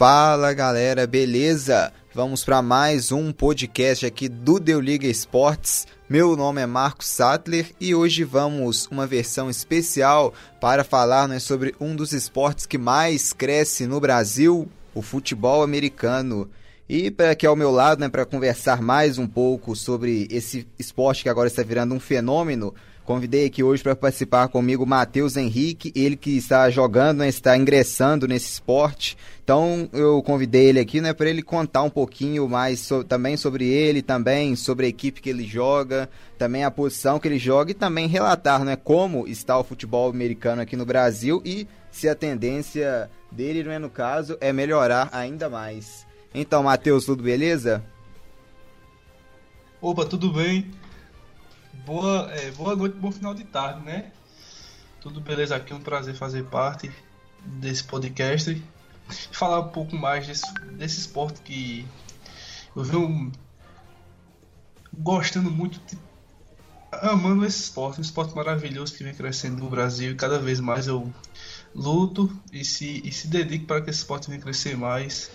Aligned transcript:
Fala 0.00 0.54
galera, 0.54 1.06
beleza? 1.06 1.92
Vamos 2.14 2.42
para 2.42 2.62
mais 2.62 3.12
um 3.12 3.30
podcast 3.30 4.06
aqui 4.06 4.30
do 4.30 4.58
Deu 4.58 4.80
Liga 4.80 5.06
Esportes. 5.06 5.86
Meu 6.08 6.34
nome 6.38 6.62
é 6.62 6.64
Marcos 6.64 7.06
Sattler 7.06 7.66
e 7.78 7.94
hoje 7.94 8.24
vamos 8.24 8.86
uma 8.86 9.06
versão 9.06 9.50
especial 9.50 10.32
para 10.58 10.84
falar 10.84 11.28
né, 11.28 11.38
sobre 11.38 11.74
um 11.78 11.94
dos 11.94 12.14
esportes 12.14 12.64
que 12.64 12.78
mais 12.78 13.34
cresce 13.34 13.86
no 13.86 14.00
Brasil, 14.00 14.66
o 14.94 15.02
futebol 15.02 15.62
americano. 15.62 16.48
E 16.88 17.10
para 17.10 17.32
aqui 17.32 17.46
ao 17.46 17.54
meu 17.54 17.70
lado, 17.70 18.00
né, 18.00 18.08
para 18.08 18.24
conversar 18.24 18.80
mais 18.80 19.18
um 19.18 19.26
pouco 19.26 19.76
sobre 19.76 20.26
esse 20.30 20.66
esporte 20.78 21.24
que 21.24 21.28
agora 21.28 21.46
está 21.46 21.62
virando 21.62 21.94
um 21.94 22.00
fenômeno, 22.00 22.74
Convidei 23.10 23.46
aqui 23.46 23.60
hoje 23.60 23.82
para 23.82 23.96
participar 23.96 24.46
comigo 24.46 24.84
o 24.84 24.86
Matheus 24.86 25.36
Henrique, 25.36 25.92
ele 25.96 26.14
que 26.14 26.36
está 26.36 26.70
jogando, 26.70 27.18
né, 27.18 27.28
está 27.28 27.56
ingressando 27.56 28.28
nesse 28.28 28.52
esporte. 28.52 29.18
Então 29.42 29.90
eu 29.92 30.22
convidei 30.22 30.66
ele 30.66 30.78
aqui 30.78 31.00
né, 31.00 31.12
para 31.12 31.28
ele 31.28 31.42
contar 31.42 31.82
um 31.82 31.90
pouquinho 31.90 32.48
mais 32.48 32.78
so, 32.78 33.02
também 33.02 33.36
sobre 33.36 33.66
ele, 33.66 34.00
também 34.00 34.54
sobre 34.54 34.86
a 34.86 34.88
equipe 34.88 35.20
que 35.20 35.28
ele 35.28 35.42
joga, 35.42 36.08
também 36.38 36.62
a 36.62 36.70
posição 36.70 37.18
que 37.18 37.26
ele 37.26 37.36
joga 37.36 37.72
e 37.72 37.74
também 37.74 38.06
relatar 38.06 38.64
né, 38.64 38.76
como 38.76 39.26
está 39.26 39.58
o 39.58 39.64
futebol 39.64 40.08
americano 40.08 40.62
aqui 40.62 40.76
no 40.76 40.86
Brasil 40.86 41.42
e 41.44 41.66
se 41.90 42.08
a 42.08 42.14
tendência 42.14 43.10
dele, 43.28 43.64
né, 43.64 43.80
no 43.80 43.90
caso, 43.90 44.38
é 44.40 44.52
melhorar 44.52 45.08
ainda 45.10 45.50
mais. 45.50 46.06
Então, 46.32 46.62
Matheus, 46.62 47.06
tudo 47.06 47.24
beleza? 47.24 47.82
Opa, 49.82 50.04
tudo 50.04 50.32
bem? 50.32 50.70
Boa, 51.84 52.30
é, 52.32 52.50
boa 52.50 52.76
noite, 52.76 52.96
bom 52.96 53.10
final 53.10 53.32
de 53.32 53.44
tarde, 53.44 53.84
né? 53.84 54.12
Tudo 55.00 55.20
beleza 55.20 55.56
aqui, 55.56 55.72
um 55.72 55.80
prazer 55.80 56.14
fazer 56.14 56.44
parte 56.44 56.90
desse 57.44 57.84
podcast. 57.84 58.62
Falar 59.32 59.60
um 59.60 59.68
pouco 59.68 59.96
mais 59.96 60.26
desse, 60.26 60.52
desse 60.72 60.98
esporte 61.00 61.40
que 61.40 61.86
eu 62.76 62.84
venho 62.84 63.32
gostando 64.92 65.50
muito, 65.50 65.80
amando 66.92 67.46
esse 67.46 67.62
esporte, 67.62 67.98
um 67.98 68.02
esporte 68.02 68.34
maravilhoso 68.34 68.94
que 68.94 69.02
vem 69.02 69.14
crescendo 69.14 69.58
no 69.58 69.70
Brasil 69.70 70.12
e 70.12 70.16
cada 70.16 70.38
vez 70.38 70.60
mais 70.60 70.86
eu 70.86 71.10
luto 71.74 72.30
e 72.52 72.62
se, 72.62 73.00
e 73.04 73.10
se 73.10 73.26
dedico 73.26 73.64
para 73.64 73.80
que 73.80 73.88
esse 73.88 74.00
esporte 74.00 74.28
venha 74.28 74.40
crescer 74.40 74.76
mais 74.76 75.30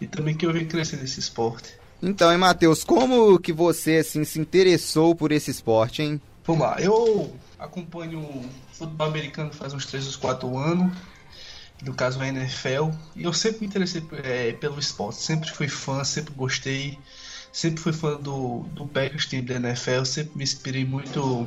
e 0.00 0.06
também 0.06 0.36
que 0.36 0.44
eu 0.44 0.52
venha 0.52 0.66
crescer 0.66 0.96
nesse 0.96 1.18
esporte. 1.18 1.81
Então, 2.02 2.32
hein, 2.32 2.38
Matheus, 2.38 2.82
como 2.82 3.38
que 3.38 3.52
você 3.52 3.98
assim, 3.98 4.24
se 4.24 4.40
interessou 4.40 5.14
por 5.14 5.30
esse 5.30 5.52
esporte, 5.52 6.02
hein? 6.02 6.20
Vamos 6.44 6.62
lá, 6.62 6.80
eu 6.80 7.32
acompanho 7.56 8.42
futebol 8.72 9.06
americano 9.06 9.52
faz 9.52 9.72
uns 9.72 9.86
3 9.86 10.12
ou 10.16 10.20
4 10.20 10.58
anos, 10.58 10.92
no 11.84 11.94
caso 11.94 12.20
a 12.20 12.26
NFL, 12.26 12.90
e 13.14 13.22
eu 13.22 13.32
sempre 13.32 13.60
me 13.60 13.66
interessei 13.68 14.02
é, 14.24 14.52
pelo 14.52 14.80
esporte, 14.80 15.22
sempre 15.22 15.48
fui 15.52 15.68
fã, 15.68 16.02
sempre 16.02 16.34
gostei, 16.34 16.98
sempre 17.52 17.80
fui 17.80 17.92
fã 17.92 18.16
do, 18.16 18.64
do 18.72 18.84
Packers 18.86 19.26
time 19.26 19.42
da 19.42 19.54
NFL, 19.54 20.04
sempre 20.04 20.36
me 20.36 20.42
inspirei 20.42 20.84
muito 20.84 21.46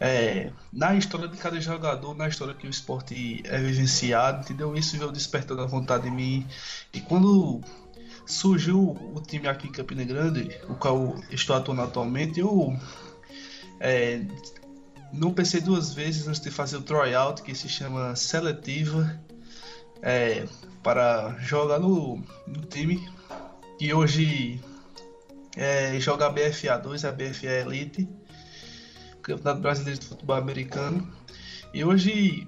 é, 0.00 0.50
na 0.72 0.96
história 0.96 1.28
de 1.28 1.36
cada 1.36 1.60
jogador, 1.60 2.16
na 2.16 2.26
história 2.26 2.54
que 2.54 2.66
o 2.66 2.70
esporte 2.70 3.40
é 3.44 3.60
vivenciado, 3.60 4.40
entendeu? 4.40 4.74
Isso 4.74 4.98
veio 4.98 5.12
despertando 5.12 5.62
a 5.62 5.66
vontade 5.66 6.08
em 6.08 6.10
mim, 6.10 6.46
e 6.92 7.00
quando 7.00 7.62
surgiu 8.26 8.96
o 9.14 9.20
time 9.20 9.48
aqui 9.48 9.68
em 9.68 9.72
Campina 9.72 10.04
Grande, 10.04 10.48
o 10.68 10.74
qual 10.74 11.16
estou 11.30 11.56
atuando 11.56 11.82
atualmente, 11.82 12.40
eu 12.40 12.76
é, 13.80 14.22
não 15.12 15.32
pensei 15.32 15.60
duas 15.60 15.94
vezes 15.94 16.26
antes 16.26 16.40
de 16.40 16.50
fazer 16.50 16.76
o 16.76 16.82
tryout, 16.82 17.42
que 17.42 17.54
se 17.54 17.68
chama 17.68 18.16
seletiva, 18.16 19.20
é, 20.02 20.46
para 20.82 21.36
jogar 21.40 21.78
no, 21.78 22.22
no 22.46 22.60
time, 22.68 23.08
que 23.78 23.92
hoje 23.92 24.60
é, 25.56 25.98
joga 26.00 26.26
a 26.26 26.30
BFA 26.30 26.78
2, 26.78 27.04
a 27.04 27.12
BFA 27.12 27.46
Elite, 27.46 28.08
Campeonato 29.22 29.60
Brasileiro 29.60 30.00
de 30.00 30.06
Futebol 30.06 30.36
Americano, 30.36 31.10
e 31.72 31.84
hoje 31.84 32.46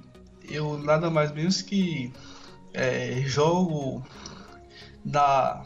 eu 0.48 0.78
nada 0.78 1.10
mais 1.10 1.32
menos 1.32 1.62
que 1.62 2.12
é, 2.72 3.22
jogo 3.24 4.04
da, 5.06 5.62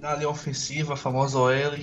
da 0.00 0.14
linha 0.14 0.28
ofensiva, 0.28 0.92
a 0.92 0.96
famosa 0.96 1.38
OL, 1.38 1.78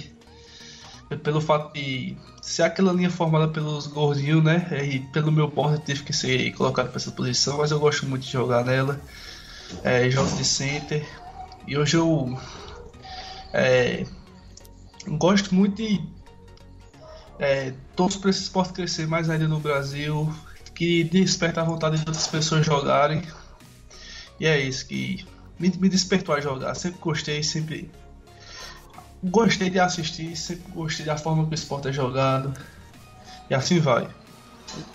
pelo 1.24 1.42
fato 1.42 1.74
de 1.74 2.16
ser 2.42 2.64
aquela 2.64 2.94
linha 2.94 3.10
formada 3.10 3.48
pelos 3.48 3.88
gordinhos, 3.88 4.44
né? 4.44 4.68
E 4.84 5.00
pelo 5.00 5.32
meu 5.32 5.50
porte 5.50 5.84
tive 5.84 6.04
que 6.04 6.14
ser 6.14 6.52
colocado 6.54 6.88
para 6.90 6.98
essa 6.98 7.12
posição, 7.12 7.58
mas 7.58 7.72
eu 7.72 7.80
gosto 7.80 8.06
muito 8.06 8.24
de 8.24 8.32
jogar 8.32 8.64
nela. 8.64 9.02
É, 9.84 10.10
jogo 10.10 10.30
de 10.36 10.46
center. 10.46 11.06
E 11.68 11.76
hoje 11.76 11.98
eu 11.98 12.40
é, 13.52 14.06
gosto 15.08 15.54
muito 15.56 15.78
de. 15.78 16.02
É, 17.40 17.74
para 17.96 18.30
esse 18.30 18.44
esporte 18.44 18.74
crescer 18.74 19.08
mais 19.08 19.30
ainda 19.30 19.48
no 19.48 19.60
Brasil, 19.60 20.32
que 20.74 21.04
desperta 21.04 21.62
a 21.62 21.64
vontade 21.64 21.98
de 21.98 22.02
outras 22.02 22.28
pessoas 22.28 22.66
jogarem. 22.66 23.24
E 24.40 24.46
é 24.46 24.60
isso 24.60 24.86
que 24.86 25.26
me, 25.60 25.72
me 25.78 25.90
despertou 25.90 26.36
a 26.36 26.42
jogar. 26.42 26.76
Sempre 26.76 27.00
gostei, 27.00 27.44
sempre 27.44 27.90
gostei 29.24 29.70
de 29.70 29.80
assistir, 29.80 30.36
sempre 30.36 30.72
gostei 30.72 31.06
da 31.06 31.18
forma 31.18 31.46
que 31.46 31.52
o 31.52 31.56
esporte 31.56 31.88
é 31.88 31.94
jogado. 31.94 32.54
E 33.50 33.54
assim 33.54 33.80
vai. 33.80 34.08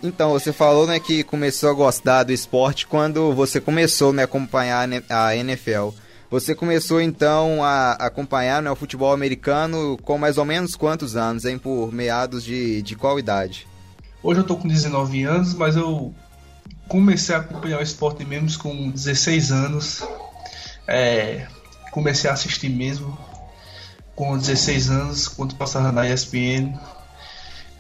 Então, 0.03 0.31
você 0.31 0.53
falou 0.53 0.87
né, 0.87 0.99
que 0.99 1.22
começou 1.22 1.70
a 1.70 1.75
gostar 1.75 2.25
do 2.25 2.32
esporte 2.32 2.87
quando 2.87 3.32
você 3.32 3.60
começou 3.60 4.12
né, 4.12 4.22
a 4.22 4.25
acompanhar 4.25 4.88
a 5.09 5.37
NFL. 5.37 5.91
Você 6.31 6.54
começou 6.54 7.00
então 7.00 7.65
a 7.65 7.93
acompanhar 7.93 8.62
né, 8.62 8.70
o 8.70 8.76
futebol 8.76 9.12
americano 9.12 9.99
com 10.03 10.16
mais 10.16 10.38
ou 10.38 10.44
menos 10.44 10.76
quantos 10.76 11.16
anos, 11.16 11.44
hein? 11.44 11.59
Por 11.59 11.93
meados 11.93 12.44
de, 12.44 12.82
de 12.82 12.94
qual 12.94 13.19
idade? 13.19 13.66
Hoje 14.22 14.41
eu 14.41 14.44
tô 14.44 14.56
com 14.56 14.69
19 14.69 15.25
anos, 15.25 15.54
mas 15.54 15.75
eu 15.75 16.15
comecei 16.87 17.34
a 17.34 17.38
acompanhar 17.38 17.81
o 17.81 17.82
esporte 17.82 18.25
mesmo 18.25 18.56
com 18.59 18.91
16 18.91 19.50
anos. 19.50 20.04
É, 20.91 21.47
comecei 21.93 22.28
a 22.28 22.33
assistir 22.33 22.69
mesmo 22.69 23.17
com 24.17 24.37
16 24.37 24.91
anos, 24.91 25.28
quando 25.28 25.55
passava 25.55 25.93
na 25.93 26.06
ESPN. 26.06 26.77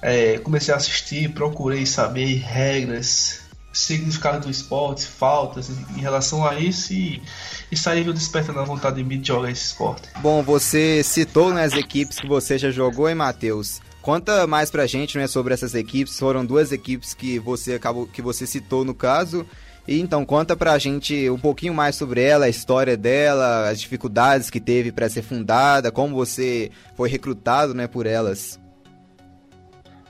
É, 0.00 0.38
comecei 0.38 0.72
a 0.72 0.76
assistir, 0.76 1.28
procurei 1.34 1.84
saber 1.84 2.36
regras, 2.36 3.40
significado 3.72 4.46
do 4.46 4.50
esporte, 4.50 5.06
faltas 5.06 5.68
em 5.68 6.00
relação 6.00 6.46
a 6.46 6.54
isso 6.54 6.92
e, 6.92 7.22
e 7.70 7.76
saiu 7.76 8.12
despertando 8.12 8.60
a 8.60 8.64
vontade 8.64 8.96
de 8.96 9.04
mim 9.04 9.20
de 9.20 9.28
jogar 9.28 9.50
esse 9.50 9.66
esporte. 9.66 10.08
Bom, 10.22 10.42
você 10.42 11.02
citou 11.02 11.52
nas 11.52 11.72
né, 11.72 11.80
equipes 11.80 12.18
que 12.18 12.26
você 12.26 12.56
já 12.56 12.70
jogou, 12.70 13.08
hein, 13.08 13.14
Matheus? 13.14 13.80
Conta 14.00 14.46
mais 14.46 14.70
pra 14.70 14.86
gente 14.86 15.18
né, 15.18 15.26
sobre 15.26 15.52
essas 15.52 15.74
equipes. 15.74 16.18
Foram 16.18 16.46
duas 16.46 16.72
equipes 16.72 17.12
que 17.12 17.38
você 17.38 17.74
acabou 17.74 18.06
que 18.06 18.22
você 18.22 18.46
citou 18.46 18.84
no 18.84 18.94
caso. 18.94 19.46
E 19.86 20.00
então 20.00 20.24
conta 20.24 20.56
pra 20.56 20.78
gente 20.78 21.28
um 21.30 21.38
pouquinho 21.38 21.74
mais 21.74 21.96
sobre 21.96 22.22
ela, 22.22 22.46
a 22.46 22.48
história 22.48 22.96
dela, 22.96 23.68
as 23.68 23.80
dificuldades 23.80 24.50
que 24.50 24.60
teve 24.60 24.92
para 24.92 25.08
ser 25.08 25.22
fundada, 25.22 25.90
como 25.90 26.14
você 26.14 26.70
foi 26.96 27.08
recrutado, 27.08 27.74
né, 27.74 27.86
por 27.86 28.06
elas. 28.06 28.60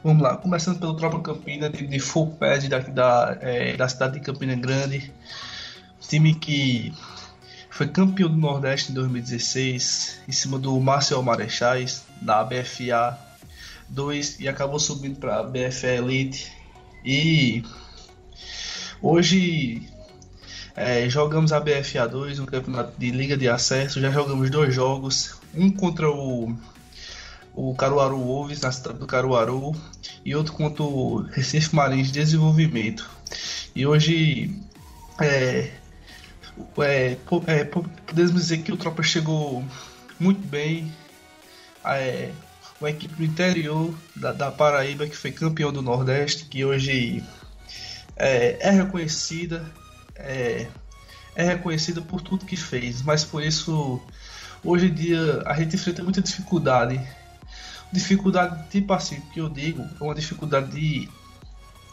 Vamos 0.02 0.22
lá, 0.22 0.36
começando 0.36 0.78
pelo 0.78 0.94
Tropa 0.94 1.20
Campina, 1.20 1.68
de, 1.68 1.86
de 1.86 1.98
full 1.98 2.28
pad 2.32 2.68
da, 2.68 2.78
da, 2.78 3.38
é, 3.40 3.76
da 3.76 3.88
cidade 3.88 4.14
de 4.14 4.20
Campina 4.20 4.54
Grande, 4.54 5.12
time 6.00 6.34
que 6.34 6.92
foi 7.70 7.86
campeão 7.88 8.28
do 8.28 8.36
Nordeste 8.36 8.92
em 8.92 8.94
2016, 8.94 10.20
em 10.28 10.32
cima 10.32 10.58
do 10.58 10.78
Marcel 10.80 11.22
Marechais, 11.22 12.04
da 12.20 12.44
BFA 12.44 13.18
2, 13.88 14.40
e 14.40 14.48
acabou 14.48 14.78
subindo 14.78 15.18
para 15.18 15.38
a 15.38 15.42
BFA 15.42 15.86
Elite. 15.86 16.52
E 17.04 17.62
Hoje 19.02 19.88
é, 20.76 21.08
jogamos 21.08 21.54
a 21.54 21.60
BFA2, 21.60 22.38
um 22.38 22.44
campeonato 22.44 22.92
de 22.98 23.10
liga 23.10 23.34
de 23.34 23.48
acesso. 23.48 23.98
Já 23.98 24.10
jogamos 24.10 24.50
dois 24.50 24.74
jogos, 24.74 25.36
um 25.54 25.70
contra 25.70 26.10
o, 26.10 26.54
o 27.54 27.74
Caruaru 27.74 28.18
Wolves, 28.18 28.60
na 28.60 28.70
cidade 28.70 28.98
do 28.98 29.06
Caruaru, 29.06 29.74
e 30.22 30.36
outro 30.36 30.52
contra 30.52 30.82
o 30.82 31.22
Recife 31.22 31.74
Marins 31.74 32.08
de 32.08 32.20
Desenvolvimento. 32.20 33.08
E 33.74 33.86
hoje 33.86 34.54
é, 35.18 35.70
é, 36.78 37.16
é, 37.46 37.64
podemos 37.64 38.34
dizer 38.34 38.58
que 38.58 38.70
o 38.70 38.76
Tropa 38.76 39.02
chegou 39.02 39.64
muito 40.18 40.46
bem. 40.46 40.92
É, 41.86 42.30
uma 42.78 42.90
equipe 42.90 43.14
do 43.14 43.24
interior 43.24 43.94
da, 44.14 44.32
da 44.32 44.50
Paraíba 44.50 45.06
que 45.06 45.16
foi 45.16 45.32
campeão 45.32 45.72
do 45.72 45.80
Nordeste, 45.82 46.44
que 46.44 46.64
hoje 46.64 47.22
é, 48.20 48.58
é 48.60 48.70
reconhecida, 48.70 49.64
é, 50.14 50.66
é 51.34 51.42
reconhecida 51.42 52.02
por 52.02 52.20
tudo 52.20 52.44
que 52.44 52.56
fez, 52.56 53.00
mas 53.00 53.24
por 53.24 53.42
isso 53.42 54.00
hoje 54.62 54.86
em 54.86 54.94
dia 54.94 55.42
a 55.46 55.54
gente 55.54 55.74
enfrenta 55.74 56.02
muita 56.02 56.20
dificuldade. 56.20 57.00
Dificuldade 57.90 58.68
tipo 58.68 58.92
assim, 58.92 59.20
que 59.32 59.40
eu 59.40 59.48
digo, 59.48 59.82
é 59.82 60.04
uma 60.04 60.14
dificuldade 60.14 60.70
de 60.70 61.08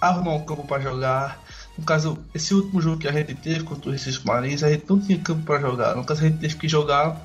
arrumar 0.01 0.33
um 0.33 0.45
campo 0.45 0.67
para 0.67 0.81
jogar, 0.81 1.41
No 1.77 1.83
caso, 1.83 2.19
esse 2.33 2.53
último 2.53 2.81
jogo 2.81 2.97
que 2.97 3.07
a 3.07 3.11
gente 3.11 3.33
teve 3.33 3.63
contra 3.63 3.89
o 3.89 3.93
Recife 3.93 4.25
Marins, 4.25 4.63
a 4.63 4.69
gente 4.69 4.85
não 4.89 4.99
tinha 4.99 5.17
campo 5.19 5.43
para 5.43 5.59
jogar. 5.59 5.95
No 5.95 6.03
caso, 6.03 6.21
a 6.21 6.27
gente 6.27 6.39
teve 6.39 6.55
que 6.55 6.67
jogar 6.67 7.19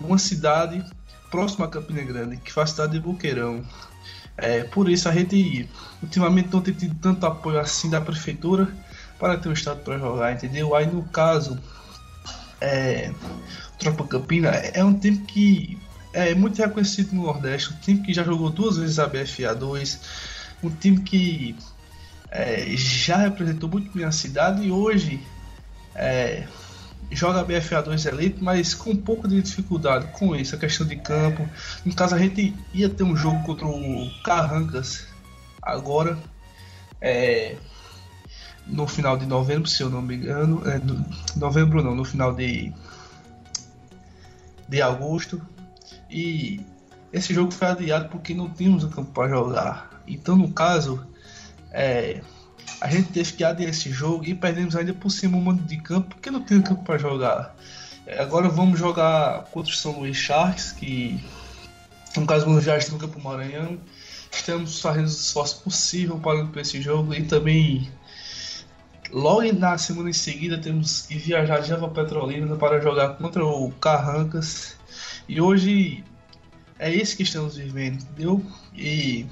em 0.00 0.04
uma 0.04 0.18
cidade 0.18 0.84
próxima 1.30 1.66
a 1.66 1.68
Campina 1.68 2.02
Grande, 2.02 2.36
que 2.36 2.52
foi 2.52 2.62
a 2.64 2.66
cidade 2.66 2.92
de 2.92 3.00
Boqueirão. 3.00 3.64
É, 4.38 4.64
por 4.64 4.88
isso 4.88 5.08
a 5.08 5.12
gente 5.12 5.68
ultimamente 6.02 6.50
não 6.52 6.60
tem 6.60 6.74
tido 6.74 6.94
tanto 7.00 7.24
apoio 7.24 7.58
assim 7.58 7.88
da 7.88 8.00
prefeitura 8.00 8.68
para 9.18 9.38
ter 9.38 9.48
um 9.48 9.52
estado 9.52 9.80
para 9.80 9.98
jogar, 9.98 10.32
entendeu? 10.32 10.74
Aí 10.74 10.86
no 10.86 11.02
caso, 11.04 11.58
é, 12.60 13.10
Tropa 13.78 14.06
Campina 14.06 14.48
é 14.50 14.84
um 14.84 14.98
time 14.98 15.18
que 15.18 15.78
é 16.12 16.34
muito 16.34 16.58
reconhecido 16.58 17.14
no 17.14 17.24
Nordeste, 17.24 17.72
um 17.72 17.76
time 17.76 18.02
que 18.02 18.12
já 18.12 18.24
jogou 18.24 18.50
duas 18.50 18.76
vezes 18.76 18.98
a 18.98 19.06
BFA 19.06 19.54
2, 19.54 20.00
um 20.62 20.70
time 20.70 21.00
que 21.00 21.56
é, 22.30 22.66
já 22.76 23.16
representou 23.18 23.68
muito 23.68 23.90
bem 23.92 24.04
a 24.04 24.12
cidade 24.12 24.62
e 24.66 24.70
hoje 24.70 25.20
é, 25.94 26.46
joga 27.10 27.44
BFA 27.44 27.82
2 27.82 28.06
Elite, 28.06 28.42
mas 28.42 28.74
com 28.74 28.90
um 28.90 28.96
pouco 28.96 29.28
de 29.28 29.40
dificuldade 29.40 30.08
com 30.12 30.34
isso, 30.34 30.54
a 30.54 30.58
questão 30.58 30.86
de 30.86 30.96
campo. 30.96 31.48
No 31.84 31.94
caso, 31.94 32.14
a 32.14 32.18
gente 32.18 32.54
ia 32.74 32.88
ter 32.88 33.04
um 33.04 33.16
jogo 33.16 33.42
contra 33.44 33.66
o 33.66 34.10
Carrancas 34.24 35.06
agora, 35.62 36.18
é, 37.00 37.56
no 38.66 38.86
final 38.86 39.16
de 39.16 39.26
novembro, 39.26 39.68
se 39.68 39.82
eu 39.82 39.90
não 39.90 40.02
me 40.02 40.16
engano. 40.16 40.68
É, 40.68 40.78
no, 40.78 41.04
novembro 41.36 41.82
não, 41.82 41.94
no 41.94 42.04
final 42.04 42.34
de, 42.34 42.72
de 44.68 44.82
agosto. 44.82 45.40
E 46.10 46.60
esse 47.12 47.32
jogo 47.32 47.52
foi 47.52 47.68
adiado 47.68 48.08
porque 48.08 48.34
não 48.34 48.50
tínhamos 48.50 48.84
o 48.84 48.88
campo 48.88 49.12
para 49.12 49.28
jogar. 49.28 50.02
Então, 50.06 50.36
no 50.36 50.50
caso, 50.52 51.06
é, 51.70 52.20
a 52.80 52.90
gente 52.90 53.12
teve 53.12 53.32
que 53.32 53.44
adiar 53.44 53.70
esse 53.70 53.90
jogo 53.90 54.24
e 54.24 54.34
perdemos 54.34 54.76
ainda 54.76 54.92
por 54.92 55.10
cima 55.10 55.36
um 55.36 55.40
mando 55.40 55.62
de 55.62 55.76
campo 55.78 56.08
porque 56.14 56.30
não 56.30 56.42
tem 56.42 56.60
campo 56.60 56.82
para 56.82 56.98
jogar. 56.98 57.54
É, 58.06 58.20
agora 58.20 58.48
vamos 58.48 58.78
jogar 58.78 59.44
contra 59.46 59.72
o 59.72 59.74
São 59.74 59.98
Luís 59.98 60.16
Sharks, 60.16 60.72
que 60.72 61.20
no 62.16 62.26
caso 62.26 62.60
já 62.60 62.78
no 62.90 62.98
Campo 62.98 63.20
Maranhão. 63.20 63.78
Estamos 64.30 64.80
fazendo 64.80 65.06
o 65.06 65.10
esforço 65.10 65.62
possível 65.62 66.18
para 66.18 66.60
esse 66.60 66.80
jogo 66.82 67.14
e 67.14 67.22
também 67.24 67.90
logo 69.10 69.50
na 69.52 69.78
semana 69.78 70.10
em 70.10 70.12
seguida 70.12 70.58
temos 70.58 71.02
que 71.02 71.16
viajar 71.16 71.60
de 71.60 71.68
Java 71.68 71.88
Petrolina 71.88 72.54
para 72.56 72.80
jogar 72.80 73.16
contra 73.16 73.44
o 73.44 73.70
Carrancas. 73.72 74.76
E 75.28 75.40
hoje 75.40 76.04
é 76.78 76.92
isso 76.92 77.16
que 77.16 77.22
estamos 77.22 77.56
vivendo, 77.56 78.02
entendeu? 78.02 78.44
E 78.74 79.26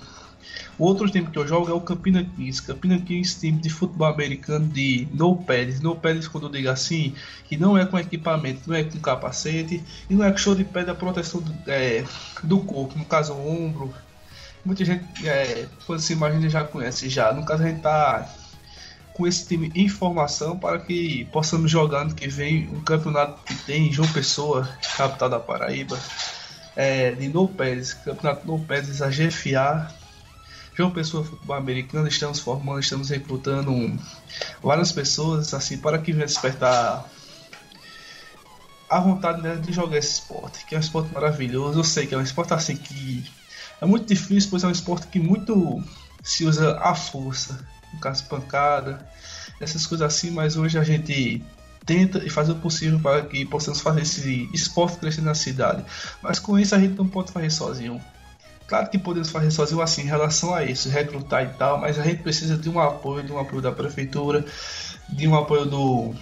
o 0.78 0.84
outro 0.84 1.08
time 1.08 1.30
que 1.30 1.38
eu 1.38 1.46
jogo 1.46 1.70
é 1.70 1.72
o 1.72 1.80
Campina 1.80 2.24
Kings. 2.24 2.62
Campina 2.62 2.98
Kings, 2.98 3.38
time 3.38 3.60
de 3.60 3.70
futebol 3.70 4.08
americano 4.08 4.66
de 4.66 5.06
no 5.12 5.36
pads. 5.36 5.80
No 5.80 5.94
pads, 5.94 6.26
quando 6.26 6.48
eu 6.48 6.50
digo 6.50 6.68
assim, 6.68 7.14
que 7.44 7.56
não 7.56 7.78
é 7.78 7.86
com 7.86 7.98
equipamento, 7.98 8.62
não 8.66 8.74
é 8.74 8.82
com 8.82 8.98
capacete 8.98 9.82
e 10.10 10.14
não 10.14 10.24
é 10.24 10.30
com 10.32 10.38
show 10.38 10.54
de 10.54 10.64
pé 10.64 10.84
da 10.84 10.94
proteção 10.94 11.40
do, 11.40 11.54
é, 11.66 12.04
do 12.42 12.60
corpo, 12.60 12.98
no 12.98 13.04
caso 13.04 13.34
o 13.34 13.66
ombro. 13.66 13.94
Muita 14.64 14.84
gente, 14.84 15.04
é, 15.28 15.66
quando 15.86 16.00
se 16.00 16.12
imagina, 16.12 16.48
já 16.48 16.64
conhece 16.64 17.08
já. 17.08 17.32
No 17.32 17.44
caso, 17.44 17.62
a 17.62 17.66
gente 17.66 17.82
tá 17.82 18.28
com 19.12 19.26
esse 19.26 19.46
time 19.46 19.70
em 19.76 19.88
formação 19.88 20.58
para 20.58 20.80
que 20.80 21.24
possamos 21.26 21.70
jogar 21.70 22.00
ano 22.00 22.14
que 22.14 22.26
vem 22.26 22.68
um 22.70 22.80
campeonato 22.80 23.44
que 23.44 23.54
tem 23.64 23.88
em 23.88 23.92
João 23.92 24.08
Pessoa, 24.08 24.68
capital 24.96 25.28
da 25.28 25.38
Paraíba, 25.38 25.96
é, 26.74 27.12
de 27.12 27.28
No 27.28 27.46
Pads, 27.46 27.94
campeonato 27.94 28.44
No 28.44 28.58
Pads, 28.58 29.00
a 29.00 29.08
GFA 29.08 29.88
João 30.74 30.90
Pessoa 30.90 31.24
Futebol 31.24 31.56
Americano, 31.56 32.08
estamos 32.08 32.40
formando, 32.40 32.80
estamos 32.80 33.08
recrutando 33.08 33.72
várias 34.62 34.90
pessoas 34.90 35.54
assim 35.54 35.78
para 35.78 35.98
que 35.98 36.12
venha 36.12 36.26
despertar 36.26 37.08
a 38.90 39.00
vontade 39.00 39.40
né, 39.40 39.56
de 39.56 39.72
jogar 39.72 39.98
esse 39.98 40.14
esporte, 40.14 40.64
que 40.66 40.74
é 40.74 40.78
um 40.78 40.80
esporte 40.80 41.12
maravilhoso. 41.14 41.78
Eu 41.78 41.84
sei 41.84 42.06
que 42.06 42.14
é 42.14 42.18
um 42.18 42.22
esporte 42.22 42.54
assim 42.54 42.76
que 42.76 43.24
é 43.80 43.86
muito 43.86 44.06
difícil, 44.06 44.50
pois 44.50 44.64
é 44.64 44.66
um 44.66 44.72
esporte 44.72 45.06
que 45.06 45.20
muito 45.20 45.82
se 46.22 46.44
usa 46.44 46.76
a 46.78 46.94
força, 46.94 47.66
no 47.92 48.00
caso 48.00 48.24
pancada, 48.24 49.06
essas 49.60 49.86
coisas 49.86 50.06
assim, 50.06 50.30
mas 50.30 50.56
hoje 50.56 50.76
a 50.76 50.82
gente 50.82 51.40
tenta 51.86 52.18
e 52.24 52.30
faz 52.30 52.48
o 52.48 52.54
possível 52.56 52.98
para 52.98 53.22
que 53.22 53.44
possamos 53.44 53.80
fazer 53.80 54.02
esse 54.02 54.48
esporte 54.52 54.98
crescer 54.98 55.20
na 55.20 55.34
cidade. 55.34 55.84
Mas 56.20 56.40
com 56.40 56.58
isso 56.58 56.74
a 56.74 56.78
gente 56.78 56.96
não 56.96 57.06
pode 57.06 57.30
fazer 57.30 57.50
sozinho. 57.50 58.00
Claro 58.66 58.88
que 58.88 58.98
podemos 58.98 59.30
fazer 59.30 59.50
sozinho 59.50 59.82
assim 59.82 60.02
em 60.02 60.06
relação 60.06 60.54
a 60.54 60.64
isso, 60.64 60.88
recrutar 60.88 61.44
e 61.44 61.48
tal, 61.58 61.78
mas 61.78 61.98
a 61.98 62.02
gente 62.02 62.22
precisa 62.22 62.56
de 62.56 62.68
um 62.68 62.80
apoio, 62.80 63.22
de 63.22 63.30
um 63.30 63.38
apoio 63.38 63.60
da 63.60 63.70
prefeitura, 63.70 64.44
de 65.08 65.28
um 65.28 65.34
apoio 65.34 65.66
do 65.66 66.14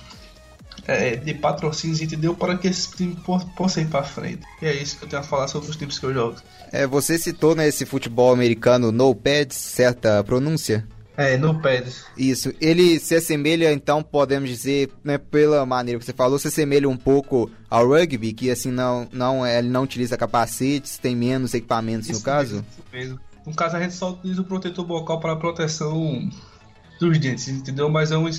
é, 0.86 1.16
de 1.16 1.34
patrocínios, 1.34 2.00
entendeu? 2.00 2.34
Para 2.34 2.58
que 2.58 2.68
esse 2.68 2.90
time 2.96 3.16
possa 3.56 3.80
ir 3.80 3.86
para 3.86 4.02
frente. 4.02 4.42
E 4.60 4.66
é 4.66 4.74
isso 4.74 4.98
que 4.98 5.04
eu 5.04 5.08
tenho 5.08 5.22
a 5.22 5.24
falar 5.24 5.48
sobre 5.48 5.70
os 5.70 5.76
times 5.76 5.98
que 5.98 6.06
eu 6.06 6.12
jogo. 6.12 6.36
É, 6.72 6.86
você 6.86 7.18
citou 7.18 7.54
nesse 7.54 7.84
né, 7.84 7.90
futebol 7.90 8.32
americano 8.32 8.90
no 8.90 9.14
pads, 9.14 9.56
certa 9.56 10.22
pronúncia? 10.24 10.86
É, 11.16 11.36
no 11.36 11.60
pads. 11.60 12.06
Isso. 12.16 12.52
Ele 12.60 12.98
se 12.98 13.14
assemelha, 13.14 13.72
então, 13.72 14.02
podemos 14.02 14.48
dizer, 14.48 14.90
né, 15.04 15.18
pela 15.18 15.64
maneira 15.66 15.98
que 15.98 16.04
você 16.06 16.12
falou, 16.12 16.38
se 16.38 16.48
assemelha 16.48 16.88
um 16.88 16.96
pouco 16.96 17.50
ao 17.68 17.86
rugby, 17.86 18.32
que 18.32 18.50
assim 18.50 18.70
não, 18.70 19.06
não 19.12 19.46
ele 19.46 19.68
não 19.68 19.82
utiliza 19.82 20.16
capacetes, 20.16 20.98
tem 20.98 21.14
menos 21.14 21.52
equipamentos 21.52 22.08
isso 22.08 22.20
no 22.20 22.24
caso? 22.24 22.54
Mesmo, 22.54 22.66
isso 22.70 22.82
mesmo. 22.92 23.20
No 23.44 23.54
caso, 23.54 23.76
a 23.76 23.80
gente 23.80 23.94
só 23.94 24.12
utiliza 24.12 24.40
o 24.40 24.44
protetor 24.44 24.84
bocal 24.86 25.20
para 25.20 25.36
proteção 25.36 26.28
dos 26.98 27.18
dentes, 27.18 27.48
entendeu? 27.48 27.90
Mas 27.90 28.12
é 28.12 28.16
um, 28.16 28.30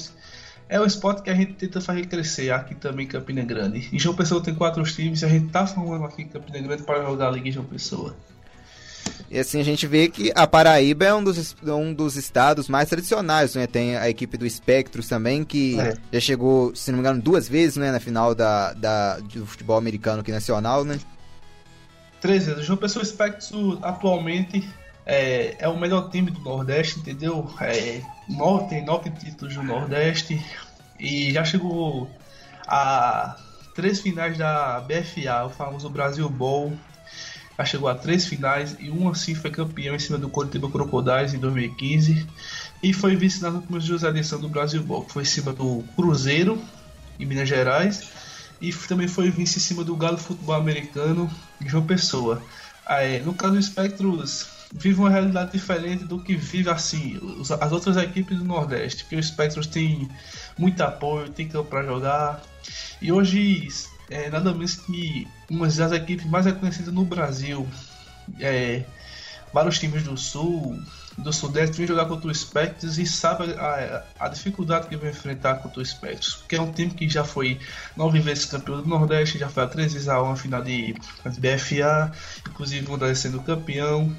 é 0.69 0.79
um 0.79 0.85
esporte 0.85 1.21
que 1.21 1.29
a 1.29 1.35
gente 1.35 1.53
tenta 1.53 1.81
fazer 1.81 2.07
crescer 2.07 2.51
aqui 2.51 2.73
também 2.73 3.05
em 3.05 3.09
Campina 3.09 3.43
Grande. 3.43 3.89
E 3.91 3.99
João 3.99 4.15
Pessoa 4.15 4.41
tem 4.41 4.55
quatro 4.55 4.81
times 4.83 5.21
e 5.21 5.25
a 5.25 5.27
gente 5.27 5.49
tá 5.49 5.67
formando 5.67 6.05
aqui 6.05 6.23
em 6.23 6.27
Campina 6.27 6.59
Grande 6.59 6.83
para 6.83 7.03
jogar 7.03 7.27
a 7.27 7.31
Liga 7.31 7.51
João 7.51 7.65
Pessoa. 7.65 8.15
E 9.29 9.39
assim 9.39 9.59
a 9.59 9.63
gente 9.63 9.88
vê 9.88 10.09
que 10.09 10.31
a 10.35 10.45
Paraíba 10.45 11.05
é 11.05 11.13
um 11.13 11.23
dos, 11.23 11.55
um 11.63 11.94
dos 11.94 12.15
estados 12.15 12.69
mais 12.69 12.88
tradicionais, 12.88 13.55
né? 13.55 13.65
Tem 13.65 13.97
a 13.97 14.09
equipe 14.09 14.38
do 14.38 14.45
Espectros 14.45 15.07
também, 15.07 15.44
que 15.44 15.79
é. 15.79 15.97
já 16.13 16.19
chegou, 16.19 16.75
se 16.75 16.91
não 16.91 16.97
me 16.97 17.01
engano, 17.01 17.21
duas 17.21 17.50
vezes, 17.50 17.77
né? 17.77 17.91
Na 17.91 18.00
final 18.00 18.35
da, 18.35 18.73
da, 18.73 19.17
do 19.17 19.45
futebol 19.45 19.77
americano 19.77 20.21
aqui 20.21 20.31
nacional, 20.31 20.85
né? 20.85 21.00
Três 22.21 22.45
vezes. 22.45 22.61
O 22.61 22.63
João 22.63 22.77
Pessoa 22.77 23.01
Espectros 23.01 23.51
atualmente 23.81 24.63
é, 25.06 25.56
é 25.59 25.68
o 25.68 25.78
melhor 25.78 26.09
time 26.09 26.31
do 26.31 26.39
Nordeste, 26.42 26.99
entendeu? 26.99 27.49
É, 27.59 28.01
nove, 28.30 28.69
tem 28.69 28.85
nove 28.85 29.09
títulos 29.09 29.56
do 29.56 29.63
Nordeste 29.63 30.44
e 30.99 31.31
já 31.31 31.44
chegou 31.44 32.09
a 32.68 33.35
três 33.75 33.99
finais 33.99 34.37
da 34.37 34.80
BFA, 34.81 35.45
o 35.45 35.49
famoso 35.49 35.89
Brasil 35.89 36.30
Bowl 36.30 36.71
já 37.57 37.66
chegou 37.66 37.88
a 37.88 37.95
três 37.95 38.26
finais 38.26 38.76
e 38.80 38.90
um 38.90 39.10
assim 39.10 39.36
foi 39.36 39.52
campeão 39.52 39.95
em 39.95 40.00
cima 40.00 40.18
do 40.18 40.30
Coritiba 40.30 40.69
Crocodiles 40.69 41.33
em 41.33 41.40
2015 41.40 42.28
e 42.81 42.94
foi 42.94 43.16
vice 43.16 43.42
nas 43.42 43.54
últimas 43.54 43.86
duas 43.86 44.04
edições 44.04 44.42
do 44.42 44.50
Brasil 44.50 44.83
que 44.83 45.14
foi 45.14 45.24
em 45.24 45.26
cima 45.26 45.54
do 45.54 45.83
Cruzeiro 45.95 46.62
em 47.19 47.26
Minas 47.26 47.48
Gerais 47.48 48.10
e 48.60 48.72
também 48.72 49.07
foi 49.07 49.30
vice 49.30 49.57
em 49.57 49.62
cima 49.62 49.83
do 49.83 49.95
Galo 49.95 50.18
Futebol 50.18 50.56
Americano 50.56 51.30
em 51.62 51.68
João 51.68 51.86
Pessoa. 51.86 52.42
Aí, 52.86 53.22
no 53.22 53.33
caso 53.33 53.56
do 53.56 53.62
Spectros 53.62 54.48
vive 54.74 55.00
uma 55.00 55.10
realidade 55.10 55.52
diferente 55.52 56.04
do 56.06 56.19
que 56.19 56.36
vive 56.36 56.69
assim 56.69 57.19
as 57.60 57.72
outras 57.72 57.95
equipes 57.98 58.40
do 58.40 58.44
Nordeste, 58.44 59.04
porque 59.04 59.16
o 59.16 59.24
Spectros 59.24 59.68
tem 59.68 60.10
muito 60.57 60.81
apoio, 60.81 61.30
tem 61.30 61.48
campo 61.48 61.69
para 61.69 61.83
jogar. 61.83 62.42
E 63.02 63.12
hoje 63.12 63.68
é 64.13 64.29
nada 64.29 64.53
menos 64.53 64.75
que 64.75 65.27
uma 65.49 65.67
das 65.67 65.91
equipes 65.91 66.25
mais 66.25 66.45
reconhecidas 66.45 66.93
no 66.93 67.03
Brasil. 67.03 67.67
É, 68.39 68.83
vários 69.51 69.79
times 69.79 70.03
do 70.03 70.17
Sul, 70.17 70.79
do 71.17 71.33
Sudeste 71.33 71.77
vêm 71.77 71.87
jogar 71.87 72.05
contra 72.05 72.27
o 72.27 72.33
Spectres 72.33 72.97
e 72.97 73.05
sabe 73.05 73.53
a, 73.53 74.03
a, 74.19 74.27
dificuldade 74.27 74.87
que 74.87 74.95
vai 74.95 75.09
enfrentar 75.09 75.55
contra 75.55 75.81
o 75.81 75.85
Spectres, 75.85 76.35
porque 76.35 76.55
é 76.55 76.61
um 76.61 76.71
time 76.71 76.91
que 76.91 77.07
já 77.09 77.23
foi 77.23 77.59
nove 77.95 78.19
vezes 78.19 78.45
campeão 78.45 78.81
do 78.81 78.87
Nordeste, 78.87 79.37
já 79.37 79.49
foi 79.49 79.63
a 79.63 79.67
três 79.67 79.93
vezes 79.93 80.07
a 80.07 80.21
uma 80.21 80.35
final 80.35 80.61
de, 80.61 80.93
de 80.93 81.39
BFA, 81.39 82.11
inclusive 82.49 82.87
uma 82.87 82.97
das 82.97 83.19
sendo 83.19 83.41
campeão. 83.41 84.15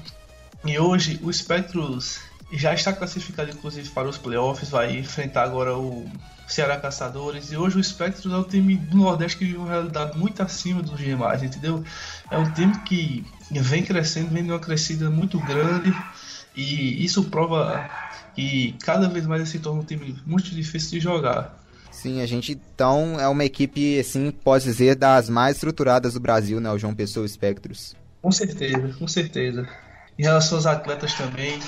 E 0.63 0.79
hoje 0.79 1.19
o 1.21 1.31
Spectros 1.31 2.19
já 2.51 2.73
está 2.73 2.93
classificado 2.93 3.51
inclusive 3.51 3.89
para 3.89 4.07
os 4.07 4.17
playoffs, 4.17 4.69
vai 4.69 4.97
enfrentar 4.97 5.43
agora 5.43 5.75
o 5.77 6.09
Ceará 6.47 6.77
Caçadores. 6.77 7.51
E 7.51 7.57
hoje 7.57 7.79
o 7.79 7.83
Spectros 7.83 8.31
é 8.31 8.37
o 8.37 8.43
time 8.43 8.75
do 8.75 8.97
Nordeste 8.97 9.37
que 9.37 9.45
vive 9.45 9.57
uma 9.57 9.69
realidade 9.69 10.17
muito 10.17 10.41
acima 10.41 10.81
dos 10.81 10.99
demais, 10.99 11.43
entendeu? 11.43 11.83
É 12.29 12.37
um 12.37 12.51
time 12.51 12.77
que 12.79 13.25
vem 13.51 13.83
crescendo, 13.83 14.29
vem 14.29 14.43
de 14.43 14.51
uma 14.51 14.59
crescida 14.59 15.09
muito 15.09 15.39
grande. 15.39 15.93
E 16.55 17.03
isso 17.03 17.23
prova 17.25 17.89
que 18.33 18.75
cada 18.83 19.09
vez 19.09 19.25
mais 19.25 19.47
se 19.49 19.59
torna 19.59 19.81
um 19.81 19.85
time 19.85 20.17
muito 20.25 20.51
difícil 20.51 20.91
de 20.91 20.99
jogar. 20.99 21.57
Sim, 21.91 22.21
a 22.21 22.25
gente 22.25 22.51
então 22.51 23.19
é 23.19 23.27
uma 23.27 23.45
equipe, 23.45 23.97
assim, 23.99 24.29
pode 24.29 24.65
dizer, 24.65 24.95
das 24.95 25.29
mais 25.29 25.55
estruturadas 25.55 26.13
do 26.13 26.19
Brasil, 26.19 26.59
né? 26.59 26.69
O 26.69 26.77
João 26.77 26.93
Pessoa 26.93 27.27
Spectros. 27.27 27.95
Com 28.21 28.31
certeza, 28.31 28.93
com 28.99 29.07
certeza. 29.07 29.67
Em 30.19 30.23
relação 30.23 30.57
aos 30.57 30.65
atletas 30.65 31.13
também, 31.13 31.59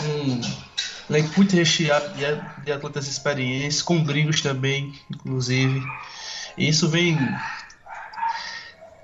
um, 0.00 0.40
elenco 1.10 1.32
muito 1.36 1.56
recheado 1.56 2.08
de, 2.14 2.64
de 2.64 2.72
atletas 2.72 3.08
experientes, 3.08 3.82
com 3.82 4.02
gringos 4.02 4.40
também, 4.40 4.94
inclusive. 5.10 5.82
E 6.56 6.68
isso 6.68 6.88
vem 6.88 7.18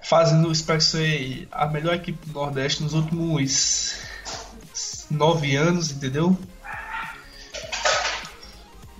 fazendo 0.02 0.48
o 0.48 0.54
Spec 0.54 0.82
ser 0.82 1.48
a 1.50 1.66
melhor 1.66 1.94
equipe 1.94 2.26
do 2.26 2.32
Nordeste 2.32 2.82
nos 2.82 2.94
últimos 2.94 3.94
nove 5.10 5.56
anos, 5.56 5.90
entendeu? 5.90 6.38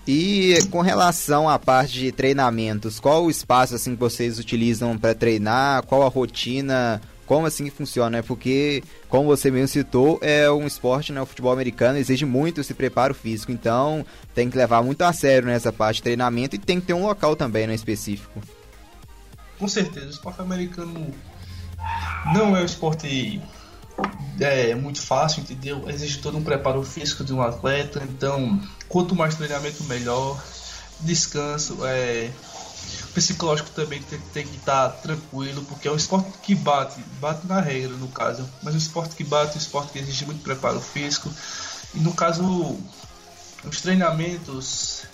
E 0.07 0.59
com 0.71 0.81
relação 0.81 1.49
à 1.49 1.59
parte 1.59 1.95
de 1.95 2.13
treinamentos, 2.13 3.01
qual 3.01 3.25
o 3.25 3.31
espaço 3.31 3.75
assim 3.75 3.95
que 3.95 4.01
vocês 4.01 4.39
utilizam 4.39 4.97
para 4.97 5.15
treinar? 5.15 5.85
Qual 5.85 6.03
a 6.05 6.09
rotina? 6.09 7.01
Como 7.27 7.47
assim 7.47 7.69
funciona? 7.69 8.19
É 8.19 8.23
porque, 8.23 8.83
como 9.09 9.27
você 9.27 9.51
mesmo 9.51 9.69
citou, 9.69 10.19
é 10.23 10.51
um 10.51 10.67
esporte, 10.67 11.13
né? 11.13 11.21
O 11.21 11.27
futebol 11.27 11.53
americano 11.53 11.99
exige 11.99 12.25
muito 12.25 12.61
esse 12.61 12.73
preparo 12.73 13.15
físico, 13.15 13.53
então 13.53 14.07
tem 14.35 14.49
que 14.49 14.57
levar 14.57 14.83
muito 14.83 15.03
a 15.03 15.13
sério 15.13 15.49
nessa 15.49 15.73
parte 15.73 15.97
de 15.97 16.05
treinamento 16.05 16.55
e 16.55 16.59
tem 16.59 16.81
que 16.81 16.87
ter 16.87 16.95
um 16.95 17.05
local 17.05 17.35
também, 17.35 17.67
né, 17.67 17.75
específico. 17.75 18.41
Com 19.59 19.67
certeza, 19.67 20.07
o 20.07 20.11
esporte 20.11 20.41
americano 20.41 21.13
não 22.33 22.57
é 22.57 22.61
um 22.61 22.65
esporte 22.65 23.41
é 24.39 24.75
muito 24.75 25.01
fácil, 25.01 25.41
entendeu? 25.41 25.89
Exige 25.89 26.19
todo 26.19 26.37
um 26.37 26.45
preparo 26.45 26.83
físico 26.83 27.25
de 27.25 27.33
um 27.33 27.41
atleta, 27.41 28.03
então 28.09 28.61
quanto 28.89 29.15
mais 29.15 29.35
treinamento 29.35 29.83
melhor, 29.85 30.43
descanso, 31.01 31.79
é, 31.87 32.31
psicológico 33.17 33.71
também 33.71 34.03
tem, 34.03 34.21
tem 34.35 34.47
que 34.47 34.59
estar 34.59 34.91
tá 34.91 34.97
tranquilo, 34.99 35.65
porque 35.65 35.89
é 35.89 35.91
um 35.91 35.97
esporte 35.97 36.31
que 36.43 36.55
bate, 36.55 37.01
bate 37.19 37.47
na 37.47 37.63
regra 37.63 37.97
no 37.97 38.09
caso, 38.09 38.47
mas 38.63 38.75
um 38.75 38.79
esporte 38.79 39.17
que 39.17 39.25
bate, 39.25 39.57
um 39.57 39.59
esporte 39.59 39.93
que 39.93 39.99
exige 39.99 40.27
muito 40.27 40.43
preparo 40.43 40.79
físico, 40.83 41.33
e 41.95 42.01
no 42.01 42.13
caso 42.13 42.79
os 43.65 43.81
treinamentos, 43.81 45.05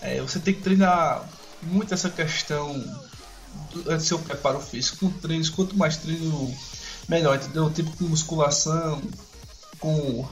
é, 0.00 0.20
você 0.20 0.38
tem 0.38 0.54
que 0.54 0.62
treinar 0.62 1.28
muito 1.60 1.92
essa 1.92 2.08
questão 2.08 2.80
do 3.74 4.00
seu 4.00 4.20
preparo 4.20 4.60
físico 4.60 4.98
com 4.98 5.18
treinos, 5.18 5.50
quanto 5.50 5.76
mais 5.76 5.96
treino 5.96 6.56
melhor, 7.08 7.34
entendeu? 7.34 7.68
Tipo 7.72 7.90
com 7.96 8.04
musculação, 8.04 9.02
com 9.80 10.28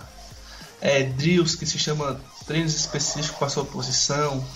é, 0.80 1.02
drills 1.02 1.56
que 1.56 1.66
se 1.66 1.76
chama 1.76 2.20
treinos 2.46 2.72
específicos 2.72 3.36
para 3.36 3.48
sua 3.48 3.64
posição. 3.64 4.46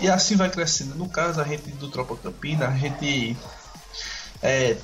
E 0.00 0.08
assim 0.08 0.36
vai 0.36 0.50
crescendo. 0.50 0.94
No 0.94 1.08
caso, 1.08 1.40
a 1.40 1.44
gente 1.44 1.70
do 1.70 1.88
Tropa 1.88 2.16
Campina, 2.16 2.68
a 2.68 2.76
gente 2.76 3.36
é, 4.42 4.76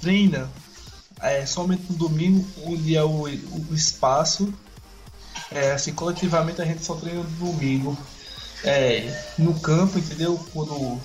treina 0.00 0.48
é, 1.20 1.44
somente 1.44 1.84
no 1.90 1.98
domingo, 1.98 2.46
onde 2.64 2.96
é 2.96 3.04
o, 3.04 3.24
o 3.24 3.74
espaço. 3.74 4.52
É, 5.50 5.72
assim, 5.72 5.92
coletivamente 5.92 6.62
a 6.62 6.64
gente 6.64 6.84
só 6.84 6.94
treina 6.94 7.22
no 7.22 7.30
domingo. 7.30 7.96
É, 8.64 9.24
no 9.38 9.58
campo, 9.60 9.98
entendeu? 9.98 10.38
Quando 10.52 11.00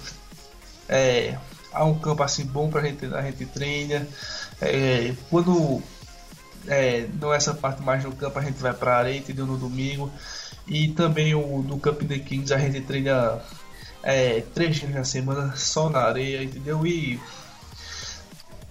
é, 0.88 1.38
há 1.72 1.84
um 1.84 1.98
campo 2.00 2.24
assim 2.24 2.46
bom 2.46 2.70
pra 2.70 2.82
gente, 2.82 3.06
a 3.14 3.22
gente 3.22 3.46
treina. 3.46 4.08
É, 4.62 5.14
quando 5.30 5.82
é, 6.68 7.08
não 7.20 7.34
é 7.34 7.38
essa 7.38 7.54
parte 7.54 7.82
mais 7.82 8.04
do 8.04 8.12
campo, 8.14 8.40
a 8.40 8.42
gente 8.42 8.58
vai 8.58 8.74
pra 8.74 8.98
areia, 8.98 9.18
entendeu? 9.18 9.46
No 9.46 9.58
domingo. 9.58 10.12
E 10.68 10.90
também 10.90 11.36
o 11.36 11.62
do 11.62 11.78
Camp 11.78 12.02
the 12.04 12.20
Kings 12.20 12.54
a 12.54 12.58
gente 12.58 12.82
treina 12.82 13.40
é, 14.02 14.42
três 14.54 14.78
dias 14.78 14.94
na 14.94 15.04
semana 15.04 15.56
só 15.56 15.90
na 15.90 16.00
areia, 16.00 16.44
entendeu? 16.44 16.86
E 16.86 17.20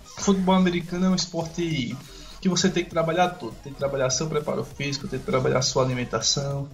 futebol 0.05 0.55
americano 0.55 1.07
é 1.07 1.09
um 1.11 1.15
esporte 1.15 1.97
que 2.41 2.49
você 2.49 2.69
tem 2.69 2.85
que 2.85 2.91
trabalhar 2.91 3.31
tudo. 3.31 3.55
Tem 3.63 3.73
que 3.73 3.79
trabalhar 3.79 4.11
seu 4.11 4.27
preparo 4.27 4.65
físico, 4.65 5.09
tem 5.09 5.19
que 5.19 5.27
trabalhar 5.27 5.63
sua 5.63 5.85
alimentação, 5.85 6.69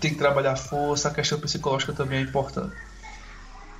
tem 0.00 0.12
que 0.12 0.16
trabalhar 0.16 0.56
força, 0.56 1.08
a 1.08 1.10
questão 1.10 1.38
psicológica 1.38 1.92
também 1.92 2.20
é 2.20 2.22
importante. 2.22 2.74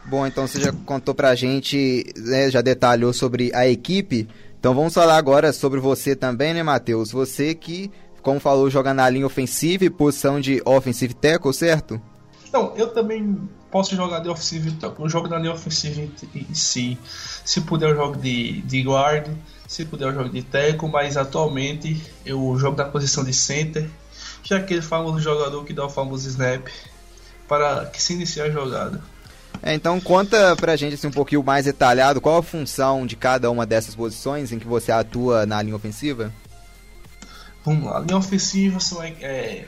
Bom, 0.04 0.26
então 0.26 0.46
você 0.46 0.60
já 0.60 0.72
contou 0.72 1.14
pra 1.14 1.34
gente, 1.34 2.04
né, 2.16 2.50
já 2.50 2.60
detalhou 2.60 3.12
sobre 3.12 3.50
a 3.54 3.68
equipe. 3.68 4.28
Então 4.58 4.74
vamos 4.74 4.94
falar 4.94 5.16
agora 5.16 5.52
sobre 5.52 5.80
você 5.80 6.16
também, 6.16 6.54
né, 6.54 6.62
Matheus? 6.62 7.12
Você 7.12 7.54
que, 7.54 7.90
como 8.28 8.40
falou, 8.40 8.68
joga 8.68 8.92
na 8.92 9.08
linha 9.08 9.24
ofensiva 9.24 9.86
e 9.86 9.90
posição 9.90 10.38
de 10.38 10.60
offensive 10.66 11.14
tackle, 11.14 11.54
certo? 11.54 11.98
Não, 12.52 12.76
eu 12.76 12.88
também 12.88 13.38
posso 13.70 13.96
jogar 13.96 14.18
de 14.18 14.28
offensive 14.28 14.72
tackle. 14.72 15.06
Eu 15.06 15.08
jogo 15.08 15.28
na 15.28 15.38
linha 15.38 15.54
ofensiva 15.54 16.06
em 16.34 16.54
si. 16.54 16.98
Se 17.42 17.62
puder, 17.62 17.88
eu 17.88 17.96
jogo 17.96 18.18
de, 18.18 18.60
de 18.60 18.82
guard. 18.82 19.28
Se 19.66 19.86
puder, 19.86 20.08
eu 20.08 20.12
jogo 20.12 20.28
de 20.28 20.42
tackle. 20.42 20.90
Mas 20.90 21.16
atualmente 21.16 22.02
eu 22.26 22.54
jogo 22.58 22.76
na 22.76 22.84
posição 22.84 23.24
de 23.24 23.32
center. 23.32 23.88
Que 24.42 24.52
é 24.52 24.58
aquele 24.58 24.82
famoso 24.82 25.20
jogador 25.20 25.64
que 25.64 25.72
dá 25.72 25.86
o 25.86 25.90
famoso 25.90 26.28
snap 26.28 26.68
para 27.48 27.86
que 27.86 28.02
se 28.02 28.12
inicie 28.12 28.42
a 28.42 28.50
jogada. 28.50 29.00
É, 29.62 29.72
então 29.72 29.98
conta 30.00 30.54
pra 30.54 30.76
gente 30.76 30.94
assim, 30.94 31.06
um 31.06 31.12
pouquinho 31.12 31.42
mais 31.42 31.64
detalhado 31.64 32.20
qual 32.20 32.36
a 32.36 32.42
função 32.42 33.06
de 33.06 33.16
cada 33.16 33.50
uma 33.50 33.66
dessas 33.66 33.94
posições 33.94 34.52
em 34.52 34.58
que 34.58 34.66
você 34.66 34.92
atua 34.92 35.46
na 35.46 35.60
linha 35.62 35.74
ofensiva? 35.74 36.30
Vamos 37.68 37.84
lá, 37.84 37.98
a 37.98 38.00
linha 38.00 38.16
ofensiva 38.16 38.80
são, 38.80 39.02
é, 39.02 39.66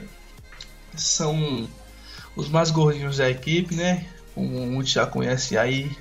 são 0.97 1.69
os 2.35 2.49
mais 2.49 2.71
gordinhos 2.71 3.17
da 3.17 3.29
equipe, 3.29 3.75
né? 3.75 4.07
Como 4.33 4.47
muitos 4.65 4.91
já 4.91 5.05
conhecem 5.05 5.55
aí. 5.55 5.95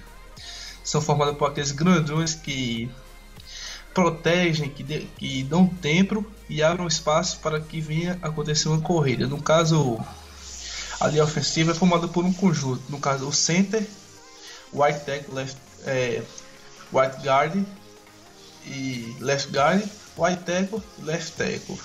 São 0.83 1.02
formados 1.02 1.37
por 1.37 1.50
aqueles 1.50 1.73
grandões 1.73 2.33
que 2.33 2.90
protegem, 3.92 4.71
que, 4.71 4.83
de, 4.83 5.00
que 5.19 5.42
dão 5.42 5.66
tempo 5.66 6.25
e 6.49 6.62
abrem 6.62 6.87
espaço 6.87 7.38
para 7.40 7.61
que 7.61 7.83
venha 7.83 8.19
acontecer 8.23 8.71
uma 8.71 8.80
corrida. 8.80 9.26
No 9.26 9.42
caso, 9.42 10.00
a 10.99 11.07
linha 11.07 11.23
ofensiva 11.23 11.73
é 11.73 11.75
formada 11.75 12.09
por 12.09 12.25
um 12.25 12.33
conjunto, 12.33 12.83
no 12.88 12.99
caso 12.99 13.28
o 13.28 13.33
center, 13.33 13.87
white 14.73 15.00
tackle, 15.04 15.35
left, 15.35 15.59
é, 15.85 16.23
white 16.90 17.21
guard 17.23 17.62
e 18.64 19.14
left 19.21 19.52
guard, 19.52 19.85
white 20.16 20.45
tackle, 20.45 20.83
left 21.02 21.37
tackle. 21.37 21.78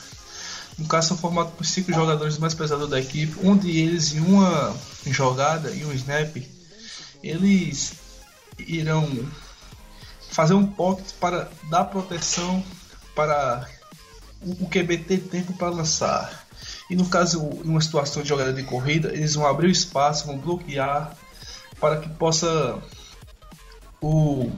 No 0.78 0.88
caso 0.88 1.10
são 1.10 1.18
formados 1.18 1.54
por 1.54 1.66
cinco 1.66 1.94
jogadores 1.94 2.38
mais 2.38 2.54
pesados 2.54 2.90
da 2.90 3.00
equipe, 3.00 3.38
onde 3.44 3.78
eles 3.78 4.14
em 4.14 4.20
uma 4.20 4.76
jogada 5.06 5.72
e 5.72 5.86
um 5.86 5.94
snap, 5.94 6.36
eles 7.24 7.94
irão 8.60 9.08
fazer 10.32 10.54
um 10.54 10.68
pocket 10.68 11.14
para 11.20 11.50
dar 11.70 11.86
proteção 11.86 12.64
para 13.16 13.68
o 14.42 14.68
QB 14.68 14.98
ter 15.00 15.20
tempo 15.20 15.54
para 15.54 15.70
lançar. 15.70 16.46
E 16.90 16.96
no 16.96 17.08
caso, 17.08 17.40
em 17.64 17.70
uma 17.70 17.82
situação 17.82 18.22
de 18.22 18.30
jogada 18.30 18.54
de 18.54 18.64
corrida, 18.64 19.14
eles 19.14 19.34
vão 19.34 19.48
abrir 19.48 19.68
o 19.68 19.72
espaço, 19.72 20.28
vão 20.28 20.38
bloquear 20.38 21.16
para 21.80 21.98
que 21.98 22.10
possa 22.10 22.78
o 24.02 24.52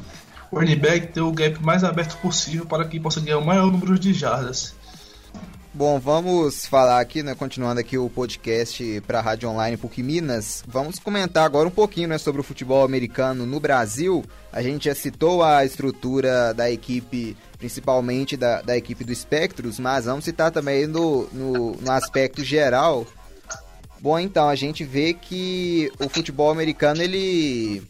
running 0.51 0.77
back 0.77 1.07
ter 1.13 1.21
o 1.21 1.31
gap 1.31 1.61
mais 1.63 1.83
aberto 1.83 2.17
possível 2.17 2.65
para 2.65 2.85
que 2.85 2.99
possa 2.99 3.21
ganhar 3.21 3.37
o 3.37 3.45
maior 3.45 3.71
número 3.71 3.97
de 3.97 4.13
jardas. 4.13 4.76
Bom, 5.77 5.99
vamos 5.99 6.65
falar 6.65 6.99
aqui, 6.99 7.21
né, 7.21 7.35
continuando 7.35 7.79
aqui 7.79 7.99
o 7.99 8.09
podcast 8.09 8.99
para 9.05 9.19
a 9.19 9.21
Rádio 9.21 9.47
Online 9.47 9.77
PUC 9.77 10.01
Minas. 10.01 10.63
Vamos 10.67 10.97
comentar 10.97 11.45
agora 11.45 11.67
um 11.67 11.71
pouquinho 11.71 12.07
né, 12.07 12.17
sobre 12.17 12.41
o 12.41 12.43
futebol 12.43 12.83
americano 12.83 13.45
no 13.45 13.59
Brasil. 13.59 14.25
A 14.51 14.59
gente 14.63 14.85
já 14.85 14.95
citou 14.95 15.43
a 15.43 15.63
estrutura 15.63 16.51
da 16.51 16.71
equipe, 16.71 17.37
principalmente 17.59 18.35
da, 18.35 18.63
da 18.63 18.75
equipe 18.75 19.03
do 19.03 19.13
Spectros, 19.13 19.77
mas 19.77 20.05
vamos 20.05 20.25
citar 20.25 20.49
também 20.49 20.87
no, 20.87 21.27
no, 21.31 21.73
no 21.73 21.91
aspecto 21.91 22.43
geral. 22.43 23.05
Bom, 23.99 24.17
então, 24.17 24.49
a 24.49 24.55
gente 24.55 24.83
vê 24.83 25.13
que 25.13 25.91
o 25.99 26.09
futebol 26.09 26.49
americano 26.49 27.03
ele, 27.03 27.83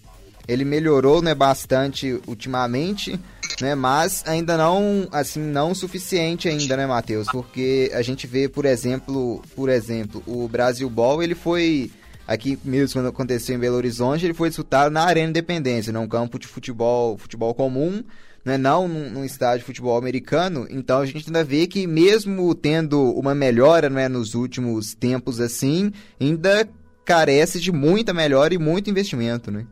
ele 0.47 0.63
melhorou 0.65 1.21
né, 1.21 1.35
bastante 1.35 2.19
ultimamente 2.27 3.19
né? 3.61 3.75
Mas 3.75 4.23
ainda 4.27 4.57
não, 4.57 5.07
assim, 5.11 5.39
não 5.39 5.73
suficiente 5.73 6.47
ainda, 6.47 6.77
né, 6.77 6.85
Matheus? 6.85 7.27
Porque 7.27 7.91
a 7.93 8.01
gente 8.01 8.27
vê, 8.27 8.47
por 8.47 8.65
exemplo, 8.65 9.41
por 9.55 9.69
exemplo, 9.69 10.21
o 10.25 10.47
Brasil 10.47 10.89
Ball, 10.89 11.23
ele 11.23 11.35
foi 11.35 11.91
aqui 12.27 12.59
mesmo 12.63 12.99
quando 12.99 13.09
aconteceu 13.09 13.55
em 13.55 13.59
Belo 13.59 13.77
Horizonte, 13.77 14.25
ele 14.25 14.33
foi 14.33 14.49
disputado 14.49 14.91
na 14.91 15.03
Arena 15.03 15.29
Independência, 15.29 15.93
num 15.93 16.07
campo 16.07 16.37
de 16.37 16.45
futebol, 16.45 17.17
futebol 17.17 17.53
comum, 17.55 18.03
né, 18.43 18.57
não 18.57 18.87
num, 18.87 19.09
num, 19.09 19.25
estádio 19.25 19.59
de 19.59 19.65
futebol 19.65 19.97
americano. 19.97 20.67
Então 20.69 20.99
a 20.99 21.05
gente 21.05 21.27
ainda 21.27 21.43
vê 21.43 21.67
que 21.67 21.87
mesmo 21.87 22.53
tendo 22.53 23.11
uma 23.13 23.33
melhora, 23.33 23.89
né, 23.89 24.07
nos 24.07 24.35
últimos 24.35 24.93
tempos 24.93 25.39
assim, 25.39 25.91
ainda 26.19 26.67
carece 27.03 27.59
de 27.59 27.71
muita 27.71 28.13
melhora 28.13 28.53
e 28.53 28.57
muito 28.57 28.89
investimento, 28.89 29.49
né? 29.49 29.65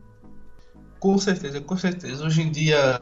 Com 1.06 1.18
certeza, 1.18 1.60
com 1.60 1.76
certeza. 1.76 2.24
Hoje 2.24 2.42
em 2.42 2.50
dia 2.50 2.98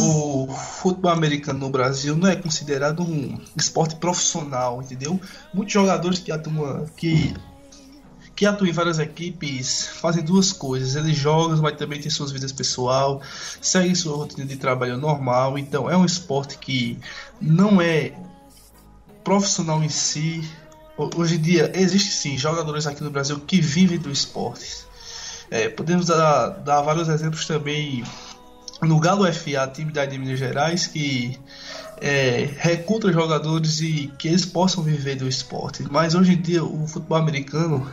o 0.00 0.48
futebol 0.48 1.12
americano 1.12 1.60
no 1.60 1.70
Brasil 1.70 2.16
não 2.16 2.28
é 2.28 2.34
considerado 2.34 3.04
um 3.04 3.40
esporte 3.56 3.94
profissional, 3.94 4.82
entendeu? 4.82 5.20
Muitos 5.54 5.72
jogadores 5.74 6.18
que 6.18 6.32
atuam, 6.32 6.86
que, 6.96 7.32
que 8.34 8.44
atuam 8.44 8.68
em 8.68 8.72
várias 8.72 8.98
equipes 8.98 9.86
fazem 9.86 10.24
duas 10.24 10.52
coisas: 10.52 10.96
eles 10.96 11.16
jogam, 11.16 11.56
mas 11.62 11.76
também 11.76 12.00
têm 12.00 12.10
suas 12.10 12.32
vidas 12.32 12.50
pessoal, 12.50 13.22
seguem 13.62 13.94
sua 13.94 14.16
rotina 14.16 14.44
de 14.44 14.56
trabalho 14.56 14.98
normal. 14.98 15.56
Então 15.56 15.88
é 15.88 15.96
um 15.96 16.04
esporte 16.04 16.58
que 16.58 16.98
não 17.40 17.80
é 17.80 18.12
profissional 19.22 19.84
em 19.84 19.88
si. 19.88 20.42
Hoje 21.14 21.36
em 21.36 21.40
dia 21.40 21.70
existe 21.76 22.10
sim 22.10 22.36
jogadores 22.36 22.88
aqui 22.88 23.04
no 23.04 23.10
Brasil 23.10 23.38
que 23.38 23.60
vivem 23.60 24.00
do 24.00 24.10
esporte. 24.10 24.87
É, 25.50 25.68
podemos 25.68 26.06
dar, 26.06 26.48
dar 26.48 26.82
vários 26.82 27.08
exemplos 27.08 27.46
também 27.46 28.04
no 28.82 29.00
Galo 29.00 29.30
FA, 29.32 29.66
time 29.72 29.92
da 29.92 30.04
de 30.04 30.18
Minas 30.18 30.38
Gerais, 30.38 30.86
que 30.86 31.38
é, 32.00 32.48
recruta 32.58 33.12
jogadores 33.12 33.80
e 33.80 34.12
que 34.18 34.28
eles 34.28 34.44
possam 34.44 34.82
viver 34.82 35.16
do 35.16 35.28
esporte. 35.28 35.84
Mas 35.90 36.14
hoje 36.14 36.34
em 36.34 36.40
dia 36.40 36.62
o 36.62 36.86
futebol 36.86 37.18
americano 37.18 37.90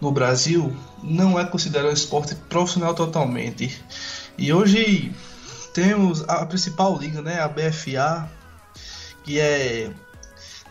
no 0.00 0.10
Brasil 0.10 0.74
não 1.02 1.38
é 1.38 1.44
considerado 1.44 1.90
um 1.90 1.94
esporte 1.94 2.34
profissional 2.34 2.94
totalmente. 2.94 3.80
E 4.36 4.52
hoje 4.52 5.12
temos 5.72 6.24
a 6.28 6.44
principal 6.46 6.96
liga, 6.98 7.22
né, 7.22 7.40
a 7.40 7.48
BFA, 7.48 8.28
que 9.24 9.38
é 9.38 9.90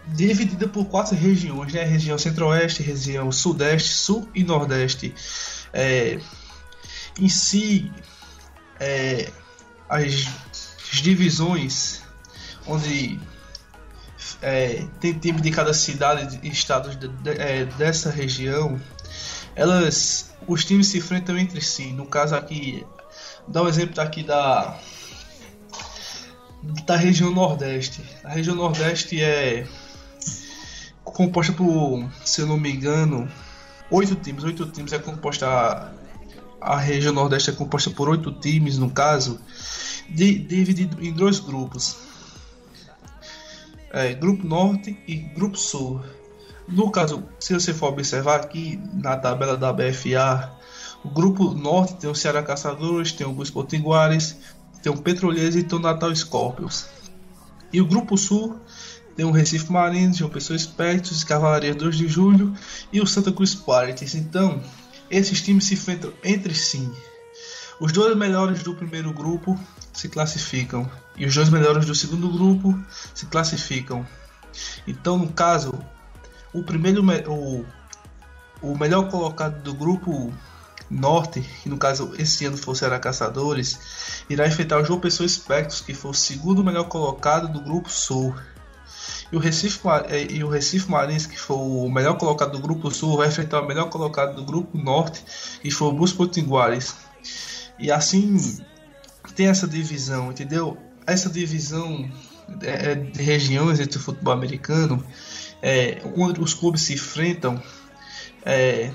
dividida 0.07 0.67
por 0.67 0.85
quatro 0.85 1.15
regiões, 1.15 1.71
né, 1.71 1.83
região 1.83 2.17
centro-oeste, 2.17 2.83
região 2.83 3.31
sudeste, 3.31 3.89
sul 3.93 4.27
e 4.35 4.43
nordeste. 4.43 5.13
É, 5.73 6.19
em 7.19 7.29
si, 7.29 7.91
é, 8.79 9.31
as, 9.89 10.27
as 10.91 11.01
divisões 11.01 12.01
onde 12.67 13.19
é, 14.41 14.85
tem 14.99 15.13
time 15.13 15.41
de 15.41 15.51
cada 15.51 15.73
cidade 15.73 16.39
e 16.43 16.49
estado 16.49 16.95
de, 16.95 17.07
de, 17.07 17.29
é, 17.31 17.65
dessa 17.65 18.09
região, 18.09 18.79
elas, 19.55 20.33
os 20.47 20.63
times 20.63 20.87
se 20.87 20.97
enfrentam 20.99 21.37
entre 21.37 21.61
si. 21.61 21.91
No 21.91 22.05
caso 22.05 22.35
aqui, 22.35 22.85
dá 23.47 23.63
um 23.63 23.67
exemplo 23.67 23.99
aqui 24.01 24.23
da 24.23 24.79
da 26.85 26.95
região 26.95 27.31
Nordeste. 27.31 28.01
A 28.23 28.29
região 28.29 28.55
Nordeste 28.55 29.21
é 29.21 29.67
composta 31.03 31.53
por, 31.53 32.09
se 32.23 32.41
eu 32.41 32.47
não 32.47 32.57
me 32.57 32.71
engano, 32.71 33.29
oito 33.93 34.15
times. 34.15 34.43
Oito 34.43 34.65
times 34.67 34.91
é 34.91 34.99
composta 34.99 35.93
a, 36.59 36.77
região 36.77 37.13
Nordeste 37.13 37.51
é 37.51 37.53
composta 37.53 37.89
por 37.91 38.09
oito 38.09 38.31
times, 38.31 38.77
no 38.77 38.89
caso, 38.89 39.39
de, 40.09 40.39
dividido 40.39 41.03
em 41.03 41.13
dois 41.13 41.39
grupos 41.39 41.97
é, 43.91 44.13
Grupo 44.13 44.45
Norte 44.45 44.97
e 45.07 45.15
Grupo 45.15 45.57
Sul. 45.57 46.01
No 46.67 46.89
caso, 46.89 47.23
se 47.39 47.53
você 47.53 47.73
for 47.73 47.89
observar 47.89 48.39
aqui 48.39 48.79
na 48.93 49.15
tabela 49.15 49.55
da 49.55 49.71
BFA, 49.71 50.51
o 51.03 51.09
Grupo 51.09 51.53
Norte 51.53 51.95
tem 51.95 52.09
o 52.09 52.15
Ceará 52.15 52.41
Caçadores, 52.41 53.11
tem 53.11 53.27
o 53.27 53.33
Bus 53.33 53.51
Potiguares, 53.51 54.37
tem 54.81 54.91
o 54.91 54.97
Petroleiros 54.97 55.55
e 55.55 55.63
tem 55.63 55.77
o 55.77 55.81
Natal 55.81 56.15
Scorpions. 56.15 56.87
E 57.71 57.81
o 57.81 57.85
Grupo 57.85 58.17
Sul 58.17 58.57
tem 59.15 59.25
o 59.25 59.31
Recife 59.31 59.71
Marines, 59.71 60.17
João 60.17 60.29
Pessoa 60.29 60.57
Espectros, 60.57 61.23
Cavalaria 61.23 61.73
2 61.73 61.97
de 61.97 62.07
Julho 62.07 62.53
e 62.91 62.99
o 62.99 63.07
Santa 63.07 63.31
Cruz 63.31 63.53
Pirates. 63.53 64.15
Então, 64.15 64.61
esses 65.09 65.41
times 65.41 65.65
se 65.65 65.75
enfrentam 65.75 66.11
entre 66.23 66.53
si. 66.55 66.91
Os 67.79 67.91
dois 67.91 68.15
melhores 68.15 68.63
do 68.63 68.75
primeiro 68.75 69.13
grupo 69.13 69.59
se 69.93 70.09
classificam 70.09 70.89
e 71.15 71.25
os 71.25 71.35
dois 71.35 71.49
melhores 71.49 71.85
do 71.85 71.93
segundo 71.93 72.29
grupo 72.29 72.77
se 73.13 73.25
classificam. 73.27 74.05
Então, 74.87 75.17
no 75.17 75.31
caso, 75.31 75.73
o 76.53 76.63
primeiro 76.63 77.03
o, 77.27 77.65
o 78.61 78.77
melhor 78.77 79.09
colocado 79.09 79.61
do 79.61 79.73
grupo 79.73 80.33
norte, 80.89 81.41
que 81.61 81.69
no 81.69 81.77
caso 81.77 82.13
esse 82.17 82.45
ano 82.45 82.57
o 82.65 82.75
Ceará 82.75 82.99
Caçadores, 82.99 84.23
irá 84.29 84.47
enfrentar 84.47 84.79
o 84.79 84.85
João 84.85 84.99
Pessoa 84.99 85.25
Espectros, 85.25 85.81
que 85.81 85.93
foi 85.93 86.11
o 86.11 86.13
segundo 86.13 86.63
melhor 86.63 86.85
colocado 86.85 87.51
do 87.51 87.61
grupo 87.61 87.89
sul. 87.89 88.35
E 89.33 89.35
o 89.35 89.39
Recife, 89.39 89.79
é, 90.09 90.31
e 90.31 90.43
o 90.43 90.47
Recife 90.47 90.91
Marins, 90.91 91.25
que 91.25 91.39
foi 91.39 91.57
o 91.57 91.89
melhor 91.89 92.19
colocado 92.19 92.51
do 92.51 92.59
grupo 92.59 92.91
sul, 92.91 93.17
vai 93.17 93.29
enfrentar 93.29 93.61
o 93.61 93.67
melhor 93.67 93.89
colocado 93.89 94.35
do 94.35 94.43
grupo 94.43 94.77
norte, 94.77 95.23
que 95.59 95.71
foi 95.71 95.87
o 95.87 95.91
Bus 95.91 96.13
Potiguares. 96.13 96.93
E 97.79 97.91
assim 97.91 98.61
tem 99.35 99.47
essa 99.47 99.67
divisão, 99.67 100.29
entendeu? 100.29 100.77
Essa 101.07 101.31
divisão 101.31 102.07
é, 102.61 102.91
é, 102.91 102.95
de 102.95 103.23
regiões 103.23 103.79
entre 103.79 103.97
o 103.97 104.01
futebol 104.01 104.35
americano, 104.35 105.03
é, 105.63 105.99
onde 106.15 106.39
os 106.39 106.53
clubes 106.53 106.83
se 106.83 106.93
enfrentam, 106.93 107.59
é, 108.45 108.91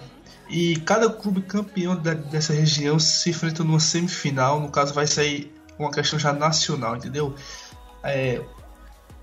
e 0.48 0.76
cada 0.76 1.10
clube 1.10 1.42
campeão 1.42 1.96
dessa 1.96 2.52
região 2.52 2.96
se 3.00 3.30
enfrenta 3.30 3.64
numa 3.64 3.80
semifinal. 3.80 4.60
No 4.60 4.70
caso, 4.70 4.94
vai 4.94 5.08
sair 5.08 5.52
uma 5.76 5.90
questão 5.90 6.16
já 6.16 6.32
nacional, 6.32 6.94
entendeu? 6.94 7.34
É, 8.04 8.40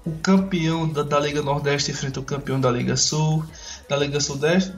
o 0.06 0.12
campeão 0.12 0.88
da, 0.88 1.02
da, 1.04 1.20
Liga 1.20 1.42
Nordeste 1.42 1.92
enfrenta 1.92 2.20
o 2.20 2.24
campeão 2.24 2.60
da 2.60 2.70
Liga 2.70 2.96
Sul, 2.96 3.44
da 3.90 3.98
Liga 3.98 4.20
Sudeste 4.20 4.74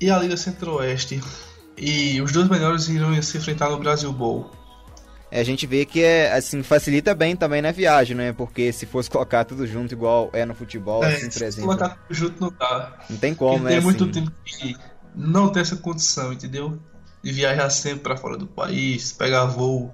e 0.00 0.10
a 0.10 0.18
Liga 0.18 0.36
Centro-Oeste. 0.36 1.20
E 1.76 2.20
os 2.20 2.30
dois 2.30 2.48
melhores 2.48 2.88
irão 2.88 3.20
se 3.20 3.36
enfrentar 3.36 3.68
no 3.70 3.78
Brasil 3.78 4.12
Bowl. 4.12 4.50
É, 5.28 5.40
a 5.40 5.44
gente 5.44 5.66
vê 5.66 5.84
que 5.84 6.00
é 6.00 6.32
assim 6.32 6.62
facilita 6.62 7.12
bem 7.12 7.34
também 7.34 7.60
na 7.60 7.72
viagem, 7.72 8.16
né? 8.16 8.32
Porque 8.32 8.72
se 8.72 8.86
fosse 8.86 9.10
colocar 9.10 9.44
tudo 9.44 9.66
junto 9.66 9.92
igual 9.92 10.30
é 10.32 10.44
no 10.44 10.54
futebol, 10.54 11.02
é, 11.02 11.16
assim, 11.16 11.28
por 11.28 11.42
exemplo. 11.42 11.66
colocar 11.66 11.88
tudo 11.96 12.14
junto 12.14 12.40
não 12.40 12.52
dá. 12.56 12.92
Não 13.10 13.16
tem 13.16 13.34
como, 13.34 13.58
Porque 13.58 13.64
né? 13.64 13.70
Tem 13.74 13.80
muito 13.80 14.04
assim... 14.04 14.12
tempo 14.12 14.32
que 14.44 14.76
não 15.12 15.48
tem 15.48 15.62
essa 15.62 15.74
condição, 15.74 16.32
entendeu? 16.32 16.78
De 17.20 17.32
viajar 17.32 17.68
sempre 17.70 18.00
para 18.00 18.16
fora 18.16 18.38
do 18.38 18.46
país, 18.46 19.12
pegar 19.12 19.46
voo. 19.46 19.92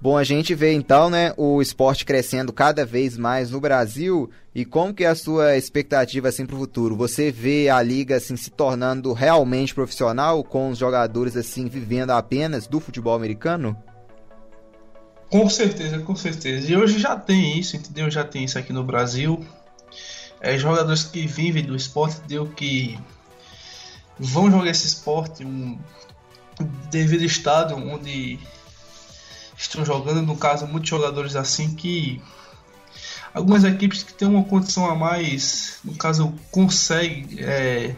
Bom, 0.00 0.16
a 0.16 0.22
gente 0.22 0.54
vê 0.54 0.72
então, 0.74 1.10
né, 1.10 1.34
o 1.36 1.60
esporte 1.60 2.04
crescendo 2.04 2.52
cada 2.52 2.86
vez 2.86 3.18
mais 3.18 3.50
no 3.50 3.60
Brasil 3.60 4.30
e 4.54 4.64
como 4.64 4.94
que 4.94 5.02
é 5.02 5.08
a 5.08 5.14
sua 5.16 5.56
expectativa 5.56 6.28
assim 6.28 6.46
para 6.46 6.54
o 6.54 6.58
futuro? 6.58 6.96
Você 6.96 7.32
vê 7.32 7.68
a 7.68 7.82
liga 7.82 8.16
assim 8.16 8.36
se 8.36 8.48
tornando 8.48 9.12
realmente 9.12 9.74
profissional 9.74 10.44
com 10.44 10.70
os 10.70 10.78
jogadores 10.78 11.36
assim 11.36 11.66
vivendo 11.66 12.10
apenas 12.10 12.68
do 12.68 12.78
futebol 12.78 13.12
americano? 13.12 13.76
Com 15.28 15.50
certeza, 15.50 15.98
com 15.98 16.14
certeza. 16.14 16.70
E 16.70 16.76
hoje 16.76 17.00
já 17.00 17.16
tem 17.16 17.58
isso, 17.58 17.76
entendeu? 17.76 18.08
Já 18.08 18.22
tem 18.22 18.44
isso 18.44 18.56
aqui 18.56 18.72
no 18.72 18.84
Brasil. 18.84 19.44
É, 20.40 20.56
jogadores 20.56 21.02
que 21.02 21.26
vivem 21.26 21.64
do 21.64 21.74
esporte, 21.74 22.18
entendeu? 22.18 22.46
Que 22.46 22.96
vão 24.16 24.48
jogar 24.48 24.70
esse 24.70 24.86
esporte 24.86 25.44
um 25.44 25.76
devido 26.88 27.24
estado 27.24 27.74
onde 27.74 28.38
estão 29.58 29.84
jogando, 29.84 30.22
no 30.22 30.36
caso, 30.36 30.66
muitos 30.66 30.88
jogadores 30.88 31.34
assim 31.34 31.74
que 31.74 32.22
algumas 33.34 33.64
equipes 33.64 34.02
que 34.02 34.14
têm 34.14 34.28
uma 34.28 34.44
condição 34.44 34.88
a 34.88 34.94
mais, 34.94 35.80
no 35.84 35.94
caso, 35.94 36.32
conseguem 36.50 37.26
é, 37.38 37.94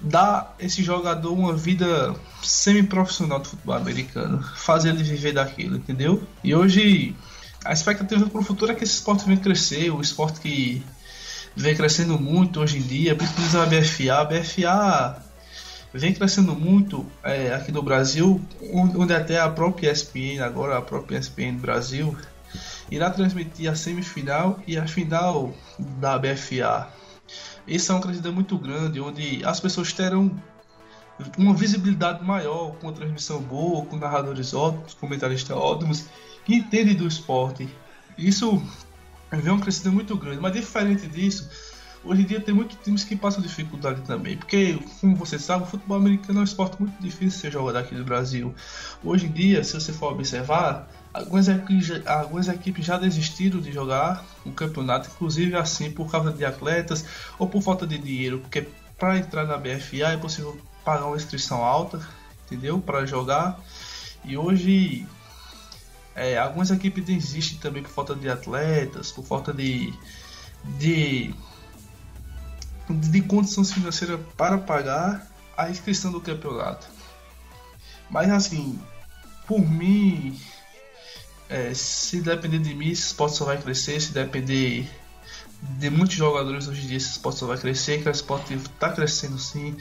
dar 0.00 0.54
esse 0.58 0.82
jogador 0.82 1.32
uma 1.32 1.54
vida 1.54 2.14
semi-profissional 2.42 3.38
do 3.38 3.48
futebol 3.48 3.74
americano, 3.74 4.42
fazer 4.56 4.90
ele 4.90 5.02
viver 5.02 5.32
daquilo, 5.32 5.76
entendeu? 5.76 6.22
E 6.44 6.54
hoje 6.54 7.16
a 7.64 7.72
expectativa 7.72 8.26
para 8.26 8.40
o 8.40 8.44
futuro 8.44 8.72
é 8.72 8.74
que 8.74 8.84
esse 8.84 8.94
esporte 8.94 9.24
venha 9.24 9.40
crescer, 9.40 9.90
o 9.90 10.00
esporte 10.00 10.40
que 10.40 10.84
vem 11.56 11.74
crescendo 11.74 12.18
muito 12.18 12.60
hoje 12.60 12.78
em 12.78 12.82
dia, 12.82 13.14
principalmente 13.16 13.56
a 13.56 13.64
BFA. 13.64 14.20
A 14.20 14.24
BFA 14.24 15.25
vem 15.92 16.12
crescendo 16.12 16.54
muito 16.54 17.06
é, 17.22 17.54
aqui 17.54 17.72
no 17.72 17.82
Brasil, 17.82 18.40
onde 18.72 19.14
até 19.14 19.40
a 19.40 19.48
própria 19.48 19.90
ESPN, 19.90 20.40
agora 20.42 20.78
a 20.78 20.82
própria 20.82 21.18
ESPN 21.18 21.56
Brasil, 21.58 22.16
irá 22.90 23.10
transmitir 23.10 23.70
a 23.70 23.74
semifinal 23.74 24.60
e 24.66 24.76
a 24.76 24.86
final 24.86 25.52
da 25.78 26.18
BFA. 26.18 26.88
Isso 27.66 27.90
é 27.90 27.94
uma 27.94 28.00
crescida 28.00 28.30
muito 28.30 28.56
grande, 28.58 29.00
onde 29.00 29.44
as 29.44 29.58
pessoas 29.58 29.92
terão 29.92 30.30
uma 31.38 31.54
visibilidade 31.54 32.22
maior, 32.24 32.72
com 32.76 32.86
uma 32.86 32.92
transmissão 32.92 33.40
boa, 33.40 33.84
com 33.86 33.96
narradores 33.96 34.52
ótimos, 34.54 34.94
comentaristas 34.94 35.56
ótimos, 35.56 36.04
que 36.44 36.54
entendem 36.54 36.94
do 36.94 37.06
esporte. 37.06 37.68
Isso 38.16 38.62
vem 39.30 39.52
uma 39.52 39.60
crescida 39.60 39.90
muito 39.90 40.16
grande, 40.16 40.40
mas 40.40 40.52
diferente 40.52 41.06
disso, 41.06 41.48
hoje 42.06 42.22
em 42.22 42.24
dia 42.24 42.40
tem 42.40 42.54
muitos 42.54 42.76
times 42.82 43.04
que 43.04 43.16
passam 43.16 43.42
dificuldade 43.42 44.00
também, 44.02 44.36
porque, 44.36 44.78
como 45.00 45.16
você 45.16 45.38
sabe, 45.38 45.64
o 45.64 45.66
futebol 45.66 45.96
americano 45.96 46.38
é 46.38 46.42
um 46.42 46.44
esporte 46.44 46.80
muito 46.80 47.00
difícil 47.00 47.28
de 47.28 47.34
ser 47.34 47.52
jogado 47.52 47.76
aqui 47.76 47.94
no 47.94 48.04
Brasil. 48.04 48.54
Hoje 49.02 49.26
em 49.26 49.32
dia, 49.32 49.62
se 49.64 49.74
você 49.74 49.92
for 49.92 50.12
observar, 50.12 50.88
algumas 51.12 51.48
equipes, 51.48 52.06
algumas 52.06 52.48
equipes 52.48 52.84
já 52.84 52.98
desistiram 52.98 53.60
de 53.60 53.72
jogar 53.72 54.24
o 54.44 54.52
campeonato, 54.52 55.08
inclusive 55.14 55.56
assim 55.56 55.90
por 55.90 56.10
causa 56.10 56.32
de 56.32 56.44
atletas 56.44 57.04
ou 57.38 57.48
por 57.48 57.62
falta 57.62 57.86
de 57.86 57.98
dinheiro, 57.98 58.38
porque 58.40 58.68
para 58.98 59.18
entrar 59.18 59.46
na 59.46 59.56
BFA 59.56 60.12
é 60.12 60.16
possível 60.16 60.58
pagar 60.84 61.06
uma 61.06 61.16
inscrição 61.16 61.64
alta, 61.64 62.00
entendeu? 62.46 62.78
Para 62.78 63.04
jogar. 63.04 63.60
E 64.24 64.36
hoje 64.36 65.06
é, 66.14 66.38
algumas 66.38 66.70
equipes 66.70 67.04
desistem 67.04 67.58
também 67.58 67.82
por 67.82 67.90
falta 67.90 68.14
de 68.14 68.28
atletas, 68.28 69.12
por 69.12 69.24
falta 69.24 69.52
de, 69.52 69.92
de, 70.78 71.34
de 72.88 73.22
condições 73.22 73.72
financeiras 73.72 74.20
para 74.36 74.58
pagar 74.58 75.26
a 75.56 75.70
inscrição 75.70 76.12
do 76.12 76.20
campeonato. 76.20 76.86
Mas 78.10 78.30
assim, 78.30 78.78
por 79.46 79.60
mim, 79.60 80.38
é, 81.48 81.72
se 81.74 82.20
depender 82.20 82.58
de 82.58 82.74
mim, 82.74 82.90
esse 82.90 83.06
esporte 83.06 83.36
só 83.36 83.44
vai 83.44 83.60
crescer. 83.60 84.00
Se 84.00 84.12
depender 84.12 84.88
de 85.62 85.90
muitos 85.90 86.16
jogadores 86.16 86.68
hoje 86.68 86.84
em 86.84 86.88
dia 86.88 86.96
esse 86.96 87.10
esporte 87.10 87.38
só 87.38 87.46
vai 87.46 87.58
crescer, 87.58 88.02
que 88.02 88.08
o 88.08 88.12
esporte 88.12 88.54
está 88.54 88.92
crescendo 88.92 89.38
sim, 89.38 89.76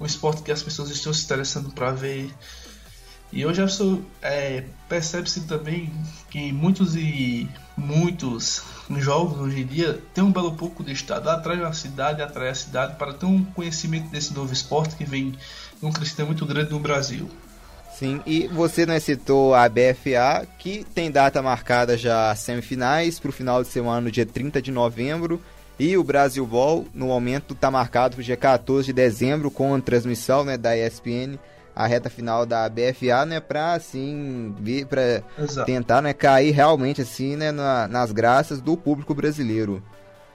um 0.00 0.06
esporte 0.06 0.42
que 0.42 0.52
as 0.52 0.62
pessoas 0.62 0.90
estão 0.90 1.12
se 1.12 1.24
interessando 1.24 1.70
para 1.70 1.92
ver. 1.92 2.32
E 3.32 3.44
hoje 3.44 3.60
é, 4.22 4.64
percebe-se 4.88 5.42
também 5.42 5.90
que 6.30 6.52
muitos 6.52 6.94
e 6.94 7.48
muitos 7.76 8.62
jogos 8.98 9.38
hoje 9.38 9.62
em 9.62 9.66
dia 9.66 10.00
tem 10.14 10.22
um 10.22 10.32
belo 10.32 10.54
pouco 10.54 10.84
de 10.84 10.92
estado, 10.92 11.28
atrai 11.28 11.62
a 11.62 11.72
cidade, 11.72 12.22
atrai 12.22 12.50
a 12.50 12.54
cidade 12.54 12.96
para 12.96 13.12
ter 13.12 13.26
um 13.26 13.44
conhecimento 13.44 14.08
desse 14.10 14.32
novo 14.32 14.52
esporte 14.52 14.96
que 14.96 15.04
vem 15.04 15.34
num 15.82 15.92
crescimento 15.92 16.28
muito 16.28 16.46
grande 16.46 16.70
no 16.70 16.80
Brasil. 16.80 17.28
Sim, 17.98 18.20
e 18.26 18.46
você 18.48 18.84
né, 18.84 19.00
citou 19.00 19.54
a 19.54 19.66
BFA, 19.68 20.46
que 20.58 20.84
tem 20.94 21.10
data 21.10 21.40
marcada 21.40 21.96
já 21.96 22.34
semifinais 22.34 23.18
para 23.18 23.30
o 23.30 23.32
final 23.32 23.62
de 23.62 23.70
semana, 23.70 24.02
no 24.02 24.10
dia 24.10 24.26
30 24.26 24.60
de 24.60 24.70
novembro. 24.70 25.40
E 25.78 25.96
o 25.96 26.04
Brasil 26.04 26.46
Ball, 26.46 26.86
no 26.92 27.06
momento, 27.06 27.54
está 27.54 27.70
marcado 27.70 28.16
para 28.16 28.20
o 28.20 28.24
dia 28.24 28.36
14 28.36 28.86
de 28.86 28.92
dezembro, 28.92 29.50
com 29.50 29.78
transmissão 29.80 30.44
né, 30.44 30.58
da 30.58 30.76
ESPN, 30.76 31.38
a 31.76 31.86
reta 31.86 32.08
final 32.08 32.46
da 32.46 32.66
BFA, 32.70 33.26
né, 33.26 33.38
para 33.38 33.74
assim, 33.74 34.54
para 34.88 35.22
tentar 35.66 36.00
né, 36.00 36.14
cair 36.14 36.50
realmente 36.50 37.02
assim, 37.02 37.36
né, 37.36 37.52
na, 37.52 37.86
nas 37.86 38.12
graças 38.12 38.62
do 38.62 38.78
público 38.78 39.14
brasileiro. 39.14 39.82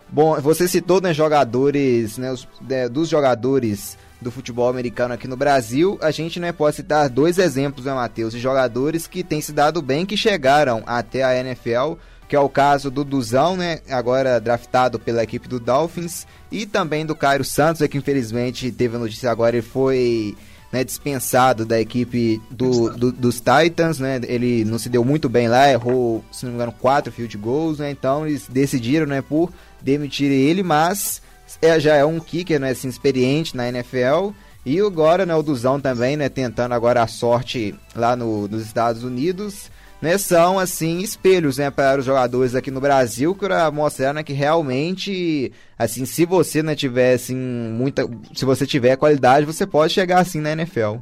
Bom, 0.07 0.39
você 0.39 0.67
citou 0.67 1.01
né, 1.01 1.11
jogadores, 1.15 2.19
né, 2.19 2.31
os, 2.31 2.47
né, 2.61 2.87
dos 2.87 3.09
jogadores 3.09 3.97
do 4.21 4.29
futebol 4.29 4.69
americano 4.69 5.15
aqui 5.15 5.27
no 5.27 5.35
Brasil, 5.35 5.97
a 5.99 6.11
gente 6.11 6.39
né, 6.39 6.51
pode 6.51 6.75
citar 6.75 7.09
dois 7.09 7.39
exemplos, 7.39 7.85
né, 7.85 7.93
Matheus, 7.93 8.33
de 8.33 8.39
jogadores 8.39 9.07
que 9.07 9.23
têm 9.23 9.41
se 9.41 9.51
dado 9.51 9.81
bem, 9.81 10.05
que 10.05 10.15
chegaram 10.15 10.83
até 10.85 11.23
a 11.23 11.35
NFL, 11.35 11.93
que 12.29 12.35
é 12.35 12.39
o 12.39 12.47
caso 12.47 12.91
do 12.91 13.03
Duzão, 13.03 13.57
né, 13.57 13.79
agora 13.89 14.39
draftado 14.39 14.99
pela 14.99 15.23
equipe 15.23 15.47
do 15.47 15.59
Dolphins, 15.59 16.27
e 16.51 16.67
também 16.67 17.03
do 17.03 17.15
Cairo 17.15 17.43
Santos, 17.43 17.87
que 17.87 17.97
infelizmente 17.97 18.71
teve 18.71 18.95
a 18.95 18.99
notícia 18.99 19.31
agora, 19.31 19.55
ele 19.55 19.65
foi 19.65 20.35
né, 20.71 20.83
dispensado 20.83 21.65
da 21.65 21.79
equipe 21.79 22.41
do, 22.49 22.89
do, 22.91 23.11
dos 23.11 23.41
Titans, 23.41 23.99
né? 23.99 24.21
Ele 24.23 24.63
não 24.63 24.79
se 24.79 24.87
deu 24.87 25.03
muito 25.03 25.27
bem 25.27 25.47
lá, 25.47 25.69
errou, 25.69 26.23
se 26.31 26.45
não 26.45 26.51
me 26.51 26.55
engano, 26.55 26.71
quatro 26.71 27.11
field 27.11 27.37
goals, 27.37 27.79
né? 27.79 27.91
Então 27.91 28.25
eles 28.25 28.47
decidiram, 28.47 29.05
né, 29.05 29.21
por 29.21 29.51
demitir 29.81 30.31
ele, 30.31 30.63
mas 30.63 31.21
é, 31.61 31.79
já 31.79 31.95
é 31.95 32.05
um 32.05 32.19
kicker, 32.19 32.59
né, 32.59 32.69
assim, 32.69 32.87
experiente 32.87 33.55
na 33.57 33.67
NFL. 33.67 34.31
E 34.65 34.79
agora, 34.79 35.25
né, 35.25 35.35
o 35.35 35.41
Duzão 35.41 35.79
também, 35.79 36.15
né, 36.15 36.29
tentando 36.29 36.73
agora 36.73 37.01
a 37.01 37.07
sorte 37.07 37.75
lá 37.95 38.15
no, 38.15 38.47
nos 38.47 38.63
Estados 38.63 39.03
Unidos, 39.03 39.71
né, 40.01 40.17
são, 40.17 40.57
assim, 40.57 40.99
espelhos, 40.99 41.57
né, 41.57 41.69
para 41.69 41.99
os 41.99 42.05
jogadores 42.05 42.55
aqui 42.55 42.71
no 42.71 42.81
Brasil, 42.81 43.35
para 43.35 43.69
mostrar, 43.69 44.13
né, 44.13 44.23
que 44.23 44.33
realmente, 44.33 45.51
assim, 45.77 46.05
se 46.05 46.25
você, 46.25 46.63
né, 46.63 46.75
tiver, 46.75 47.13
assim, 47.13 47.35
muita, 47.35 48.09
se 48.33 48.43
você 48.43 48.65
tiver 48.65 48.95
qualidade, 48.97 49.45
você 49.45 49.67
pode 49.67 49.93
chegar, 49.93 50.19
assim, 50.19 50.41
na 50.41 50.53
NFL. 50.53 50.97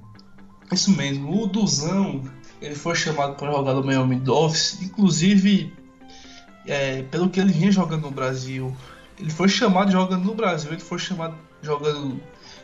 Isso 0.71 0.91
mesmo, 0.91 1.43
o 1.43 1.47
Duzão, 1.47 2.23
ele 2.61 2.75
foi 2.75 2.93
chamado 2.93 3.35
para 3.35 3.51
jogar 3.51 3.73
no 3.73 3.83
Miami 3.83 4.17
Dolphins, 4.17 4.81
inclusive, 4.81 5.73
é, 6.67 7.03
pelo 7.03 7.29
que 7.29 7.39
ele 7.39 7.53
vinha 7.53 7.71
jogando 7.71 8.01
no 8.01 8.11
Brasil, 8.11 8.75
ele 9.17 9.29
foi 9.29 9.47
chamado 9.47 9.91
jogando 9.91 10.25
no 10.25 10.35
Brasil, 10.35 10.71
ele 10.71 10.81
foi 10.81 10.99
chamado 10.99 11.35
jogando, 11.61 12.21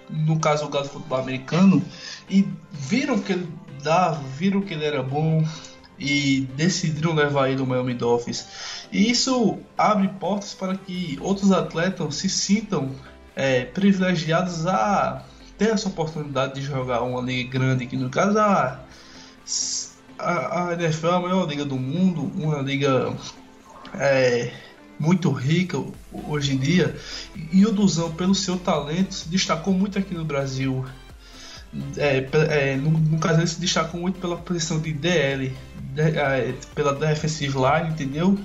no 0.09 0.37
caso, 0.39 0.65
o 0.65 0.69
gado 0.69 0.89
futebol 0.89 1.19
americano, 1.19 1.81
e 2.29 2.45
viram 2.71 3.19
que 3.19 3.31
ele 3.31 3.47
dava, 3.81 4.21
viram 4.37 4.61
que 4.61 4.73
ele 4.73 4.83
era 4.83 5.01
bom 5.01 5.43
e 5.97 6.41
decidiram 6.55 7.13
levar 7.13 7.49
ele 7.49 7.61
ao 7.61 7.67
Miami 7.67 7.93
Dolphins. 7.93 8.45
E 8.91 9.09
isso 9.09 9.59
abre 9.77 10.07
portas 10.19 10.53
para 10.53 10.75
que 10.75 11.17
outros 11.21 11.51
atletas 11.51 12.15
se 12.15 12.29
sintam 12.29 12.91
é, 13.35 13.65
privilegiados 13.65 14.65
a 14.67 15.23
ter 15.57 15.69
essa 15.69 15.87
oportunidade 15.87 16.55
de 16.55 16.61
jogar 16.61 17.01
uma 17.01 17.21
liga 17.21 17.49
grande, 17.49 17.85
que 17.85 17.95
no 17.95 18.09
caso 18.09 18.37
a, 18.39 18.79
a, 20.19 20.69
a 20.69 20.73
NFL 20.73 21.07
é 21.07 21.15
a 21.15 21.19
maior 21.19 21.47
liga 21.47 21.65
do 21.65 21.77
mundo, 21.77 22.31
uma 22.35 22.61
liga 22.61 23.13
é, 23.93 24.51
muito 24.99 25.31
rica 25.31 25.81
hoje 26.27 26.53
em 26.53 26.57
dia. 26.57 26.95
E 27.51 27.65
o 27.65 27.71
Duzão, 27.71 28.11
pelo 28.11 28.35
seu 28.35 28.57
talento, 28.57 29.13
se 29.13 29.29
destacou 29.29 29.73
muito 29.73 29.97
aqui 29.99 30.13
no 30.13 30.25
Brasil. 30.25 30.85
É, 31.97 32.25
é, 32.49 32.75
no, 32.75 32.91
no, 32.91 33.19
caso, 33.19 33.39
ele 33.39 33.47
se 33.47 33.59
destacou 33.59 33.99
muito 33.99 34.19
pela 34.19 34.37
posição 34.37 34.79
de 34.79 34.93
DL, 34.93 35.53
de, 35.93 36.01
é, 36.01 36.53
pela 36.73 36.93
defensive 36.93 37.55
line, 37.57 37.89
entendeu? 37.89 38.37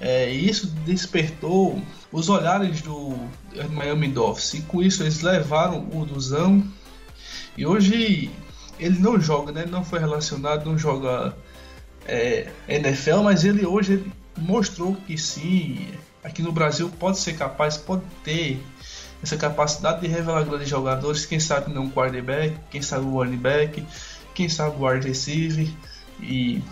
É, 0.00 0.28
isso 0.30 0.66
despertou 0.84 1.80
os 2.10 2.28
olhares 2.28 2.82
do 2.82 3.16
Miami 3.70 4.08
Dolphins. 4.08 4.54
E 4.54 4.62
com 4.62 4.82
isso, 4.82 5.02
eles 5.02 5.20
levaram 5.20 5.88
o 5.92 6.04
Duzão. 6.04 6.64
E 7.56 7.64
hoje 7.64 8.30
ele 8.78 8.98
não 8.98 9.20
joga, 9.20 9.52
né? 9.52 9.62
Ele 9.62 9.70
não 9.70 9.84
foi 9.84 9.98
relacionado, 9.98 10.68
não 10.68 10.76
joga 10.76 11.34
é, 12.06 12.48
NFL, 12.68 13.20
mas 13.22 13.44
ele 13.44 13.64
hoje 13.64 13.94
ele 13.94 14.12
mostrou 14.36 14.94
que 15.06 15.16
sim, 15.16 15.86
aqui 16.22 16.42
no 16.42 16.52
Brasil 16.52 16.90
pode 16.98 17.18
ser 17.18 17.34
capaz, 17.34 17.76
pode 17.76 18.02
ter 18.22 18.60
essa 19.24 19.36
capacidade 19.36 20.00
de 20.00 20.06
revelar 20.06 20.44
grandes 20.44 20.68
jogadores, 20.68 21.26
quem 21.26 21.40
sabe 21.40 21.72
não 21.72 21.90
quarterback, 21.90 22.56
quem 22.70 22.82
sabe 22.82 23.04
o 23.06 23.10
running 23.10 23.36
back, 23.36 23.84
quem 24.34 24.48
sabe 24.48 24.76
o 24.76 24.86
wide 24.86 25.08
receiver 25.08 25.68
e 26.20 26.62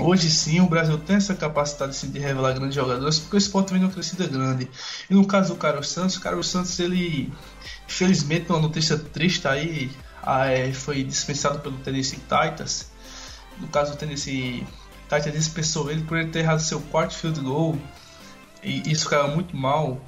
Hoje 0.00 0.30
sim, 0.30 0.60
o 0.60 0.68
Brasil 0.68 0.96
tem 0.96 1.16
essa 1.16 1.34
capacidade 1.34 1.96
sim, 1.96 2.08
de 2.12 2.20
revelar 2.20 2.52
grandes 2.52 2.76
jogadores, 2.76 3.18
porque 3.18 3.34
o 3.34 3.38
esporte 3.38 3.72
vem 3.72 3.82
numa 3.82 3.90
crescida 3.90 4.28
grande. 4.28 4.70
E 5.10 5.12
no 5.12 5.26
caso 5.26 5.52
do 5.52 5.58
Carlos 5.58 5.88
Santos, 5.88 6.14
o 6.14 6.20
Carlos 6.20 6.46
Santos, 6.46 6.78
ele, 6.78 7.32
infelizmente, 7.84 8.48
uma 8.48 8.60
notícia 8.60 8.96
triste 8.96 9.48
aí, 9.48 9.90
ah, 10.22 10.46
é, 10.46 10.72
foi 10.72 11.02
dispensado 11.02 11.58
pelo 11.58 11.76
Tennessee 11.78 12.20
Titans. 12.20 12.92
No 13.58 13.66
caso 13.66 13.90
do 13.90 13.98
Tennessee 13.98 14.64
Tati 15.08 15.32
dispensou 15.32 15.90
ele 15.90 16.02
por 16.02 16.16
ele 16.16 16.30
ter 16.30 16.40
errado 16.40 16.60
seu 16.60 16.80
quarto 16.80 17.14
field 17.14 17.40
goal. 17.40 17.76
E 18.62 18.90
isso 18.90 19.08
caiu 19.08 19.28
muito 19.28 19.56
mal. 19.56 20.00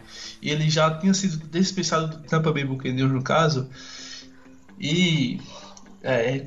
E 0.43 0.51
ele 0.51 0.71
já 0.71 0.91
tinha 0.99 1.13
sido 1.13 1.39
dispensado 1.49 2.09
do 2.09 2.19
Tampa 2.25 2.53
Bay 2.53 2.65
Buccaneers 2.65 3.11
no 3.11 3.23
caso. 3.23 3.69
E 4.79 5.41
é, 6.03 6.47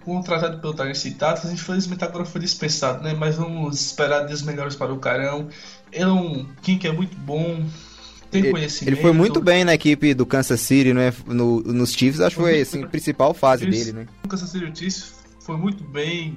contratado 0.00 0.58
pelo 0.58 0.74
Tennessee 0.74 1.12
Titans, 1.12 1.52
infelizmente 1.52 2.02
agora 2.04 2.24
foi 2.24 2.40
dispensado, 2.40 3.02
né? 3.02 3.14
Mas 3.14 3.36
vamos 3.36 3.80
esperar 3.80 4.26
dias 4.26 4.42
melhores 4.42 4.74
para 4.74 4.92
o 4.92 4.98
Carão. 4.98 5.48
Ele 5.92 6.04
é 6.04 6.08
um 6.08 6.46
King 6.62 6.80
que 6.80 6.88
é 6.88 6.92
muito 6.92 7.16
bom, 7.16 7.64
tem 8.30 8.50
conhecimento. 8.50 8.94
Ele 8.94 9.00
foi 9.00 9.12
muito 9.12 9.40
bem 9.40 9.64
na 9.64 9.74
equipe 9.74 10.14
do 10.14 10.26
Kansas 10.26 10.60
City, 10.60 10.92
né? 10.92 11.12
No, 11.26 11.60
nos 11.60 11.92
Chiefs, 11.92 12.20
acho 12.20 12.36
que 12.36 12.42
foi 12.42 12.60
assim, 12.60 12.82
a 12.82 12.88
principal 12.88 13.32
fase 13.32 13.66
dele, 13.66 13.92
né? 13.92 14.06
O 14.24 14.28
Kansas 14.28 14.50
City 14.50 14.70
Chiefs 14.76 15.14
foi 15.40 15.56
muito 15.56 15.84
bem, 15.84 16.36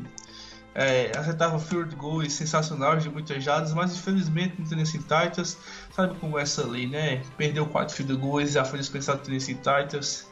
é, 0.74 1.12
acertava 1.18 1.60
field 1.60 1.96
goals 1.96 2.34
sensacionais 2.34 3.04
de 3.04 3.10
muitas 3.10 3.44
jadas, 3.44 3.74
mas 3.74 3.94
infelizmente 3.94 4.56
no 4.60 4.68
Tennessee 4.68 5.00
Titans, 5.00 5.58
sabe 5.94 6.16
como 6.20 6.40
é 6.40 6.44
essa 6.44 6.66
lei, 6.66 6.88
né? 6.88 7.22
Perdeu 7.38 7.66
quatro 7.66 7.96
field 7.96 8.16
goals, 8.16 8.54
já 8.54 8.64
foi 8.64 8.80
dispensado 8.80 9.20
no 9.20 9.26
Tennessee 9.26 9.56
Titans. 9.56 10.28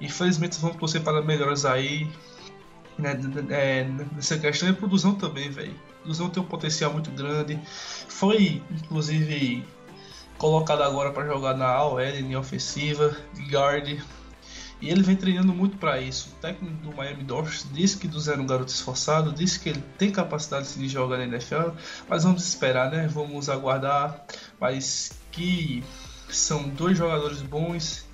Infelizmente 0.00 0.58
vamos 0.60 0.76
torcer 0.76 1.02
para 1.02 1.20
melhores 1.22 1.64
aí 1.64 2.10
né, 2.98 3.18
é, 3.50 3.84
nessa 4.14 4.38
questão 4.38 4.68
e 4.68 4.72
produção 4.72 5.14
também, 5.14 5.50
velho. 5.50 5.74
Produção 6.02 6.30
tem 6.30 6.42
um 6.42 6.46
potencial 6.46 6.92
muito 6.92 7.10
grande. 7.10 7.60
Foi 8.08 8.62
inclusive 8.70 9.64
colocado 10.38 10.82
agora 10.82 11.12
para 11.12 11.26
jogar 11.26 11.54
na 11.54 11.66
AOL, 11.66 12.00
em 12.00 12.34
ofensiva, 12.34 13.16
guard. 13.50 14.00
E 14.82 14.90
ele 14.90 15.00
vem 15.00 15.14
treinando 15.14 15.54
muito 15.54 15.76
para 15.76 16.00
isso. 16.00 16.30
O 16.30 16.40
técnico 16.42 16.74
do 16.82 16.92
Miami 16.92 17.22
Dolphins 17.22 17.64
disse 17.72 17.96
que 17.96 18.08
do 18.08 18.18
zero 18.18 18.42
um 18.42 18.46
garoto 18.46 18.72
esforçado, 18.72 19.32
disse 19.32 19.60
que 19.60 19.68
ele 19.68 19.82
tem 19.96 20.10
capacidade 20.10 20.74
de 20.74 20.88
jogar 20.88 21.18
na 21.18 21.24
NFL, 21.24 21.70
mas 22.08 22.24
vamos 22.24 22.44
esperar, 22.48 22.90
né? 22.90 23.06
Vamos 23.06 23.48
aguardar. 23.48 24.26
Mas 24.60 25.12
que 25.30 25.84
são 26.28 26.68
dois 26.68 26.98
jogadores 26.98 27.40
bons 27.42 28.04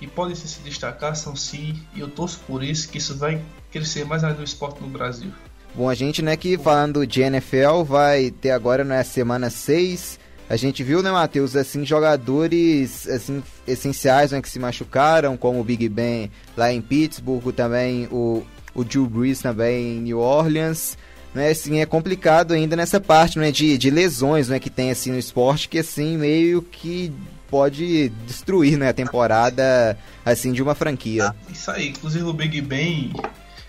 e 0.00 0.06
podem 0.08 0.34
se 0.34 0.58
destacar, 0.62 1.14
são 1.14 1.36
sim, 1.36 1.80
e 1.94 2.00
eu 2.00 2.10
torço 2.10 2.40
por 2.40 2.62
isso 2.62 2.88
que 2.88 2.98
isso 2.98 3.16
vai 3.16 3.40
crescer 3.70 4.04
mais 4.04 4.24
ainda 4.24 4.38
no 4.38 4.44
esporte 4.44 4.82
no 4.82 4.88
Brasil. 4.88 5.30
Bom, 5.76 5.88
a 5.88 5.94
gente, 5.94 6.22
né, 6.22 6.36
que 6.36 6.58
falando 6.58 7.06
de 7.06 7.22
NFL, 7.22 7.84
vai 7.84 8.32
ter 8.32 8.50
agora 8.50 8.82
na 8.82 9.04
semana 9.04 9.48
6 9.48 10.18
a 10.48 10.56
gente 10.56 10.84
viu, 10.84 11.02
né, 11.02 11.10
Matheus, 11.10 11.56
assim, 11.56 11.84
jogadores 11.84 13.08
assim, 13.08 13.42
essenciais 13.66 14.30
né, 14.30 14.40
que 14.40 14.48
se 14.48 14.58
machucaram, 14.58 15.36
como 15.36 15.60
o 15.60 15.64
Big 15.64 15.88
Ben 15.88 16.30
lá 16.56 16.72
em 16.72 16.80
Pittsburgh, 16.80 17.52
também 17.52 18.06
o, 18.12 18.44
o 18.74 18.84
Drew 18.84 19.06
Brees 19.06 19.40
também 19.40 19.96
em 19.96 20.00
New 20.00 20.18
Orleans. 20.18 20.96
Né, 21.34 21.50
assim, 21.50 21.80
é 21.80 21.86
complicado 21.86 22.54
ainda 22.54 22.76
nessa 22.76 23.00
parte 23.00 23.38
né, 23.38 23.50
de, 23.50 23.76
de 23.76 23.90
lesões 23.90 24.48
né, 24.48 24.58
que 24.58 24.70
tem 24.70 24.90
assim, 24.90 25.10
no 25.10 25.18
esporte, 25.18 25.68
que 25.68 25.78
assim, 25.78 26.16
meio 26.16 26.62
que 26.62 27.12
pode 27.50 28.08
destruir 28.26 28.78
né, 28.78 28.88
a 28.88 28.92
temporada 28.92 29.98
assim 30.24 30.52
de 30.52 30.62
uma 30.62 30.74
franquia. 30.74 31.28
Ah, 31.28 31.34
isso 31.50 31.70
aí, 31.70 31.88
inclusive 31.88 32.24
o 32.24 32.32
Big 32.32 32.60
Ben 32.60 33.12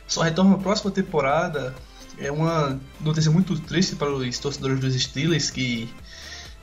só 0.07 0.21
retorna 0.21 0.51
na 0.51 0.57
próxima 0.57 0.91
temporada. 0.91 1.75
É 2.17 2.31
uma 2.31 2.79
notícia 2.99 3.29
muito 3.29 3.59
triste 3.59 3.95
para 3.95 4.09
os 4.11 4.39
torcedores 4.39 4.79
dos 4.79 4.99
Steelers 4.99 5.51
que 5.51 5.87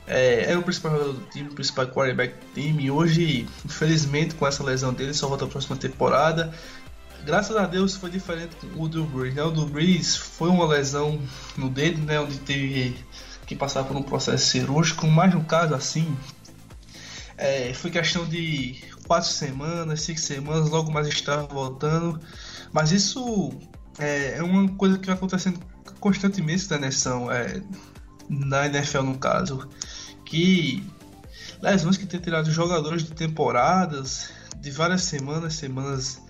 é, 0.07 0.51
era 0.51 0.59
o 0.59 0.63
principal 0.63 0.91
jogador 0.91 1.13
do 1.13 1.25
time, 1.29 1.49
o 1.49 1.53
principal 1.53 1.87
quarterback 1.87 2.33
do 2.33 2.53
time. 2.53 2.85
E 2.85 2.91
hoje, 2.91 3.47
infelizmente, 3.65 4.35
com 4.35 4.45
essa 4.45 4.63
lesão 4.63 4.93
dele, 4.93 5.13
só 5.13 5.27
volta 5.27 5.45
a 5.45 5.47
próxima 5.47 5.75
temporada. 5.75 6.53
Graças 7.25 7.57
a 7.57 7.65
Deus 7.65 7.95
foi 7.95 8.11
diferente 8.11 8.55
com 8.55 8.83
o 8.83 8.87
Drew 8.87 9.05
Brees. 9.05 9.33
Né? 9.33 9.43
O 9.43 9.51
Drew 9.51 9.65
Brees 9.65 10.15
foi 10.15 10.49
uma 10.49 10.65
lesão 10.67 11.19
no 11.57 11.69
dedo, 11.69 12.01
né? 12.01 12.19
Onde 12.19 12.37
teve 12.39 12.95
que 13.47 13.55
passar 13.55 13.83
por 13.83 13.97
um 13.97 14.03
processo 14.03 14.45
cirúrgico. 14.45 15.07
Mas 15.07 15.33
no 15.33 15.43
caso, 15.43 15.73
assim, 15.73 16.15
é, 17.35 17.73
foi 17.73 17.89
questão 17.89 18.25
de 18.25 18.79
quatro 19.07 19.29
semanas, 19.29 20.01
cinco 20.01 20.19
semanas, 20.19 20.69
logo 20.69 20.91
mais 20.91 21.07
estava 21.07 21.47
voltando. 21.47 22.19
Mas 22.71 22.91
isso 22.91 23.51
é, 23.97 24.37
é 24.37 24.43
uma 24.43 24.67
coisa 24.75 24.99
que 24.99 25.07
vai 25.07 25.15
acontecendo 25.15 25.59
constantemente 25.99 26.69
na 26.69 26.77
nação, 26.77 27.31
é, 27.31 27.61
na 28.29 28.67
NFL 28.67 29.01
no 29.01 29.17
caso, 29.17 29.67
que 30.25 30.83
lesões 31.61 31.97
que 31.97 32.05
tem 32.05 32.19
tirado 32.19 32.51
jogadores 32.51 33.03
de 33.03 33.11
temporadas, 33.11 34.31
de 34.57 34.71
várias 34.71 35.03
semanas, 35.03 35.53
semanas 35.53 36.21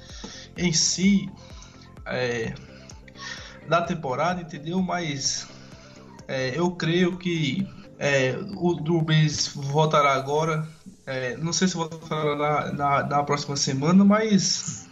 em 0.58 0.72
si, 0.72 1.30
é, 2.06 2.54
da 3.68 3.82
temporada, 3.82 4.42
entendeu? 4.42 4.82
Mas 4.82 5.48
é, 6.28 6.58
eu 6.58 6.72
creio 6.72 7.18
que 7.18 7.68
é, 7.98 8.38
o 8.56 8.76
Drew 8.76 9.06
voltará 9.56 10.14
agora. 10.14 10.68
É, 11.06 11.38
não 11.38 11.54
sei 11.54 11.68
se 11.68 11.76
voltará 11.76 12.36
na, 12.36 12.74
na, 12.74 13.04
na 13.04 13.24
próxima 13.24 13.56
semana, 13.56 14.04
mas 14.04 14.85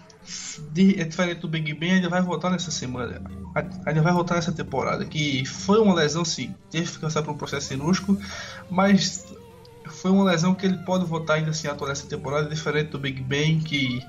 é 0.75 1.03
diferente 1.03 1.39
do 1.39 1.47
Big 1.47 1.73
Ben, 1.73 1.93
ainda 1.93 2.09
vai 2.09 2.21
voltar 2.21 2.49
nessa 2.49 2.71
semana. 2.71 3.21
Ainda 3.85 4.01
vai 4.01 4.13
voltar 4.13 4.35
nessa 4.35 4.51
temporada. 4.51 5.05
Que 5.05 5.45
foi 5.45 5.79
uma 5.79 5.93
lesão, 5.93 6.23
sim. 6.23 6.53
Teve 6.71 6.91
que 6.91 6.99
passar 6.99 7.23
por 7.23 7.31
um 7.31 7.37
processo 7.37 7.67
cirúrgico, 7.67 8.17
mas 8.69 9.25
foi 9.87 10.11
uma 10.11 10.23
lesão 10.23 10.55
que 10.55 10.65
ele 10.65 10.77
pode 10.79 11.05
voltar 11.05 11.35
ainda 11.35 11.51
assim 11.51 11.67
atuar 11.67 11.89
nessa 11.89 12.07
temporada, 12.07 12.49
diferente 12.49 12.89
do 12.89 12.99
Big 12.99 13.21
Ben, 13.21 13.59
que 13.59 14.01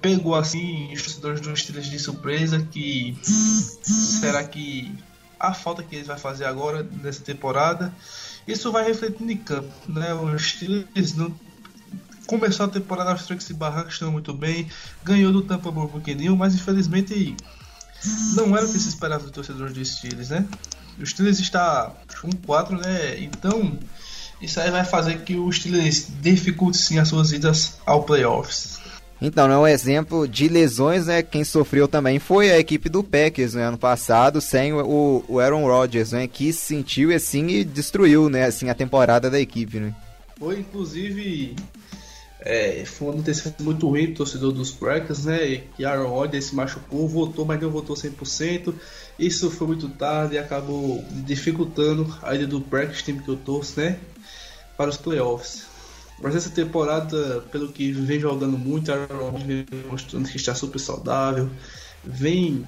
pegou 0.00 0.34
assim 0.34 0.92
os 0.92 1.02
torcedores 1.02 1.40
dos 1.40 1.60
Steelers 1.60 1.90
de 1.90 1.98
surpresa. 1.98 2.66
Que 2.70 3.16
será 3.22 4.44
que 4.44 4.94
a 5.38 5.52
falta 5.54 5.82
que 5.82 5.96
ele 5.96 6.04
vai 6.04 6.18
fazer 6.18 6.44
agora 6.44 6.82
nessa 7.02 7.22
temporada? 7.22 7.92
Isso 8.46 8.70
vai 8.70 8.84
refletir 8.84 9.28
em 9.28 9.36
campo, 9.36 9.72
né? 9.88 10.14
Os 10.14 10.50
Steelers 10.50 11.14
não 11.14 11.34
começou 12.26 12.66
a 12.66 12.68
temporada 12.68 13.10
aos 13.10 13.24
trancos 13.24 13.48
e 13.50 13.54
barrancos, 13.54 13.94
estão 13.94 14.10
muito 14.10 14.32
bem, 14.34 14.68
ganhou 15.04 15.32
do 15.32 15.42
Tampa 15.42 15.70
Bay 15.70 15.86
Buccaneers, 15.86 16.36
mas 16.36 16.54
infelizmente 16.54 17.36
não 18.34 18.56
era 18.56 18.66
o 18.66 18.72
que 18.72 18.78
se 18.78 18.88
esperava 18.88 19.24
do 19.24 19.30
torcedor 19.30 19.70
dos 19.70 19.88
Steelers, 19.88 20.30
né? 20.30 20.46
O 20.98 21.06
Steelers 21.06 21.38
está 21.38 21.92
1-4, 22.24 22.78
né? 22.78 23.20
Então 23.20 23.78
isso 24.40 24.60
aí 24.60 24.70
vai 24.70 24.84
fazer 24.84 25.22
que 25.22 25.34
o 25.34 25.50
Steelers 25.50 26.08
dificulte 26.20 26.76
sim 26.76 26.98
as 26.98 27.08
suas 27.08 27.32
idas 27.32 27.78
ao 27.86 28.02
playoffs. 28.02 28.78
Então, 29.20 29.50
é 29.50 29.56
um 29.56 29.66
exemplo 29.66 30.28
de 30.28 30.46
lesões, 30.46 31.06
né? 31.06 31.22
Quem 31.22 31.42
sofreu 31.42 31.88
também 31.88 32.18
foi 32.18 32.50
a 32.50 32.58
equipe 32.58 32.90
do 32.90 33.02
Packers 33.02 33.54
no 33.54 33.60
né, 33.60 33.66
ano 33.66 33.78
passado, 33.78 34.42
sem 34.42 34.74
o, 34.74 35.24
o 35.26 35.40
Aaron 35.40 35.64
Rodgers, 35.64 36.12
né? 36.12 36.28
Que 36.28 36.52
sentiu 36.52 37.14
assim 37.14 37.46
e 37.46 37.64
destruiu, 37.64 38.28
né? 38.28 38.44
Assim, 38.44 38.68
a 38.68 38.74
temporada 38.74 39.30
da 39.30 39.40
equipe, 39.40 39.80
né? 39.80 39.94
Foi, 40.38 40.60
inclusive, 40.60 41.56
é, 42.46 42.84
foi 42.84 43.08
uma 43.08 43.16
notícia 43.16 43.52
muito 43.58 43.88
ruim 43.88 44.06
do 44.06 44.14
torcedor 44.14 44.52
dos 44.52 44.70
Packers, 44.70 45.24
né? 45.24 45.62
Que 45.76 45.84
Aaron 45.84 46.08
Rodgers 46.08 46.44
se 46.44 46.54
machucou, 46.54 47.08
voltou, 47.08 47.44
mas 47.44 47.60
não 47.60 47.70
voltou 47.70 47.96
100%. 47.96 48.72
Isso 49.18 49.50
foi 49.50 49.66
muito 49.66 49.88
tarde 49.88 50.36
e 50.36 50.38
acabou 50.38 51.04
dificultando 51.24 52.06
a 52.22 52.36
ida 52.36 52.46
do 52.46 52.60
Packers, 52.60 53.02
time 53.02 53.20
que 53.20 53.28
eu 53.28 53.36
torço, 53.36 53.80
né? 53.80 53.98
Para 54.76 54.88
os 54.88 54.96
playoffs. 54.96 55.66
Mas 56.22 56.36
essa 56.36 56.48
temporada, 56.48 57.40
pelo 57.50 57.72
que 57.72 57.90
vem 57.90 58.20
jogando 58.20 58.56
muito, 58.56 58.92
Aaron 58.92 59.30
Rodgers 59.30 59.66
vem 59.68 59.82
mostrando 59.90 60.28
que 60.28 60.36
está 60.36 60.54
super 60.54 60.78
saudável. 60.78 61.50
Vem. 62.04 62.64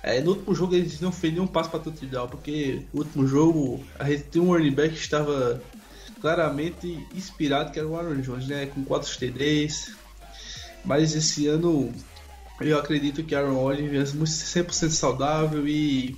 É, 0.00 0.20
no 0.20 0.30
último 0.30 0.54
jogo 0.54 0.76
ele 0.76 0.88
não 1.00 1.10
fez 1.10 1.32
nenhum 1.32 1.48
passo 1.48 1.70
para 1.70 1.80
touchdown, 1.80 2.28
porque 2.28 2.82
no 2.94 3.00
último 3.00 3.26
jogo 3.26 3.82
a 3.98 4.08
gente 4.08 4.22
tem 4.24 4.40
um 4.40 4.52
running 4.52 4.70
back 4.70 4.94
que 4.94 5.00
estava 5.00 5.60
claramente 6.20 7.06
inspirado, 7.14 7.70
que 7.72 7.78
era 7.78 7.88
o 7.88 7.96
Aaron 7.96 8.20
Jones, 8.20 8.46
né? 8.46 8.66
Com 8.66 8.84
4 8.84 9.18
TDs. 9.18 9.94
Mas 10.84 11.14
esse 11.14 11.46
ano 11.46 11.92
eu 12.60 12.78
acredito 12.78 13.22
que 13.22 13.34
Aaron 13.34 13.54
Rodgers 13.54 14.14
é 14.14 14.18
100% 14.18 14.90
saudável 14.90 15.66
e 15.66 16.16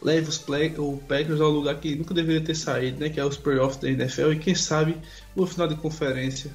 leve 0.00 0.28
os 0.28 0.38
o 0.78 1.00
Packers 1.08 1.40
ao 1.40 1.50
lugar 1.50 1.76
que 1.76 1.96
nunca 1.96 2.14
deveria 2.14 2.40
ter 2.40 2.54
saído, 2.54 3.00
né? 3.00 3.08
Que 3.08 3.18
é 3.18 3.24
os 3.24 3.36
playoffs 3.36 3.78
da 3.78 3.88
NFL 3.88 4.32
e 4.32 4.38
quem 4.38 4.54
sabe 4.54 4.96
o 5.34 5.46
final 5.46 5.66
de 5.66 5.74
conferência. 5.76 6.50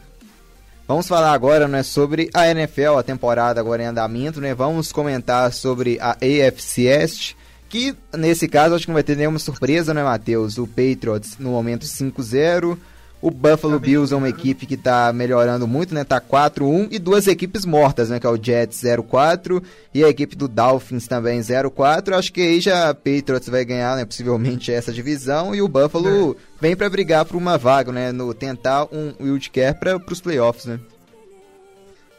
Vamos 0.87 1.07
falar 1.07 1.31
agora 1.31 1.67
né, 1.67 1.83
sobre 1.83 2.29
a 2.33 2.49
NFL, 2.49 2.97
a 2.97 3.03
temporada 3.03 3.59
agora 3.59 3.81
em 3.81 3.85
andamento, 3.85 4.41
né? 4.41 4.53
Vamos 4.53 4.91
comentar 4.91 5.51
sobre 5.53 5.97
a 6.01 6.11
AFC 6.11 6.81
East, 6.81 7.33
que 7.71 7.95
nesse 8.13 8.49
caso 8.49 8.75
acho 8.75 8.83
que 8.83 8.91
não 8.91 8.95
vai 8.95 9.03
ter 9.03 9.15
nenhuma 9.15 9.39
surpresa, 9.39 9.93
né, 9.93 10.03
Matheus? 10.03 10.57
O 10.57 10.67
Patriots 10.67 11.37
no 11.39 11.51
momento 11.51 11.85
5-0. 11.85 12.77
O 13.21 13.29
Buffalo 13.29 13.79
Bills 13.79 14.11
é 14.11 14.17
uma 14.17 14.27
equipe 14.27 14.65
que 14.65 14.73
está 14.73 15.13
melhorando 15.13 15.67
muito, 15.67 15.93
né? 15.93 16.03
Tá 16.03 16.19
4-1 16.19 16.87
e 16.91 16.97
duas 16.97 17.27
equipes 17.27 17.63
mortas, 17.65 18.09
né? 18.09 18.19
Que 18.19 18.25
é 18.25 18.29
o 18.29 18.35
Jets 18.35 18.81
0-4 18.81 19.63
e 19.93 20.03
a 20.03 20.09
equipe 20.09 20.35
do 20.35 20.47
Dolphins 20.47 21.07
também 21.07 21.39
0-4. 21.39 22.13
Acho 22.13 22.33
que 22.33 22.41
aí 22.41 22.59
já 22.59 22.89
a 22.89 22.95
Patriots 22.95 23.47
vai 23.47 23.63
ganhar, 23.63 23.95
né? 23.95 24.05
Possivelmente 24.05 24.71
essa 24.71 24.91
divisão 24.91 25.53
e 25.53 25.61
o 25.61 25.67
Buffalo 25.67 26.31
é. 26.31 26.35
vem 26.59 26.75
para 26.75 26.89
brigar 26.89 27.23
por 27.23 27.37
uma 27.37 27.59
vaga, 27.59 27.91
né? 27.91 28.11
No 28.11 28.33
tentar 28.33 28.85
um 28.91 29.13
wildcard 29.19 29.79
para 29.79 29.97
os 30.11 30.19
playoffs, 30.19 30.65
né? 30.65 30.79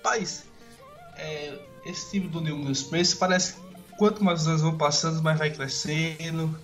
Paz, 0.05 0.45
é, 1.19 1.53
esse 1.85 2.12
time 2.12 2.29
do 2.29 2.41
New 2.41 2.57
England 2.57 2.75
Patriots 2.85 3.15
parece 3.15 3.55
quanto 3.96 4.22
mais 4.22 4.42
os 4.42 4.48
anos 4.48 4.62
vão 4.62 4.76
passando, 4.76 5.22
mais 5.22 5.38
vai 5.38 5.50
crescendo. 5.50 6.59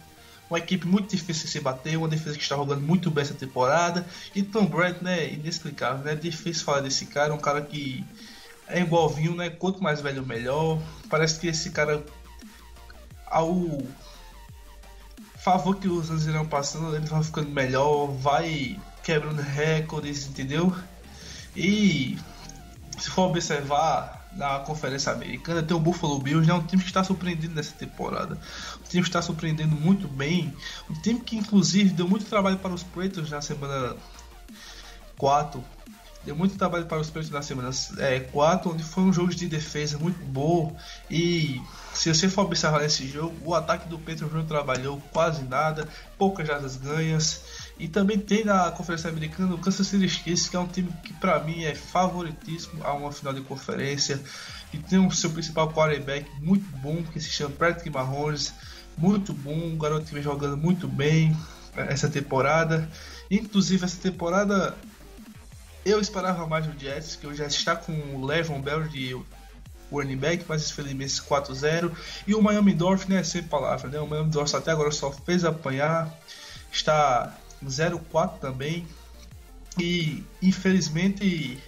Uma 0.49 0.59
equipe 0.59 0.87
muito 0.87 1.15
difícil 1.15 1.45
de 1.45 1.51
se 1.51 1.61
bater, 1.61 1.99
uma 1.99 2.09
defesa 2.09 2.37
que 2.37 2.43
está 2.43 2.57
jogando 2.57 2.81
muito 2.81 3.11
bem 3.11 3.23
essa 3.23 3.35
temporada. 3.35 4.07
E 4.35 4.43
Tom 4.43 4.65
Brady, 4.67 5.05
né, 5.05 5.31
inexplicável, 5.33 6.03
né? 6.05 6.13
É 6.13 6.17
difícil 6.17 6.65
falar 6.65 6.81
desse 6.81 7.07
cara, 7.07 7.35
um 7.35 7.39
cara 7.39 7.61
que 7.61 8.03
é 8.67 8.81
igualzinho, 8.81 9.35
né? 9.35 9.51
Quanto 9.51 9.83
mais 9.83 10.01
velho, 10.01 10.25
melhor. 10.25 10.81
Parece 11.11 11.39
que 11.39 11.49
esse 11.49 11.71
cara, 11.71 12.03
ao 13.27 13.79
favor 15.37 15.77
que 15.77 15.89
os 15.89 16.11
anos 16.11 16.27
irão 16.27 16.47
passando, 16.47 16.97
ele 16.97 17.07
vai 17.07 17.23
ficando 17.23 17.51
melhor, 17.51 18.07
vai 18.07 18.79
quebrando 19.03 19.41
recordes, 19.41 20.27
entendeu? 20.27 20.75
E 21.55 22.19
se 22.99 23.11
for 23.11 23.29
observar, 23.29 24.18
na 24.33 24.61
Conferência 24.61 25.13
Americana 25.13 25.63
tem 25.63 25.77
o 25.77 25.81
Buffalo 25.81 26.19
Bills, 26.19 26.47
né? 26.47 26.55
Um 26.55 26.63
time 26.63 26.83
que 26.83 26.89
está 26.89 27.03
surpreendendo 27.03 27.55
nessa 27.55 27.73
temporada. 27.75 28.39
Um 28.81 28.89
time 28.89 29.03
que 29.03 29.09
está 29.09 29.23
surpreendendo 29.23 29.75
muito 29.75 30.07
bem. 30.07 30.55
Um 30.89 30.95
time 31.01 31.21
que 31.21 31.37
inclusive 31.37 31.91
deu 31.91 32.09
muito 32.09 32.27
trabalho 32.27 32.59
para 32.59 32.73
os 32.73 32.83
Patriots 32.83 33.31
na 33.31 33.41
semana 33.41 33.97
4. 35.17 35.65
Deu 36.25 36.37
muito 36.37 36.59
trabalho 36.59 36.87
para 36.87 36.99
os 36.99 37.09
Patriots 37.09 37.31
na 37.31 37.43
semana 37.43 37.71
é, 37.99 38.21
4, 38.21 38.73
onde 38.73 38.83
foi 38.83 39.05
um 39.05 39.13
jogo 39.13 39.35
de 39.35 39.47
defesa 39.47 39.99
muito 39.99 40.23
bom. 40.27 40.77
E 41.11 41.61
se 41.95 42.13
você 42.13 42.29
for 42.29 42.43
observar 42.43 42.85
esse 42.85 43.09
jogo, 43.09 43.35
o 43.45 43.55
ataque 43.55 43.89
do 43.89 43.99
Patriots 43.99 44.33
não 44.33 44.45
trabalhou 44.45 45.01
quase 45.13 45.43
nada, 45.45 45.89
poucas 46.19 46.47
jardas 46.47 46.77
ganhas. 46.77 47.43
E 47.79 47.87
também 47.87 48.19
tem 48.19 48.45
na 48.45 48.71
Conferência 48.73 49.09
Americana 49.09 49.55
o 49.55 49.59
Kansas 49.59 49.87
City 49.87 50.09
Chiefs, 50.09 50.49
que 50.49 50.57
é 50.57 50.59
um 50.59 50.67
time 50.67 50.93
que 51.05 51.13
para 51.15 51.39
mim 51.45 51.65
é 51.65 51.75
favoritíssimo 51.75 52.85
a 52.85 52.93
uma 52.93 53.13
final 53.13 53.33
de 53.33 53.41
conferência. 53.43 54.21
E 54.73 54.79
tem 54.79 54.99
o 54.99 55.11
seu 55.13 55.31
principal 55.31 55.73
quarterback 55.73 56.29
muito 56.41 56.69
bom, 56.79 57.03
que 57.05 57.21
se 57.21 57.31
chama 57.31 57.55
Patrick 57.55 57.89
Mahomes. 57.89 58.53
Muito 58.97 59.33
bom, 59.33 59.55
um 59.55 59.79
garoto 59.79 60.07
que 60.07 60.15
vem 60.15 60.23
jogando 60.23 60.57
muito 60.57 60.89
bem 60.89 61.37
é, 61.77 61.93
essa 61.93 62.09
temporada. 62.09 62.91
Inclusive 63.31 63.85
essa 63.85 64.01
temporada 64.01 64.77
eu 65.85 66.01
esperava 66.01 66.47
mais 66.47 66.67
do 66.67 66.79
Jets, 66.79 67.17
que 67.17 67.27
o 67.27 67.35
Jets 67.35 67.55
está 67.55 67.77
com 67.77 67.93
o 67.93 68.27
Levon 68.27 68.61
Bell 68.61 68.89
de 68.89 69.17
running 69.91 70.17
back, 70.17 70.45
mas 70.49 70.69
infelizmente 70.69 71.23
4-0. 71.23 71.93
E 72.27 72.35
o 72.35 72.43
Miami 72.43 72.75
Dolphins, 72.75 73.09
né, 73.09 73.23
sem 73.23 73.43
palavras, 73.43 73.91
né? 73.91 73.99
O 74.01 74.07
Miami 74.07 74.31
Dolphins 74.31 74.55
até 74.55 74.73
agora 74.73 74.91
só 74.91 75.11
fez 75.11 75.45
apanhar. 75.45 76.13
Está 76.71 77.35
04 77.63 78.39
também. 78.41 78.87
E 79.79 80.25
infelizmente 80.43 81.59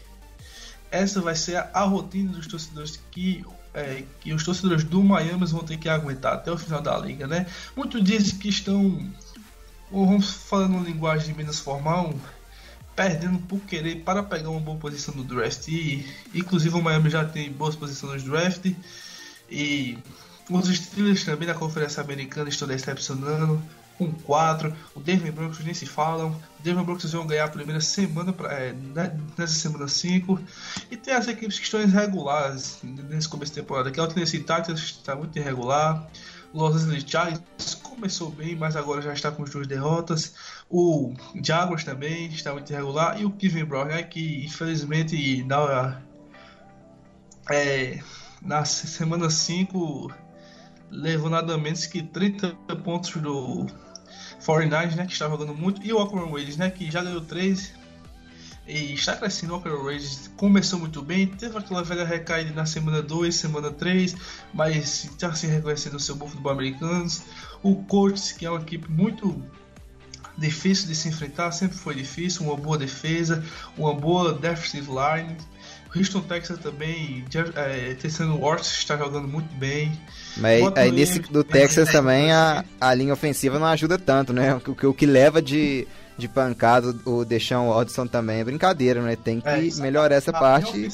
essa 0.90 1.20
vai 1.20 1.36
ser 1.36 1.56
a, 1.72 1.82
rotina 1.82 2.32
dos 2.32 2.46
torcedores 2.46 3.00
que, 3.10 3.44
é, 3.72 4.02
que 4.20 4.32
os 4.32 4.42
torcedores 4.42 4.82
do 4.82 5.02
Miami 5.02 5.46
vão 5.46 5.62
ter 5.62 5.76
que 5.76 5.88
aguentar 5.88 6.34
até 6.34 6.50
o 6.50 6.58
final 6.58 6.82
da 6.82 6.98
liga, 6.98 7.26
né? 7.26 7.46
Muitos 7.76 8.02
dizem 8.02 8.36
que 8.38 8.48
estão, 8.48 9.08
vamos 9.90 10.30
falando 10.30 10.74
uma 10.74 10.84
linguagem 10.84 11.34
menos 11.34 11.60
formal, 11.60 12.12
perdendo 12.96 13.38
por 13.38 13.60
querer 13.60 14.02
para 14.02 14.22
pegar 14.22 14.50
uma 14.50 14.60
boa 14.60 14.76
posição 14.78 15.14
no 15.14 15.22
draft. 15.22 15.68
E 15.68 16.04
inclusive 16.34 16.74
o 16.74 16.82
Miami 16.82 17.08
já 17.08 17.24
tem 17.24 17.52
boas 17.52 17.76
posições 17.76 18.24
no 18.24 18.30
draft 18.30 18.66
e 19.48 19.96
os 20.48 20.68
Steelers 20.68 21.24
também 21.24 21.46
na 21.46 21.54
Conferência 21.54 22.02
Americana 22.02 22.48
estão 22.48 22.66
decepcionando 22.66 23.62
com 24.00 24.10
4. 24.10 24.74
O 24.94 25.00
Denver 25.00 25.30
Broncos 25.30 25.62
nem 25.62 25.74
se 25.74 25.84
falam. 25.84 26.30
O 26.58 26.62
Denver 26.62 26.82
Broncos 26.82 27.12
vão 27.12 27.26
ganhar 27.26 27.44
a 27.44 27.48
primeira 27.48 27.82
semana, 27.82 28.32
pra, 28.32 28.50
é, 28.50 28.74
nessa 29.36 29.54
semana 29.54 29.86
5. 29.86 30.40
E 30.90 30.96
tem 30.96 31.12
as 31.12 31.28
equipes 31.28 31.58
que 31.58 31.64
estão 31.64 31.82
irregulares 31.82 32.78
nesse 32.82 33.28
começo 33.28 33.52
de 33.52 33.60
temporada. 33.60 33.90
Que 33.90 34.00
é 34.00 34.02
o 34.02 34.08
Tennessee 34.08 34.38
Titans 34.38 34.80
está 34.80 35.14
muito 35.14 35.38
irregular. 35.38 36.08
Los 36.54 36.76
Angeles 36.76 37.04
Chargers 37.06 37.74
começou 37.82 38.30
bem, 38.30 38.56
mas 38.56 38.74
agora 38.74 39.02
já 39.02 39.12
está 39.12 39.30
com 39.30 39.42
as 39.42 39.50
duas 39.50 39.66
derrotas. 39.66 40.34
O 40.70 41.12
Jaguars 41.44 41.84
também 41.84 42.26
está 42.28 42.52
muito 42.52 42.72
irregular. 42.72 43.20
E 43.20 43.26
o 43.26 43.30
Kevin 43.30 43.64
Brown, 43.64 43.84
né, 43.84 44.02
que 44.02 44.46
infelizmente 44.46 45.44
na, 45.44 46.00
é, 47.50 48.00
na 48.40 48.64
semana 48.64 49.28
5 49.28 50.10
levou 50.90 51.30
nada 51.30 51.56
menos 51.56 51.86
que 51.86 52.02
30 52.02 52.54
pontos 52.82 53.14
do 53.16 53.66
49 54.44 54.96
né, 54.96 55.06
que 55.06 55.12
está 55.12 55.28
jogando 55.28 55.54
muito, 55.54 55.84
e 55.84 55.92
o 55.92 55.98
Oakland 55.98 56.32
Raiders, 56.32 56.56
né, 56.56 56.70
que 56.70 56.90
já 56.90 57.02
ganhou 57.02 57.20
3 57.20 57.72
e 58.66 58.94
está 58.94 59.16
crescendo. 59.16 59.52
O 59.52 59.56
Oakland 59.56 59.84
Raiders 59.84 60.30
começou 60.36 60.78
muito 60.78 61.02
bem, 61.02 61.26
teve 61.26 61.56
aquela 61.56 61.82
velha 61.82 62.04
recaída 62.04 62.52
na 62.52 62.66
semana 62.66 63.02
2, 63.02 63.34
semana 63.34 63.70
3, 63.70 64.16
mas 64.52 65.04
está 65.04 65.34
se 65.34 65.46
reconhecendo 65.46 65.94
o 65.94 66.00
seu 66.00 66.14
bom 66.14 66.28
futebol 66.28 66.52
americano. 66.52 67.06
O 67.62 67.76
Colts, 67.84 68.32
que 68.32 68.46
é 68.46 68.50
uma 68.50 68.60
equipe 68.60 68.90
muito 68.90 69.42
difícil 70.38 70.88
de 70.88 70.94
se 70.94 71.08
enfrentar, 71.08 71.52
sempre 71.52 71.76
foi 71.76 71.94
difícil, 71.94 72.46
uma 72.46 72.56
boa 72.56 72.78
defesa, 72.78 73.44
uma 73.76 73.94
boa 73.94 74.32
defensive 74.32 74.88
line. 74.88 75.36
Houston 75.94 76.20
Texas 76.20 76.58
também, 76.60 77.24
é, 77.56 77.94
Tessano 77.94 78.38
Wars 78.38 78.66
está 78.66 78.96
jogando 78.96 79.26
muito 79.26 79.52
bem. 79.56 80.00
Mas 80.36 80.62
aí 80.76 80.90
nesse 80.90 81.18
do 81.18 81.42
Texas 81.42 81.90
também 81.92 82.32
a, 82.32 82.64
a 82.80 82.94
linha 82.94 83.12
ofensiva 83.12 83.58
não 83.58 83.66
ajuda 83.66 83.98
tanto, 83.98 84.32
né? 84.32 84.54
O, 84.54 84.88
o, 84.88 84.94
que 84.94 85.06
leva 85.06 85.42
de, 85.42 85.86
de 86.16 86.28
pancada 86.28 86.94
o 87.04 87.24
Deshaun 87.24 87.72
Watson 87.72 88.06
também 88.06 88.40
é 88.40 88.44
brincadeira, 88.44 89.02
né? 89.02 89.16
Tem 89.16 89.40
que 89.40 89.48
é, 89.48 89.68
melhorar 89.80 90.14
essa 90.14 90.32
parte. 90.32 90.88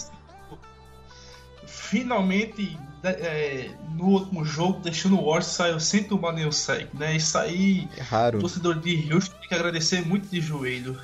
Finalmente, 1.66 2.78
é, 3.04 3.70
no 3.94 4.06
último 4.06 4.44
jogo, 4.44 4.80
deixando 4.80 5.16
o 5.16 5.24
Wars 5.24 5.46
saiu 5.46 5.78
sem 5.78 6.02
tomar 6.02 6.32
nenhum 6.32 6.52
sec, 6.52 6.88
né? 6.94 7.16
Isso 7.16 7.38
aí, 7.38 7.88
é 7.96 8.02
raro. 8.02 8.38
o 8.38 8.40
torcedor 8.40 8.80
de 8.80 9.12
Houston 9.12 9.36
tem 9.38 9.48
que 9.48 9.54
agradecer 9.54 10.04
muito 10.04 10.28
de 10.28 10.40
joelho. 10.40 10.98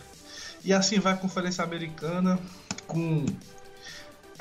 E 0.65 0.73
assim 0.73 0.99
vai 0.99 1.13
a 1.13 1.17
Conferência 1.17 1.63
Americana 1.65 2.39
com 2.87 3.27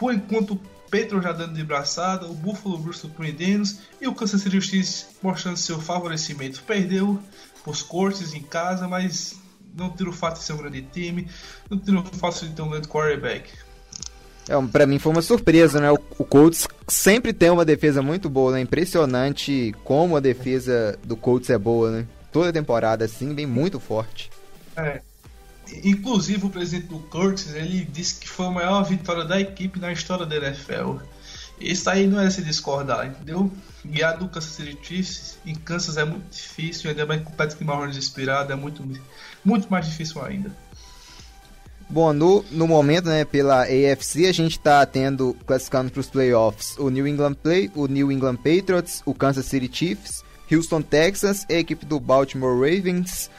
por 0.01 0.11
enquanto, 0.11 0.59
o 0.91 0.97
Petro 1.01 1.21
já 1.21 1.31
dando 1.31 1.53
de 1.53 1.63
braçada, 1.63 2.25
o 2.25 2.33
Buffalo 2.33 2.77
Bills 2.77 2.99
surpreendendo 2.99 3.69
e 4.01 4.07
o 4.09 4.13
Kansas 4.13 4.41
City 4.41 4.59
Chiefs 4.61 5.07
mostrando 5.23 5.55
seu 5.55 5.79
favorecimento. 5.79 6.61
Perdeu 6.63 7.17
os 7.65 7.81
cortes 7.81 8.33
em 8.33 8.41
casa, 8.41 8.89
mas 8.89 9.39
não 9.73 9.89
tira 9.89 10.09
o 10.09 10.13
fato 10.13 10.39
de 10.39 10.43
ser 10.43 10.51
um 10.51 10.57
grande 10.57 10.81
time, 10.81 11.29
não 11.69 11.79
tira 11.79 11.97
o 11.97 12.03
fato 12.03 12.45
de 12.45 12.53
ter 12.53 12.61
um 12.61 12.69
grande 12.69 12.89
quarterback. 12.89 13.49
É, 14.49 14.61
para 14.67 14.85
mim 14.85 14.99
foi 14.99 15.13
uma 15.13 15.21
surpresa, 15.21 15.79
né? 15.79 15.89
O, 15.89 15.99
o 16.17 16.25
Colts 16.25 16.67
sempre 16.89 17.31
tem 17.31 17.49
uma 17.49 17.63
defesa 17.63 18.01
muito 18.01 18.29
boa, 18.29 18.51
né? 18.51 18.59
Impressionante 18.59 19.73
como 19.85 20.17
a 20.17 20.19
defesa 20.19 20.99
do 21.05 21.15
Colts 21.15 21.49
é 21.49 21.57
boa, 21.57 21.89
né? 21.89 22.07
Toda 22.33 22.51
temporada 22.51 23.05
assim, 23.05 23.33
vem 23.33 23.45
muito 23.45 23.79
forte. 23.79 24.29
É. 24.75 25.01
Inclusive 25.83 26.45
o 26.45 26.49
presidente 26.49 26.87
do 26.87 26.99
Curtis, 26.99 27.53
ele 27.53 27.85
disse 27.85 28.15
que 28.15 28.27
foi 28.27 28.47
a 28.47 28.51
maior 28.51 28.83
vitória 28.83 29.23
da 29.23 29.39
equipe 29.39 29.79
na 29.79 29.91
história 29.91 30.25
da 30.25 30.35
NFL. 30.35 30.97
Isso 31.59 31.89
aí 31.89 32.07
não 32.07 32.19
é 32.19 32.29
se 32.29 32.41
discordar, 32.41 33.07
entendeu? 33.07 33.51
Guiar 33.85 34.17
do 34.17 34.27
Kansas 34.27 34.51
City 34.51 34.77
Chiefs 34.81 35.37
em 35.45 35.55
Kansas 35.55 35.97
é 35.97 36.03
muito 36.03 36.29
difícil, 36.31 36.89
ainda 36.89 37.05
mais 37.05 37.23
com 37.23 37.29
o 37.29 37.33
Patrick 37.33 37.63
Mahomes 37.63 37.97
inspirado, 37.97 38.51
é 38.51 38.55
muito, 38.55 38.83
muito 39.45 39.69
mais 39.69 39.85
difícil 39.85 40.23
ainda. 40.23 40.51
Bom, 41.89 42.13
no, 42.13 42.43
no 42.51 42.67
momento, 42.67 43.09
né, 43.09 43.25
pela 43.25 43.63
AFC, 43.63 44.25
a 44.25 44.31
gente 44.31 44.53
está 44.57 44.85
tendo, 44.85 45.35
classificando 45.45 45.91
para 45.91 45.99
os 45.99 46.09
playoffs, 46.09 46.77
o 46.77 46.89
New 46.89 47.05
England 47.05 47.33
Play, 47.33 47.69
o 47.75 47.85
New 47.85 48.11
England 48.11 48.37
Patriots, 48.37 49.03
o 49.05 49.13
Kansas 49.13 49.45
City 49.45 49.69
Chiefs, 49.71 50.23
Houston 50.49 50.81
Texans, 50.81 51.45
a 51.49 51.53
equipe 51.53 51.85
do 51.85 51.99
Baltimore 51.99 52.53
Ravens, 52.53 53.29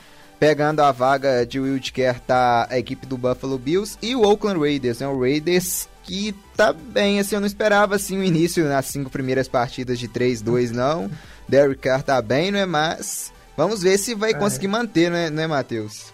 Pegando 0.43 0.81
a 0.81 0.91
vaga 0.91 1.47
de 1.47 1.61
wildcard 1.61 2.21
tá 2.23 2.67
a 2.69 2.77
equipe 2.77 3.07
do 3.07 3.17
Buffalo 3.17 3.57
Bills 3.57 3.97
e 4.03 4.17
o 4.17 4.23
Oakland 4.23 4.59
Raiders, 4.59 4.99
né? 4.99 5.07
O 5.07 5.21
Raiders 5.21 5.89
que 6.03 6.35
tá 6.57 6.73
bem, 6.73 7.21
assim, 7.21 7.37
eu 7.37 7.41
não 7.41 7.47
esperava 7.47 7.95
assim 7.95 8.19
o 8.19 8.25
início 8.25 8.65
nas 8.65 8.87
cinco 8.87 9.09
primeiras 9.09 9.47
partidas 9.47 10.01
de 10.01 10.09
3-2 10.09 10.71
não. 10.75 11.09
Derek 11.49 11.81
Carr 11.83 12.03
tá 12.03 12.21
bem, 12.21 12.51
né? 12.51 12.67
Mas 12.67 13.33
vamos 13.57 13.83
ver 13.83 13.97
se 13.99 14.17
vai 14.17 14.33
é. 14.33 14.35
conseguir 14.35 14.67
manter, 14.67 15.13
né, 15.13 15.31
né 15.31 15.47
Matheus? 15.47 16.13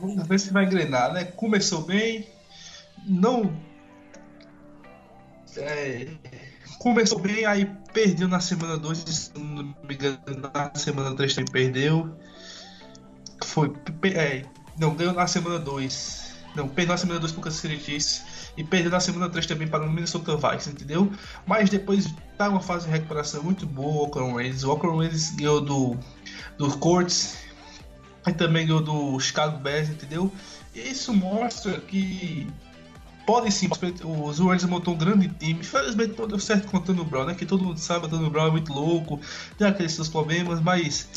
Vamos 0.00 0.26
ver 0.26 0.40
se 0.40 0.52
vai 0.52 0.64
engrenar, 0.64 1.12
né? 1.12 1.26
Começou 1.26 1.82
bem, 1.82 2.26
não 3.06 3.52
é, 5.56 6.08
começou 6.80 7.20
bem, 7.20 7.46
aí 7.46 7.70
perdeu 7.92 8.26
na 8.26 8.40
semana 8.40 8.76
2, 8.76 9.32
não 9.36 9.62
me 9.84 9.94
engano, 9.94 10.18
na 10.52 10.72
semana 10.74 11.14
3 11.14 11.34
também 11.36 11.52
perdeu. 11.52 12.16
Foi. 13.44 13.72
É, 14.04 14.44
não, 14.78 14.94
ganhou 14.94 15.12
na 15.12 15.26
semana 15.26 15.58
2. 15.58 16.30
Não, 16.54 16.68
perdeu 16.68 16.94
na 16.94 16.98
semana 16.98 17.20
2 17.20 17.32
pro 17.32 17.42
Kansas 17.42 17.60
City 17.60 17.78
Chiefs. 17.78 18.22
E 18.56 18.64
perdeu 18.64 18.90
na 18.90 19.00
semana 19.00 19.28
3 19.28 19.46
também 19.46 19.68
para 19.68 19.84
o 19.84 19.90
Minnesota 19.90 20.36
Vikings, 20.36 20.70
entendeu? 20.70 21.12
Mas 21.46 21.70
depois 21.70 22.12
tá 22.36 22.48
uma 22.48 22.60
fase 22.60 22.86
de 22.86 22.92
recuperação 22.92 23.42
muito 23.42 23.66
boa 23.66 23.92
o 23.92 24.02
Oakland 24.02 24.34
Raiders. 24.34 24.64
O 24.64 24.70
Oakland 24.70 24.98
Raiders 24.98 25.30
ganhou 25.30 25.60
do, 25.60 25.96
do 26.58 26.76
Colts. 26.78 27.38
E 28.26 28.32
também 28.32 28.66
ganhou 28.66 28.82
do 28.82 29.18
Chicago 29.18 29.58
Bears, 29.58 29.88
entendeu? 29.88 30.30
E 30.74 30.80
isso 30.80 31.14
mostra 31.14 31.80
que 31.80 32.46
pode 33.26 33.50
sim. 33.50 33.68
Os 34.04 34.38
Raiders 34.38 34.64
montou 34.64 34.94
um 34.94 34.98
grande 34.98 35.28
time. 35.28 35.60
Infelizmente 35.60 36.18
não 36.18 36.28
deu 36.28 36.38
certo 36.38 36.68
com 36.68 36.76
o 36.76 36.80
Antônio 36.80 37.04
Brown, 37.04 37.26
né? 37.26 37.34
Que 37.34 37.46
todo 37.46 37.64
mundo 37.64 37.78
sabe, 37.78 38.04
o 38.04 38.06
Antônio 38.08 38.28
Brown 38.28 38.48
é 38.48 38.50
muito 38.50 38.72
louco, 38.72 39.20
tem 39.56 39.66
aqueles 39.66 39.92
seus 39.92 40.08
problemas, 40.08 40.60
mas 40.60 41.08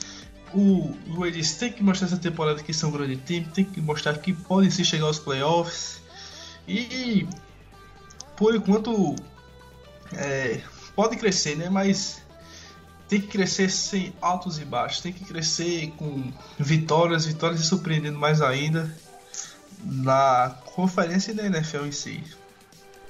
o 0.54 0.96
Raiders 1.20 1.54
tem 1.54 1.72
que 1.72 1.84
mostrar 1.84 2.08
essa 2.08 2.18
temporada 2.18 2.62
que 2.62 2.74
são 2.74 2.90
um 2.90 2.92
grande 2.92 3.18
time, 3.18 3.46
tem 3.54 3.66
que 3.66 3.82
mostrar 3.82 4.18
que 4.18 4.34
podem 4.34 4.70
se 4.70 4.86
chegar 4.86 5.06
aos 5.06 5.20
playoffs. 5.20 6.02
E 6.68 7.28
por 8.36 8.56
enquanto 8.56 9.16
é, 10.14 10.62
pode 10.96 11.18
crescer, 11.18 11.56
né? 11.56 11.70
Mas 11.70 12.22
tem 13.08 13.20
que 13.20 13.28
crescer 13.28 13.70
sem 13.70 14.14
altos 14.22 14.60
e 14.60 14.66
baixos, 14.66 15.02
tem 15.02 15.12
que 15.12 15.24
crescer 15.24 15.92
com 15.98 16.32
vitórias, 16.58 17.26
vitórias 17.26 17.60
e 17.60 17.64
surpreendendo 17.64 18.18
mais 18.18 18.42
ainda 18.42 18.96
na 19.84 20.56
conferência 20.66 21.34
na 21.34 21.46
NFL 21.46 21.86
em 21.86 21.92
si. 21.92 22.24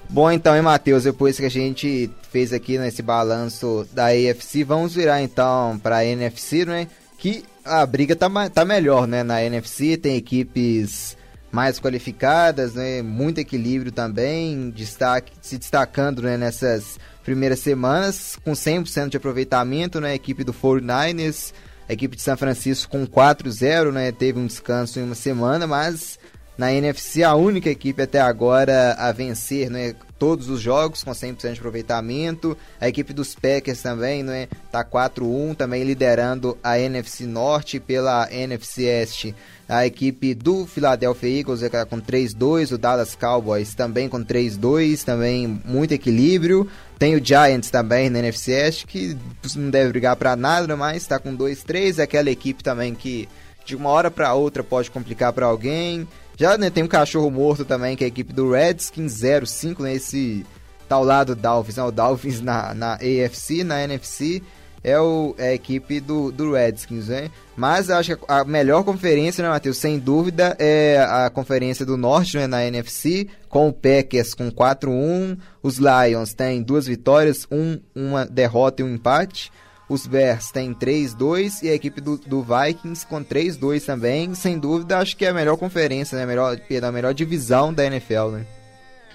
Bom, 0.09 0.29
então, 0.29 0.55
hein, 0.55 0.61
Matheus, 0.61 1.03
depois 1.03 1.37
que 1.37 1.45
a 1.45 1.49
gente 1.49 2.09
fez 2.29 2.51
aqui 2.51 2.77
nesse 2.77 3.01
balanço 3.01 3.87
da 3.93 4.07
AFC, 4.07 4.63
vamos 4.63 4.93
virar 4.93 5.21
então 5.21 5.79
para 5.81 5.97
a 5.97 6.05
NFC, 6.05 6.65
né? 6.65 6.87
Que 7.23 7.41
a 7.63 7.85
briga 7.85 8.17
tá, 8.17 8.29
tá 8.49 8.65
melhor, 8.65 9.07
né? 9.07 9.23
Na 9.23 9.41
NFC 9.41 9.95
tem 9.95 10.17
equipes 10.17 11.15
mais 11.49 11.79
qualificadas, 11.79 12.73
né? 12.73 13.01
Muito 13.01 13.39
equilíbrio 13.39 13.93
também, 13.93 14.69
destaque, 14.71 15.31
se 15.41 15.57
destacando 15.57 16.21
né? 16.21 16.35
nessas 16.35 16.99
primeiras 17.23 17.59
semanas, 17.59 18.37
com 18.43 18.51
100% 18.51 19.07
de 19.07 19.15
aproveitamento, 19.15 20.01
né? 20.01 20.09
A 20.09 20.15
equipe 20.15 20.43
do 20.43 20.53
49ers, 20.53 21.53
a 21.87 21.93
equipe 21.93 22.17
de 22.17 22.21
São 22.21 22.35
Francisco 22.35 22.91
com 22.91 23.07
4-0, 23.07 23.93
né? 23.93 24.11
Teve 24.11 24.37
um 24.37 24.45
descanso 24.45 24.99
em 24.99 25.03
uma 25.03 25.15
semana, 25.15 25.65
mas 25.65 26.19
na 26.57 26.73
NFC 26.73 27.23
a 27.23 27.35
única 27.35 27.69
equipe 27.69 28.01
até 28.01 28.19
agora 28.19 28.95
a 28.99 29.13
vencer, 29.13 29.69
né? 29.69 29.95
Todos 30.23 30.47
os 30.47 30.61
jogos 30.61 31.03
com 31.03 31.11
100% 31.11 31.51
de 31.51 31.59
aproveitamento. 31.59 32.57
A 32.79 32.87
equipe 32.87 33.11
dos 33.11 33.35
Packers 33.35 33.81
também, 33.81 34.23
né? 34.23 34.47
Tá 34.71 34.81
4-1, 34.81 35.53
também 35.53 35.83
liderando 35.83 36.57
a 36.63 36.79
NFC 36.79 37.25
Norte 37.25 37.77
pela 37.77 38.31
NFC 38.31 38.83
Este. 38.83 39.35
A 39.67 39.85
equipe 39.85 40.33
do 40.33 40.65
Philadelphia 40.65 41.39
Eagles 41.39 41.61
é 41.61 41.83
com 41.83 41.99
3-2, 41.99 42.71
o 42.71 42.77
Dallas 42.77 43.15
Cowboys 43.15 43.75
também 43.75 44.07
com 44.07 44.23
3-2, 44.23 45.03
também 45.03 45.61
muito 45.65 45.93
equilíbrio. 45.93 46.69
Tem 46.97 47.17
o 47.17 47.25
Giants 47.25 47.69
também 47.69 48.09
na 48.09 48.19
NFC 48.19 48.53
Este, 48.53 48.87
que 48.87 49.17
não 49.57 49.69
deve 49.69 49.89
brigar 49.89 50.15
para 50.15 50.37
nada, 50.37 50.77
mas 50.77 51.01
está 51.01 51.19
com 51.19 51.35
2-3. 51.35 52.01
Aquela 52.01 52.31
equipe 52.31 52.63
também 52.63 52.95
que 52.95 53.27
de 53.65 53.75
uma 53.75 53.89
hora 53.89 54.09
para 54.09 54.33
outra 54.33 54.63
pode 54.63 54.89
complicar 54.89 55.33
para 55.33 55.47
alguém. 55.47 56.07
Já 56.35 56.57
né, 56.57 56.69
tem 56.69 56.83
um 56.83 56.87
cachorro 56.87 57.29
morto 57.29 57.63
também, 57.63 57.95
que 57.95 58.03
é 58.03 58.05
a 58.05 58.07
equipe 58.07 58.33
do 58.33 58.51
Redskins 58.51 59.21
05, 59.45 59.83
né? 59.83 59.93
Esse 59.93 60.45
tal 60.87 61.03
lado 61.03 61.35
Dolphins, 61.35 61.77
né? 61.77 61.83
O 61.83 61.91
Dolphins 61.91 62.41
na, 62.41 62.73
na 62.73 62.93
AFC, 62.95 63.63
na 63.63 63.83
NFC 63.83 64.41
é, 64.83 64.99
o, 64.99 65.33
é 65.37 65.49
a 65.49 65.53
equipe 65.53 65.99
do, 65.99 66.31
do 66.31 66.51
Redskins, 66.51 67.07
né? 67.07 67.31
Mas 67.55 67.89
acho 67.89 68.17
que 68.17 68.25
a 68.27 68.43
melhor 68.43 68.83
conferência, 68.83 69.41
né, 69.41 69.49
Matheus? 69.49 69.77
Sem 69.77 69.97
dúvida, 69.97 70.55
é 70.59 70.99
a 70.99 71.29
conferência 71.29 71.85
do 71.85 71.95
Norte, 71.95 72.35
né, 72.35 72.47
na 72.47 72.65
NFC, 72.65 73.27
com 73.47 73.69
o 73.69 73.73
Packers 73.73 74.33
com 74.33 74.51
4-1. 74.51 75.37
Os 75.61 75.77
Lions 75.77 76.33
têm 76.33 76.61
duas 76.61 76.85
vitórias, 76.85 77.47
um, 77.49 77.79
uma 77.95 78.25
derrota 78.25 78.81
e 78.81 78.85
um 78.85 78.93
empate. 78.93 79.51
Os 79.93 80.07
Bears 80.07 80.49
têm 80.49 80.73
3-2 80.73 81.61
e 81.61 81.69
a 81.69 81.75
equipe 81.75 82.01
do, 82.01 82.17
do 82.17 82.41
Vikings 82.41 83.05
com 83.05 83.23
3-2 83.23 83.85
também. 83.85 84.33
Sem 84.33 84.57
dúvida, 84.57 84.97
acho 84.97 85.15
que 85.15 85.23
é 85.23 85.29
a 85.29 85.33
melhor 85.35 85.55
conferência, 85.55 86.17
né? 86.17 86.23
A 86.23 86.25
melhor, 86.25 86.57
a 86.81 86.91
melhor 86.91 87.13
divisão 87.13 87.71
da 87.71 87.85
NFL, 87.85 88.29
né? 88.31 88.45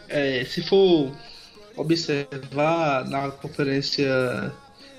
É, 0.08 0.44
se 0.44 0.62
for 0.62 1.12
observar 1.76 3.08
na 3.08 3.28
conferência 3.28 4.52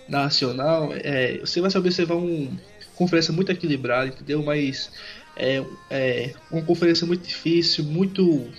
nacional, 0.10 0.90
é, 0.94 1.38
você 1.38 1.62
vai 1.62 1.72
observar 1.74 2.16
uma 2.16 2.60
conferência 2.96 3.32
muito 3.32 3.50
equilibrada, 3.50 4.08
entendeu? 4.08 4.44
Mas 4.44 4.92
é, 5.38 5.64
é 5.90 6.34
uma 6.52 6.62
conferência 6.62 7.08
muito 7.08 7.26
difícil, 7.26 7.86
muito 7.86 8.50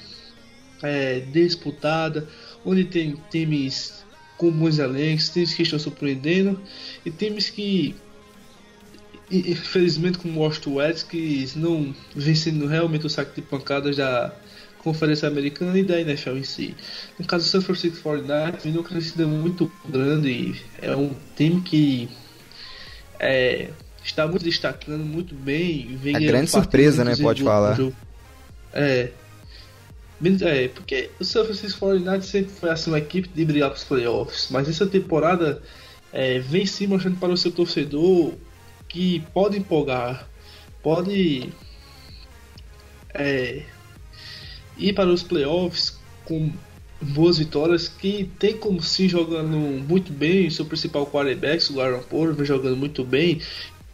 é, 0.83 1.21
disputada, 1.21 2.27
onde 2.65 2.87
tem 2.87 3.15
times 3.31 4.07
com 4.41 4.51
bons 4.51 4.79
elencos, 4.79 5.29
times 5.29 5.53
que 5.53 5.63
estão 5.63 5.79
surpreendendo 5.79 6.59
e 7.05 7.11
times 7.11 7.51
que 7.51 7.95
infelizmente 9.31 10.17
como 10.17 10.41
o 10.41 10.43
Washington 10.43 10.79
Redskins 10.79 11.55
não 11.55 11.95
vem 12.17 12.35
sendo 12.35 12.67
realmente 12.67 13.05
o 13.07 13.11
saco 13.11 13.35
de 13.35 13.43
pancadas 13.43 13.99
da 13.99 14.35
Conferência 14.79 15.29
Americana 15.29 15.79
e 15.79 15.85
da 15.85 16.01
NFL 16.01 16.39
em 16.39 16.43
si. 16.43 16.75
No 17.19 17.27
caso 17.27 17.45
do 17.45 17.49
San 17.51 17.61
Francisco 17.61 18.09
49ers, 18.09 18.63
vem 18.63 18.73
uma 18.73 18.83
crescida 18.83 19.27
muito 19.27 19.71
grande, 19.87 20.59
é 20.81 20.97
um 20.97 21.15
time 21.37 21.61
que 21.61 22.09
é, 23.19 23.69
está 24.03 24.27
muito 24.27 24.43
destacando 24.43 25.05
muito 25.05 25.35
bem. 25.35 25.99
Vem 26.03 26.17
a 26.17 26.19
grande 26.19 26.51
surpresa, 26.51 27.05
né? 27.05 27.15
Pode 27.15 27.43
falar. 27.43 27.79
É, 28.73 29.11
é, 30.43 30.69
porque 30.69 31.11
o 31.19 31.25
San 31.25 31.45
Francisco 31.45 31.87
49ers 31.87 32.23
sempre 32.23 32.53
foi 32.53 32.71
assim, 32.71 32.91
uma 32.91 32.99
equipe 32.99 33.29
de 33.29 33.45
brigar 33.45 33.71
para 33.71 33.79
os 33.79 33.85
playoffs, 33.85 34.49
mas 34.51 34.69
essa 34.69 34.87
temporada 34.87 35.63
é, 36.13 36.39
vem 36.39 36.67
sim 36.67 36.87
mostrando 36.87 37.19
para 37.19 37.33
o 37.33 37.37
seu 37.37 37.51
torcedor 37.51 38.35
que 38.89 39.21
pode 39.33 39.57
empolgar, 39.57 40.29
pode 40.83 41.51
é, 43.15 43.63
ir 44.77 44.93
para 44.95 45.09
os 45.09 45.23
playoffs 45.23 45.99
com 46.25 46.53
boas 47.01 47.39
vitórias, 47.39 47.89
que 47.89 48.31
tem 48.39 48.57
como 48.57 48.83
sim 48.83 49.09
jogando 49.09 49.57
muito 49.57 50.13
bem, 50.13 50.51
seu 50.51 50.67
principal 50.67 51.07
quarterback, 51.07 51.73
o 51.73 51.81
Aaron 51.81 52.03
Paul, 52.03 52.35
vem 52.35 52.45
jogando 52.45 52.77
muito 52.77 53.05
bem. 53.05 53.41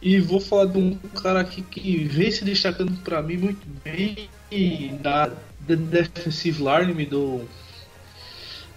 E 0.01 0.19
vou 0.19 0.39
falar 0.39 0.65
de 0.65 0.77
um 0.77 0.95
cara 0.95 1.41
aqui 1.41 1.61
que 1.61 2.03
vem 2.05 2.29
se 2.31 2.45
destacando 2.45 2.91
para 3.03 3.21
mim 3.21 3.37
muito 3.37 3.65
bem 3.83 4.29
da 5.01 5.31
defensive 5.67 6.63
line 6.63 7.05
do 7.05 7.41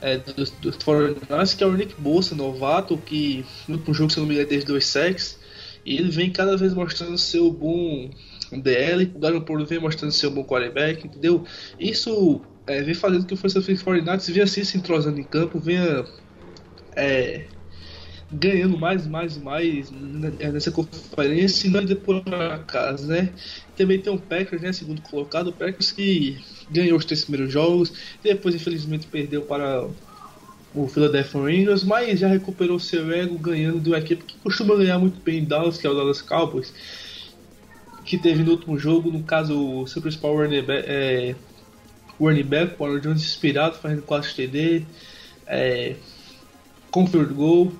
é, 0.00 0.16
do, 0.16 0.32
do, 0.32 0.70
do 0.70 1.56
que 1.56 1.62
é 1.62 1.66
o 1.66 1.72
Nick 1.72 2.00
Bolsa, 2.00 2.34
novato, 2.34 2.96
que 2.96 3.44
no 3.68 3.76
último 3.76 3.94
jogo, 3.94 4.10
se 4.10 4.18
não 4.18 4.26
me 4.26 4.34
engano, 4.34 4.48
desde 4.48 4.66
dois 4.66 4.86
sacks, 4.86 5.38
e 5.84 5.96
ele 5.96 6.10
vem 6.10 6.30
cada 6.30 6.56
vez 6.56 6.72
mostrando 6.72 7.18
seu 7.18 7.52
bom 7.52 8.10
DL, 8.50 9.12
o 9.14 9.18
Garoppolo 9.18 9.66
vem 9.66 9.78
mostrando 9.78 10.12
seu 10.12 10.30
bom 10.30 10.42
quarterback, 10.42 11.06
entendeu? 11.06 11.44
Isso 11.78 12.40
é, 12.66 12.82
vem 12.82 12.94
fazendo 12.94 13.26
que 13.26 13.34
o 13.34 13.36
Força 13.36 13.60
Fix 13.60 13.82
49 13.82 14.32
venha 14.32 14.44
assim 14.44 14.64
se 14.64 14.78
entrosando 14.78 15.20
em 15.20 15.24
campo, 15.24 15.58
venha 15.58 16.04
é, 16.96 17.44
ganhando 18.32 18.78
mais, 18.78 19.06
mais, 19.06 19.36
mais 19.36 19.90
nessa 19.90 20.70
conferência 20.70 21.66
e 21.66 21.70
não 21.70 21.80
é 21.80 21.94
por 21.94 22.22
acaso, 22.52 23.06
né? 23.08 23.30
Também 23.76 23.98
tem 23.98 24.12
o 24.12 24.18
Packers, 24.18 24.62
né? 24.62 24.72
Segundo 24.72 25.02
colocado, 25.02 25.48
o 25.48 25.52
Packers 25.52 25.90
que 25.90 26.38
ganhou 26.70 26.96
os 26.96 27.04
três 27.04 27.24
primeiros 27.24 27.52
jogos, 27.52 27.92
depois 28.22 28.54
infelizmente 28.54 29.06
perdeu 29.08 29.42
para 29.42 29.84
o 30.72 30.86
Philadelphia 30.86 31.40
Eagles, 31.50 31.82
mas 31.82 32.20
já 32.20 32.28
recuperou 32.28 32.78
seu 32.78 33.10
ego 33.10 33.36
ganhando 33.36 33.80
de 33.80 33.88
uma 33.90 33.98
equipe 33.98 34.22
que 34.22 34.36
costuma 34.38 34.76
ganhar 34.76 34.98
muito 34.98 35.20
bem 35.20 35.40
em 35.40 35.44
Dallas, 35.44 35.76
que 35.76 35.86
é 35.86 35.90
o 35.90 35.94
Dallas 35.94 36.22
Cowboys, 36.22 36.72
que 38.04 38.16
teve 38.16 38.44
no 38.44 38.52
último 38.52 38.78
jogo, 38.78 39.10
no 39.10 39.24
caso, 39.24 39.80
o 39.80 39.86
seu 39.88 40.00
principal 40.00 40.36
running 40.36 40.62
back, 40.62 40.88
é, 40.88 41.34
running 42.20 42.44
back 42.44 42.74
o 42.78 42.84
Aaron 42.84 43.00
Jones 43.00 43.22
inspirado, 43.22 43.76
fazendo 43.78 44.02
4 44.02 44.32
TD, 44.34 44.84
é, 45.46 45.96
com 46.92 47.06
field 47.06 47.34
goal, 47.34 47.72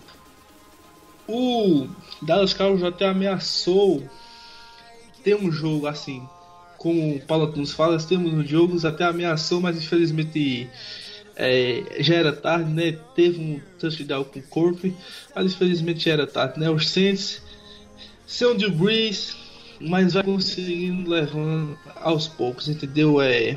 o 1.31 1.89
Dallas 2.23 2.53
Cowboys 2.53 2.83
até 2.83 3.09
ameaçou 3.09 4.03
ter 5.23 5.37
um 5.37 5.51
jogo 5.51 5.87
assim, 5.87 6.27
como 6.79 7.17
o 7.17 7.21
Paulo 7.21 7.53
nos 7.55 7.73
fala, 7.73 7.99
temos 7.99 8.33
um 8.33 8.45
jogos 8.47 8.85
até 8.85 9.05
ameaçou, 9.05 9.61
mas 9.61 9.77
infelizmente 9.77 10.69
é, 11.37 11.83
já 12.01 12.15
era 12.15 12.33
tarde, 12.33 12.71
né? 12.71 12.93
Teve 13.15 13.41
um 13.41 13.61
touchdown 13.79 14.25
com 14.25 14.39
o 14.39 14.43
corpo, 14.43 14.93
mas 15.35 15.53
infelizmente 15.53 16.05
já 16.05 16.13
era 16.13 16.27
tarde, 16.27 16.59
né? 16.59 16.71
Os 16.71 16.89
Saints 16.89 17.43
são 18.27 18.57
de 18.57 18.69
Breeze, 18.71 19.35
mas 19.81 20.15
vai 20.15 20.23
conseguindo 20.23 21.11
levando 21.11 21.79
aos 21.97 22.27
poucos, 22.29 22.69
entendeu? 22.69 23.21
É, 23.21 23.57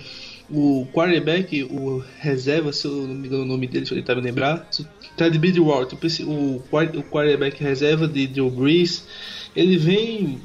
o 0.49 0.87
quarterback, 0.93 1.63
o 1.63 2.03
reserva, 2.19 2.73
se 2.73 2.85
eu 2.85 3.07
não 3.07 3.15
me 3.15 3.27
engano 3.27 3.43
o 3.43 3.47
nome 3.47 3.67
dele, 3.67 3.85
deixa 3.85 3.95
eu 3.95 3.99
tentar 3.99 4.15
me 4.15 4.21
lembrar, 4.21 4.69
Ted 5.17 5.37
Bridgewater, 5.37 5.97
o, 6.27 6.55
o 6.55 7.03
quarterback 7.03 7.61
reserva 7.63 8.07
de 8.07 8.27
Drew 8.27 8.49
Brees, 8.49 9.07
ele 9.55 9.77
vem 9.77 10.41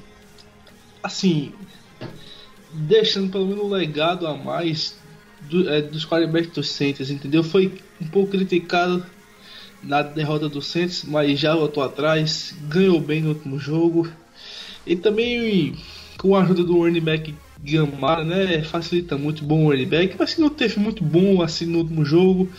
assim 1.02 1.52
deixando 2.72 3.30
pelo 3.30 3.46
menos 3.46 3.64
um 3.64 3.68
legado 3.68 4.26
a 4.26 4.36
mais 4.36 4.98
do, 5.48 5.68
é, 5.68 5.80
dos 5.80 6.04
quarterbacks 6.04 6.52
dos 6.52 6.70
Saints, 6.70 7.10
entendeu? 7.10 7.42
Foi 7.42 7.72
um 8.00 8.06
pouco 8.06 8.30
criticado 8.30 9.04
na 9.82 10.02
derrota 10.02 10.48
do 10.48 10.60
Saints, 10.60 11.04
mas 11.04 11.38
já 11.38 11.54
voltou 11.54 11.82
atrás, 11.82 12.54
ganhou 12.62 13.00
bem 13.00 13.22
no 13.22 13.30
último 13.30 13.58
jogo 13.58 14.10
e 14.86 14.96
também 14.96 15.74
com 16.18 16.34
a 16.34 16.42
ajuda 16.42 16.64
do 16.64 16.78
running 16.78 17.00
back 17.00 17.34
Gamara, 17.62 18.24
né, 18.24 18.62
facilita 18.62 19.16
muito 19.16 19.44
bom 19.44 19.64
o 19.64 19.70
running 19.70 19.86
back, 19.86 20.16
mas 20.18 20.34
que 20.34 20.40
não 20.40 20.50
teve 20.50 20.78
muito 20.78 21.02
bom 21.02 21.42
assim 21.42 21.66
no 21.66 21.78
último 21.78 22.04
jogo. 22.04 22.50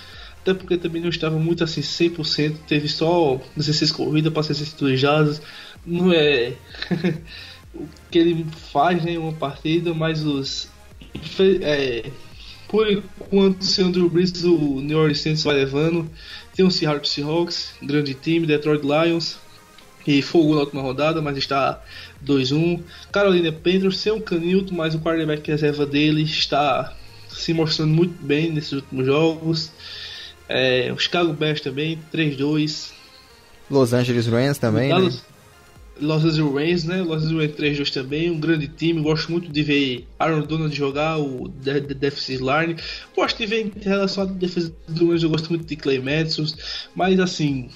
Até 0.41 0.53
porque 0.53 0.77
também 0.77 1.01
não 1.01 1.09
estava 1.09 1.37
muito 1.37 1.63
assim 1.63 1.81
100%, 1.81 2.57
teve 2.67 2.87
só 2.87 3.41
16 3.57 3.91
corridas 3.91 4.31
para 4.31 4.43
62 4.43 4.99
jardas, 4.99 5.41
não 5.85 6.13
é 6.13 6.53
o 7.75 7.85
que 8.09 8.17
ele 8.17 8.45
faz 8.71 9.05
em 9.05 9.13
né, 9.13 9.19
uma 9.19 9.33
partida, 9.33 9.93
mas 9.93 10.25
os 10.25 10.69
é, 11.61 12.09
por 12.69 12.89
enquanto, 12.89 13.63
o 13.63 13.83
Andrew 13.83 14.09
Brees, 14.09 14.43
o 14.43 14.79
New 14.79 14.97
Orleans 14.97 15.21
Saints 15.21 15.43
vai 15.43 15.55
levando. 15.55 16.09
Tem 16.55 16.63
o 16.63 16.69
Seahawks, 16.69 17.73
grande 17.81 18.13
time, 18.13 18.45
Detroit 18.45 18.83
Lions, 18.83 19.39
que 20.03 20.21
fogou 20.21 20.53
na 20.53 20.61
última 20.61 20.81
rodada, 20.81 21.19
mas 21.19 21.35
está 21.35 21.81
2-1. 22.25 22.81
Carolina 23.11 23.51
Panthers, 23.51 23.97
sem 23.97 24.11
o 24.11 24.21
Canilton, 24.21 24.75
mas 24.75 24.95
o 24.95 24.99
quarterback 24.99 25.49
reserva 25.49 25.85
dele 25.85 26.23
está 26.23 26.95
se 27.29 27.53
mostrando 27.53 27.93
muito 27.93 28.21
bem 28.23 28.51
nesses 28.51 28.73
últimos 28.73 29.05
jogos. 29.05 29.71
É, 30.47 30.91
o 30.91 30.97
Chicago 30.97 31.31
Bears 31.33 31.61
também, 31.61 31.99
3-2. 32.13 32.91
Los 33.69 33.93
Angeles 33.93 34.25
Rams 34.27 34.57
também, 34.57 34.89
Dallas, 34.89 35.17
né? 35.17 35.21
Los 36.01 36.25
Angeles 36.25 36.53
Rams, 36.53 36.83
né? 36.85 37.01
Los 37.03 37.23
Angeles 37.23 37.51
Rams 37.51 37.79
3-2 37.79 37.93
também, 37.93 38.31
um 38.31 38.39
grande 38.39 38.67
time. 38.67 39.01
Gosto 39.01 39.31
muito 39.31 39.51
de 39.51 39.61
ver 39.61 40.07
Aaron 40.17 40.41
Donald 40.41 40.75
jogar, 40.75 41.19
o 41.19 41.47
defensive 41.49 42.43
line. 42.43 42.75
Gosto 43.15 43.37
de 43.37 43.45
ver 43.45 43.67
em 43.67 43.71
relação 43.79 44.23
à 44.23 44.25
defesa 44.25 44.73
do 44.87 45.09
Rams, 45.09 45.23
eu 45.23 45.29
gosto 45.29 45.49
muito 45.49 45.65
de 45.65 45.75
Clay 45.75 45.99
Madison. 45.99 46.45
Mas 46.95 47.19
assim, 47.19 47.69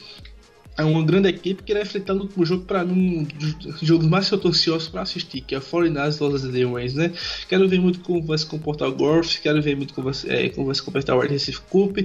é 0.75 0.83
uma 0.83 1.03
grande 1.03 1.29
equipe 1.29 1.61
que 1.61 1.71
irá 1.71 1.81
enfrentar 1.81 2.13
no 2.13 2.21
último 2.21 2.45
jogo 2.45 2.65
para 2.65 2.83
mim 2.83 3.19
um 3.19 3.23
dos 3.23 3.81
jogos 3.81 4.07
mais 4.07 4.27
que 4.27 4.33
eu 4.33 4.39
tô 4.39 4.47
ansioso 4.47 4.89
para 4.89 5.01
assistir, 5.01 5.41
que 5.41 5.53
é 5.53 5.57
a 5.59 5.61
49ers 5.61 6.19
Los 6.19 6.43
Angeles 6.43 6.93
né? 6.95 7.11
Quero 7.47 7.67
ver 7.69 7.79
muito 7.79 7.99
como 7.99 8.21
vai 8.23 8.37
se 8.37 8.45
comportar 8.45 8.89
o 8.89 8.95
Gorf, 8.95 9.39
quero 9.41 9.61
ver 9.61 9.75
muito 9.75 9.93
como 9.93 10.11
vai, 10.11 10.35
é, 10.35 10.49
como 10.49 10.65
vai 10.65 10.75
se 10.75 10.81
comportar 10.81 11.15
o 11.15 11.19
Recife 11.19 11.61
Cup 11.69 11.97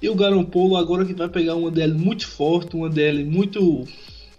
e 0.00 0.08
o 0.08 0.14
Garoppolo 0.14 0.76
agora 0.76 1.04
que 1.04 1.14
vai 1.14 1.28
pegar 1.28 1.56
uma 1.56 1.70
DL 1.70 1.94
muito 1.94 2.28
forte, 2.28 2.76
uma 2.76 2.88
DL 2.88 3.24
muito 3.24 3.86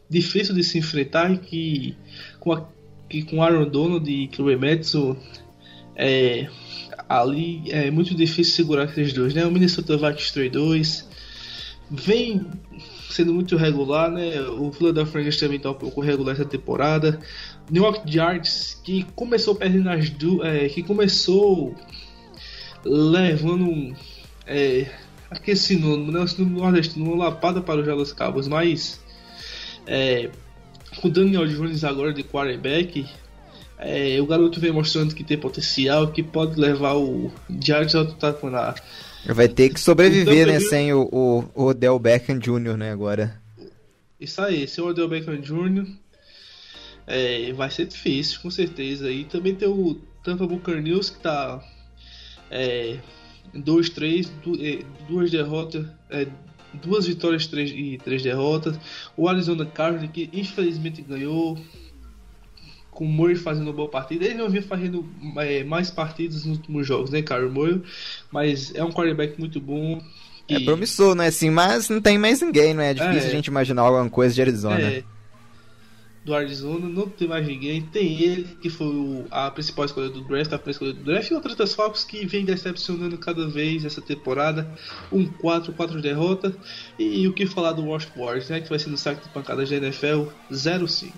difícil 0.10 0.56
de 0.56 0.64
se 0.64 0.78
enfrentar 0.78 1.34
e 1.34 1.38
que 1.38 1.98
com 2.40 2.54
a, 2.54 2.66
que 3.10 3.24
com 3.24 3.44
Aaron 3.44 3.68
Donald 3.68 4.10
e 4.10 4.30
Chloe 4.34 4.56
Madison 4.56 5.18
é, 5.96 6.48
ali 7.10 7.64
é 7.70 7.92
muito 7.92 8.16
difícil 8.16 8.56
segurar 8.56 8.84
aqueles 8.84 9.12
dois, 9.12 9.34
né? 9.34 9.46
O 9.46 9.52
Minnesota 9.52 9.98
Vikings 9.98 10.34
3-2 10.40 11.06
vem 11.92 12.46
sendo 13.14 13.34
muito 13.34 13.56
regular, 13.56 14.10
né? 14.10 14.42
O 14.42 14.72
Philadelphia 14.72 15.20
Eagles 15.20 15.38
também 15.38 15.58
está 15.58 15.72
um 15.72 15.76
pouco 15.76 16.02
regular 16.02 16.34
essa 16.34 16.46
temporada. 16.46 17.20
New 17.70 17.84
York 17.84 18.02
Giants 18.12 18.82
que 18.84 19.04
começou 19.16 19.56
perdendo 19.56 19.90
as 19.90 20.10
du 20.10 20.44
é, 20.44 20.68
que 20.68 20.82
começou 20.84 21.76
levando 22.86 23.96
é, 24.46 24.88
aqui 25.30 25.54
no, 25.78 25.98
no, 25.98 26.12
no 26.12 26.46
Nordeste 26.46 27.00
uma 27.00 27.26
lapada 27.26 27.62
para 27.62 27.80
os 27.80 27.86
Dallas 27.86 28.12
Cowboys, 28.12 28.48
mas 28.48 29.02
é, 29.88 30.30
com 31.00 31.08
o 31.08 31.12
Daniel 31.12 31.48
Jones 31.48 31.84
agora 31.84 32.14
de 32.14 32.24
quarterback, 32.24 33.06
é, 33.78 34.20
o 34.22 34.26
garoto 34.26 34.60
vem 34.60 34.72
mostrando 34.72 35.14
que 35.14 35.24
tem 35.24 35.38
potencial, 35.38 36.08
que 36.08 36.24
pode 36.24 36.60
levar 36.60 36.96
o 36.96 37.32
Giants 37.50 37.96
ao 37.96 38.06
na 38.50 38.76
Vai 39.26 39.48
ter 39.48 39.70
que 39.70 39.80
sobreviver, 39.80 40.48
então, 40.48 40.54
né, 40.54 40.60
sem 40.60 40.94
o, 40.94 41.08
o, 41.12 41.44
o 41.56 41.66
Odell 41.68 41.98
Beckham 41.98 42.38
Jr., 42.38 42.76
né, 42.78 42.92
agora. 42.92 43.42
Isso 44.20 44.42
aí, 44.42 44.68
seu 44.68 44.88
Odell 44.88 45.08
Beckham 45.08 45.40
Jr. 45.40 45.88
É, 47.08 47.52
vai 47.54 47.70
ser 47.70 47.86
difícil, 47.86 48.40
com 48.42 48.50
certeza. 48.50 49.12
E 49.12 49.26
também 49.26 49.56
tem 49.56 49.68
o 49.68 50.00
Tampa 50.24 50.48
Buccaneers 50.48 51.10
que 51.10 51.20
tá 51.20 51.62
é, 52.50 52.98
2-3, 53.54 54.30
é, 54.62 54.84
duas 55.08 55.30
derrotas, 55.30 55.86
é, 56.10 56.28
duas 56.74 57.06
vitórias 57.06 57.48
três, 57.48 57.72
e 57.72 57.98
três 58.04 58.24
derrotas. 58.24 58.78
O 59.18 59.28
Arizona 59.28 59.66
Cardinals 59.66 60.12
que 60.12 60.30
infelizmente 60.34 61.02
ganhou 61.02 61.58
com 62.94 63.06
o 63.06 63.08
Murray 63.08 63.36
fazendo 63.36 63.68
uma 63.68 63.74
boa 63.74 63.90
partida. 63.90 64.26
Ele 64.26 64.36
não 64.36 64.50
vinha 64.50 64.64
fazendo 64.64 65.06
é, 65.38 65.64
mais 65.64 65.90
partidas 65.90 66.46
nos 66.46 66.58
últimos 66.58 66.88
jogos, 66.88 67.10
né, 67.10 67.22
Kyler 67.22 67.50
Murray? 67.50 67.82
Mas 68.32 68.74
é 68.76 68.84
um 68.84 68.92
quarterback 68.92 69.40
muito 69.40 69.60
bom. 69.60 70.02
É 70.48 70.60
promissor, 70.60 71.16
né? 71.16 71.28
Assim, 71.28 71.50
mas 71.50 71.90
não 71.90 72.02
tem 72.02 72.18
mais 72.18 72.42
ninguém, 72.42 72.74
não 72.74 72.84
é? 72.84 72.92
É 72.92 72.94
difícil 72.94 73.28
é, 73.28 73.28
a 73.28 73.36
gente 73.36 73.48
imaginar 73.48 73.82
alguma 73.82 74.10
coisa 74.10 74.36
de 74.36 74.42
Arizona. 74.42 74.82
É, 74.82 75.04
do 76.24 76.34
Arizona, 76.34 76.88
não 76.88 77.08
tem 77.08 77.28
mais 77.28 77.46
ninguém. 77.46 77.82
Tem 77.82 78.22
ele, 78.22 78.44
que 78.62 78.70
foi 78.70 78.88
o, 78.88 79.26
a 79.30 79.52
principal 79.52 79.86
escolha 79.86 80.10
do 80.10 80.22
draft, 80.22 80.52
a 80.54 80.60
principal 80.60 80.90
escolha 80.90 80.94
do 80.94 81.04
draft, 81.04 81.30
e 81.30 81.34
outras 81.34 81.74
Falcons 81.74 82.04
que 82.04 82.26
vem 82.26 82.46
decepcionando 82.46 83.18
cada 83.18 83.48
vez 83.48 83.84
essa 83.84 84.02
temporada. 84.02 84.70
Um 85.12 85.26
4, 85.26 85.74
4 85.74 86.02
derrotas. 86.02 86.54
E, 86.98 87.22
e, 87.22 87.28
o 87.28 87.34
que 87.34 87.46
falar 87.46 87.74
do 87.74 87.86
Washington 87.86 88.26
né? 88.50 88.62
Que 88.62 88.70
vai 88.70 88.80
ser 88.80 88.90
no 88.90 88.98
saco 88.98 89.22
de 89.22 89.30
pancadas 89.30 89.70
da 89.70 89.76
NFL 89.76 90.28
0-5. 90.52 91.12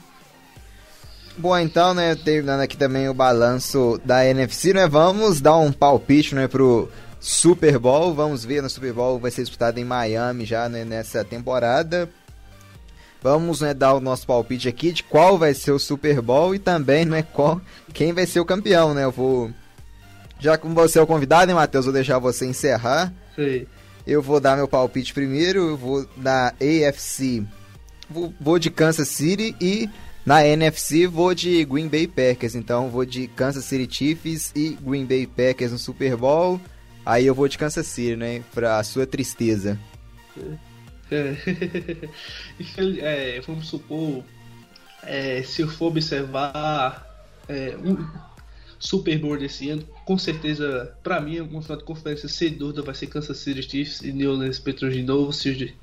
Bom, 1.38 1.58
então, 1.58 1.94
né, 1.94 2.16
terminando 2.16 2.62
aqui 2.62 2.78
também 2.78 3.10
o 3.10 3.14
balanço 3.14 4.00
da 4.06 4.26
NFC, 4.26 4.74
né, 4.74 4.88
vamos 4.88 5.42
dar 5.42 5.58
um 5.58 5.72
palpite, 5.72 6.34
né, 6.34 6.48
pro 6.48 6.90
Super 7.20 7.78
Bowl, 7.78 8.14
vamos 8.14 8.46
ver 8.46 8.62
no 8.62 8.70
Super 8.70 8.94
Bowl, 8.94 9.20
vai 9.20 9.32
ser 9.32 9.42
disputado 9.42 9.78
em 9.78 9.84
Miami 9.84 10.46
já, 10.46 10.70
né, 10.70 10.86
nessa 10.86 11.26
temporada. 11.26 12.10
Vamos, 13.22 13.60
né, 13.60 13.74
dar 13.74 13.96
o 13.96 14.00
nosso 14.00 14.26
palpite 14.26 14.70
aqui 14.70 14.94
de 14.94 15.04
qual 15.04 15.38
vai 15.38 15.54
ser 15.54 15.72
o 15.72 15.80
Super 15.80 16.22
Bowl 16.22 16.56
e 16.56 16.60
também, 16.60 17.04
né, 17.04 17.22
qual, 17.22 17.60
quem 17.94 18.14
vai 18.14 18.26
ser 18.26 18.40
o 18.40 18.46
campeão, 18.46 18.94
né, 18.94 19.04
eu 19.04 19.12
vou... 19.12 19.52
Já 20.40 20.58
como 20.58 20.74
você 20.74 21.00
é 21.00 21.02
o 21.02 21.08
convidado, 21.08 21.52
hein, 21.52 21.56
Matheus, 21.56 21.86
vou 21.86 21.94
deixar 21.94 22.20
você 22.20 22.46
encerrar. 22.46 23.12
Sim. 23.36 23.66
Eu 24.08 24.22
vou 24.22 24.40
dar 24.40 24.56
meu 24.56 24.68
palpite 24.68 25.14
primeiro, 25.14 25.70
eu 25.70 25.78
vou 25.78 26.08
na 26.16 26.54
AFC, 26.62 27.44
vou, 28.10 28.34
vou 28.40 28.60
de 28.60 28.70
Kansas 28.70 29.08
City 29.08 29.56
e 29.60 29.90
na 30.26 30.46
NFC 30.46 31.06
vou 31.06 31.36
de 31.36 31.64
Green 31.66 31.88
Bay 31.88 32.08
Packers, 32.08 32.56
então 32.56 32.90
vou 32.90 33.06
de 33.06 33.28
Kansas 33.28 33.64
City 33.64 33.94
Chiefs 33.94 34.52
e 34.56 34.78
Green 34.82 35.06
Bay 35.06 35.28
Packers 35.28 35.72
no 35.72 35.78
Super 35.78 36.18
Bowl. 36.18 36.60
Aí 37.06 37.28
eu 37.28 37.36
vou 37.36 37.48
de 37.48 37.58
Kansas 37.58 37.86
City, 37.86 38.16
né? 38.16 38.44
Pra 38.54 38.84
sua 38.84 39.06
tristeza. 39.06 39.80
É, 41.12 41.36
é 43.38 43.42
vamos 43.42 43.68
supor, 43.68 44.24
é, 45.04 45.44
se 45.44 45.62
eu 45.62 45.68
for 45.68 45.88
observar 45.88 47.06
é, 47.48 47.78
um 47.78 47.96
Super 48.80 49.20
Bowl 49.20 49.38
desse 49.38 49.70
ano, 49.70 49.84
com 50.06 50.18
certeza, 50.18 50.98
para 51.04 51.22
mim, 51.22 51.40
uma 51.40 51.62
final 51.62 51.78
de 51.78 51.84
conferência 51.84 52.28
sem 52.28 52.52
dúvida 52.52 52.82
vai 52.82 52.96
ser 52.96 53.08
Kansas 53.08 53.38
City 53.38 53.62
Chiefs 53.62 54.02
e 54.02 54.12
New 54.12 54.32
Orleans 54.32 54.58
Patriots 54.58 54.98
de 54.98 55.04
novo. 55.04 55.32
Se, 55.32 55.76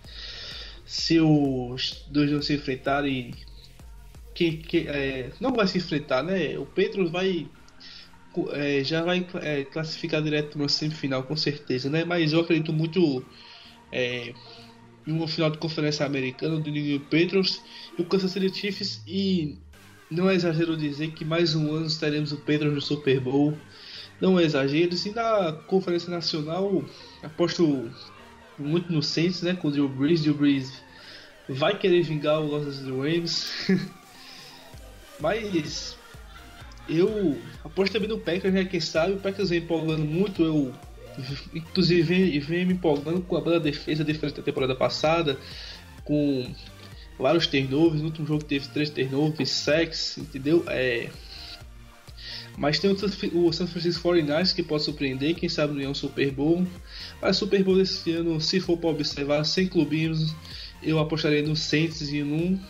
se 0.85 1.21
os 1.21 2.05
dois 2.11 2.31
não 2.31 2.43
se 2.43 2.55
enfrentarem 2.55 3.33
que, 4.35 4.57
que 4.59 4.79
é, 4.89 5.31
não 5.41 5.53
vai 5.53 5.67
se 5.67 5.79
enfrentar, 5.79 6.23
né? 6.23 6.59
O 6.59 6.67
Petros 6.67 7.11
vai 7.11 7.49
é, 8.53 8.83
já 8.83 9.03
vai 9.03 9.27
é, 9.43 9.65
classificar 9.65 10.23
direto 10.23 10.57
no 10.59 10.69
semifinal 10.69 11.23
com 11.23 11.37
certeza, 11.37 11.91
né? 11.91 12.05
Mas 12.05 12.33
eu 12.33 12.41
acredito 12.41 12.73
muito 12.73 13.25
é, 13.91 14.33
em 15.07 15.13
uma 15.13 15.29
final 15.29 15.51
de 15.51 15.59
conferência 15.59 16.07
americana 16.07 16.59
do 16.59 16.71
New 16.71 17.01
Patriots 17.01 17.61
e 17.99 18.03
o 18.03 18.05
Kansas 18.05 18.31
City 18.31 18.55
Chiefs 18.55 19.03
e 19.07 19.59
não 20.11 20.29
é 20.31 20.35
exagero 20.35 20.77
dizer 20.77 21.13
que 21.13 21.25
mais 21.25 21.55
um 21.55 21.75
ano 21.75 21.89
teremos 21.99 22.33
o 22.33 22.37
Patriots 22.39 22.75
no 22.75 22.81
Super 22.81 23.21
Bowl. 23.21 23.57
Não 24.21 24.39
é 24.39 24.45
exagero. 24.45 24.95
E 24.95 25.11
na 25.11 25.53
conferência 25.67 26.11
nacional 26.11 26.85
aposto 27.23 27.91
muito 28.59 28.93
no 28.93 29.03
Saints, 29.03 29.43
né? 29.43 29.55
Com 29.55 29.69
o 29.69 29.71
Drew 29.71 29.89
Brees. 29.89 30.23
Drew 30.23 30.35
Brees 30.35 30.73
vai 31.49 31.77
querer 31.79 32.03
vingar 32.03 32.41
o 32.41 32.47
Los 32.47 32.67
Angeles 32.67 33.15
Rams. 33.15 33.69
Mas 35.23 35.97
eu 36.89 37.39
aposto 37.65 37.93
também 37.93 38.09
no 38.09 38.19
Packers, 38.19 38.53
né? 38.53 38.65
Quem 38.65 38.81
sabe 38.81 39.13
o 39.13 39.19
Packers 39.19 39.51
vem 39.51 39.61
empolgando 39.61 40.05
muito. 40.05 40.43
Eu, 40.43 40.75
inclusive, 41.55 42.03
vem, 42.03 42.41
vem 42.41 42.67
me 42.67 42.73
empolgando 42.75 43.21
com 43.23 43.37
a 43.37 43.41
boa 43.41 43.61
defesa 43.61 44.05
diferente 44.05 44.37
da 44.37 44.43
temporada 44.43 44.75
passada, 44.75 45.39
com 46.03 46.53
vários 47.17 47.47
turnovers. 47.47 48.01
No 48.01 48.09
último 48.09 48.27
jogo 48.27 48.43
teve 48.43 48.67
três 48.69 48.91
turnovers, 48.91 49.49
sacks, 49.49 50.19
entendeu? 50.19 50.65
É, 50.67 51.09
mas 52.57 52.79
tem 52.81 52.91
o 52.91 53.53
San 53.53 53.67
Francisco 53.67 54.09
49ers 54.09 54.55
que 54.55 54.63
pode 54.63 54.83
surpreender, 54.83 55.35
quem 55.35 55.49
sabe 55.49 55.75
não 55.75 55.81
é 55.81 55.89
um 55.89 55.95
Super 55.95 56.31
Bowl. 56.33 56.67
Mas 57.21 57.37
Super 57.37 57.63
Bowl 57.63 57.77
desse 57.77 58.11
ano, 58.13 58.41
se 58.41 58.61
for 58.61 58.77
para 58.77 58.91
observar, 58.91 59.45
sem 59.45 59.69
clubinhos, 59.69 60.35
eu 60.83 60.99
apostaria 60.99 61.43
no 61.43 61.57
Saints 61.57 62.01
e 62.11 62.23
no 62.23 62.61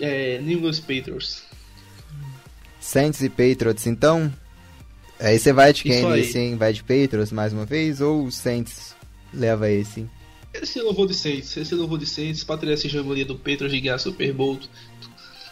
é, 0.00 0.38
New 0.40 0.58
England 0.58 0.80
Patriots. 0.80 1.43
Saints 2.84 3.22
e 3.22 3.30
Patriots, 3.30 3.86
então. 3.86 4.30
Aí 5.18 5.38
você 5.38 5.54
vai 5.54 5.72
de 5.72 5.84
quem 5.84 6.04
hein? 6.36 6.56
Vai 6.56 6.70
de 6.70 6.82
Patriots 6.82 7.32
mais 7.32 7.50
uma 7.50 7.64
vez 7.64 8.02
ou 8.02 8.26
o 8.26 8.30
Saints 8.30 8.94
leva 9.32 9.70
esse? 9.70 10.06
Esse 10.52 10.80
eu 10.80 10.92
vou 10.92 11.06
de 11.06 11.14
Saints. 11.14 11.56
Esse 11.56 11.72
eu 11.72 11.88
vou 11.88 11.96
de 11.96 12.04
Saints 12.04 12.44
pra 12.44 12.58
ter 12.58 12.70
essa 12.70 12.86
hegemonia 12.86 13.24
do 13.24 13.36
Patriots 13.36 13.72
de 13.72 13.80
ganhar 13.80 13.96
Super 13.96 14.34
Bowl 14.34 14.60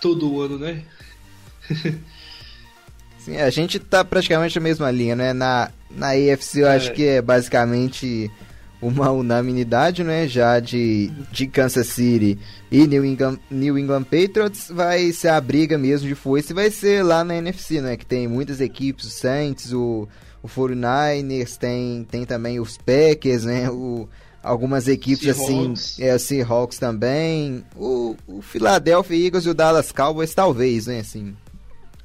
todo 0.03 0.43
ano, 0.43 0.59
né? 0.59 0.83
Sim, 3.19 3.39
a 3.39 3.49
gente 3.49 3.79
tá 3.79 4.05
praticamente 4.05 4.57
na 4.57 4.63
mesma 4.63 4.91
linha, 4.91 5.17
né? 5.17 5.33
Na, 5.33 5.71
na 5.91 6.11
AFC 6.11 6.61
eu 6.61 6.67
é. 6.67 6.77
acho 6.77 6.93
que 6.93 7.05
é 7.05 7.23
basicamente 7.23 8.31
uma 8.83 9.13
unanimidade, 9.13 10.03
né? 10.03 10.27
Já 10.27 10.59
de, 10.59 11.11
de 11.31 11.47
Kansas 11.47 11.87
City 11.87 12.37
e 12.71 12.85
New 12.87 13.05
England, 13.05 13.39
New 13.49 13.79
England 13.79 14.03
Patriots 14.03 14.69
vai 14.69 15.13
ser 15.13 15.29
a 15.29 15.41
briga 15.41 15.79
mesmo 15.79 16.09
de 16.09 16.17
foice, 16.17 16.53
vai 16.53 16.69
ser 16.69 17.05
lá 17.05 17.23
na 17.23 17.37
NFC, 17.37 17.81
né? 17.81 17.97
Que 17.97 18.05
tem 18.05 18.27
muitas 18.27 18.61
equipes, 18.61 19.07
o 19.07 19.11
Saints, 19.11 19.73
o, 19.73 20.09
o 20.43 20.49
49ers, 20.49 21.57
tem, 21.57 22.05
tem 22.11 22.25
também 22.27 22.59
os 22.59 22.77
Packers, 22.77 23.45
né? 23.45 23.71
O, 23.71 24.09
algumas 24.43 24.89
equipes 24.89 25.29
assim, 25.29 25.75
é, 26.01 26.13
o 26.13 26.19
Seahawks 26.19 26.79
também, 26.79 27.65
o, 27.77 28.17
o 28.27 28.43
Philadelphia 28.43 29.27
Eagles 29.27 29.47
e 29.47 29.51
o 29.51 29.55
Dallas 29.55 29.93
Cowboys 29.93 30.35
talvez, 30.35 30.89
né? 30.89 30.99
Assim, 30.99 31.37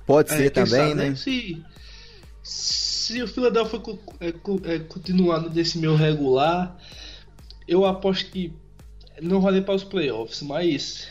pode 0.05 0.31
é, 0.31 0.37
ser 0.37 0.51
também, 0.51 0.89
sabe, 0.89 0.93
né? 0.93 1.09
né? 1.09 1.15
Se, 1.15 1.65
se 3.07 3.23
o 3.23 3.27
Philadelphia 3.27 3.79
é, 4.19 4.27
é, 4.73 4.79
continuar 4.79 5.47
desse 5.47 5.77
meu 5.77 5.95
regular, 5.95 6.77
eu 7.65 7.85
aposto 7.85 8.29
que 8.29 8.51
não 9.21 9.39
vai 9.39 9.61
para 9.61 9.75
os 9.75 9.83
playoffs, 9.85 10.41
mas 10.41 11.07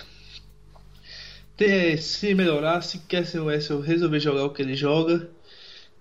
ter, 1.56 1.96
se 1.96 2.34
melhorar, 2.34 2.82
se 2.82 2.98
quer 2.98 3.26
ser 3.26 3.38
o 3.38 3.46
Wessel 3.46 3.80
resolver 3.80 4.20
jogar 4.20 4.44
o 4.44 4.50
que 4.50 4.60
ele 4.60 4.74
joga, 4.74 5.26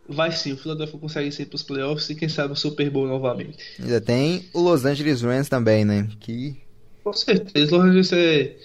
vai 0.07 0.33
sim, 0.33 0.51
o 0.51 0.57
Philadelphia 0.57 0.99
consegue 0.99 1.31
ser 1.31 1.45
para 1.45 1.55
os 1.55 1.63
playoffs 1.63 2.09
e 2.09 2.15
quem 2.15 2.27
sabe 2.27 2.51
o 2.51 2.57
Super 2.57 2.89
Bowl 2.89 3.07
novamente. 3.07 3.63
Ainda 3.79 4.01
tem 4.01 4.49
o 4.53 4.59
Los 4.59 4.83
Angeles 4.83 5.21
Rams 5.21 5.47
também, 5.47 5.85
né? 5.85 6.09
Que... 6.19 6.57
Com 7.05 7.13
certeza, 7.13 7.73
Los 7.73 7.85
Angeles 7.85 8.11
é 8.11 8.57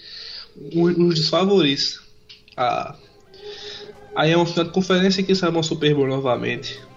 um, 0.73 1.07
dos 1.07 1.29
favoritos. 1.29 2.01
Ah, 2.57 2.97
aí 4.17 4.31
é 4.31 4.35
uma 4.35 4.45
final 4.45 4.65
de 4.65 4.71
conferência 4.71 5.21
e 5.21 5.23
quem 5.23 5.33
sabe 5.33 5.57
um 5.57 5.63
Super 5.63 5.95
Bowl 5.95 6.07
novamente. 6.07 6.90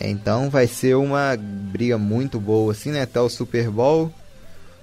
Então 0.00 0.50
vai 0.50 0.66
ser 0.66 0.96
uma 0.96 1.36
briga 1.38 1.96
muito 1.96 2.40
boa, 2.40 2.72
assim, 2.72 2.90
né? 2.90 3.02
Até 3.02 3.20
o 3.20 3.28
Super 3.28 3.70
Bowl. 3.70 4.12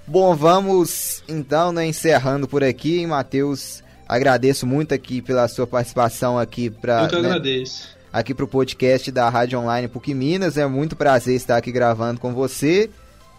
Bom, 0.06 0.34
vamos 0.34 1.22
então, 1.28 1.72
né, 1.72 1.86
encerrando 1.86 2.48
por 2.48 2.64
aqui, 2.64 3.06
Matheus. 3.06 3.82
Agradeço 4.08 4.66
muito 4.66 4.92
aqui 4.92 5.22
pela 5.22 5.46
sua 5.46 5.66
participação 5.66 6.38
aqui 6.38 6.68
para. 6.68 7.04
Eu 7.04 7.08
que 7.08 7.16
né, 7.16 7.28
agradeço. 7.28 7.88
Aqui 8.12 8.34
pro 8.34 8.48
podcast 8.48 9.08
da 9.12 9.28
Rádio 9.28 9.60
Online 9.60 9.86
PUC 9.86 10.12
Minas. 10.14 10.56
É 10.56 10.66
muito 10.66 10.96
prazer 10.96 11.36
estar 11.36 11.56
aqui 11.56 11.70
gravando 11.70 12.18
com 12.18 12.34
você. 12.34 12.90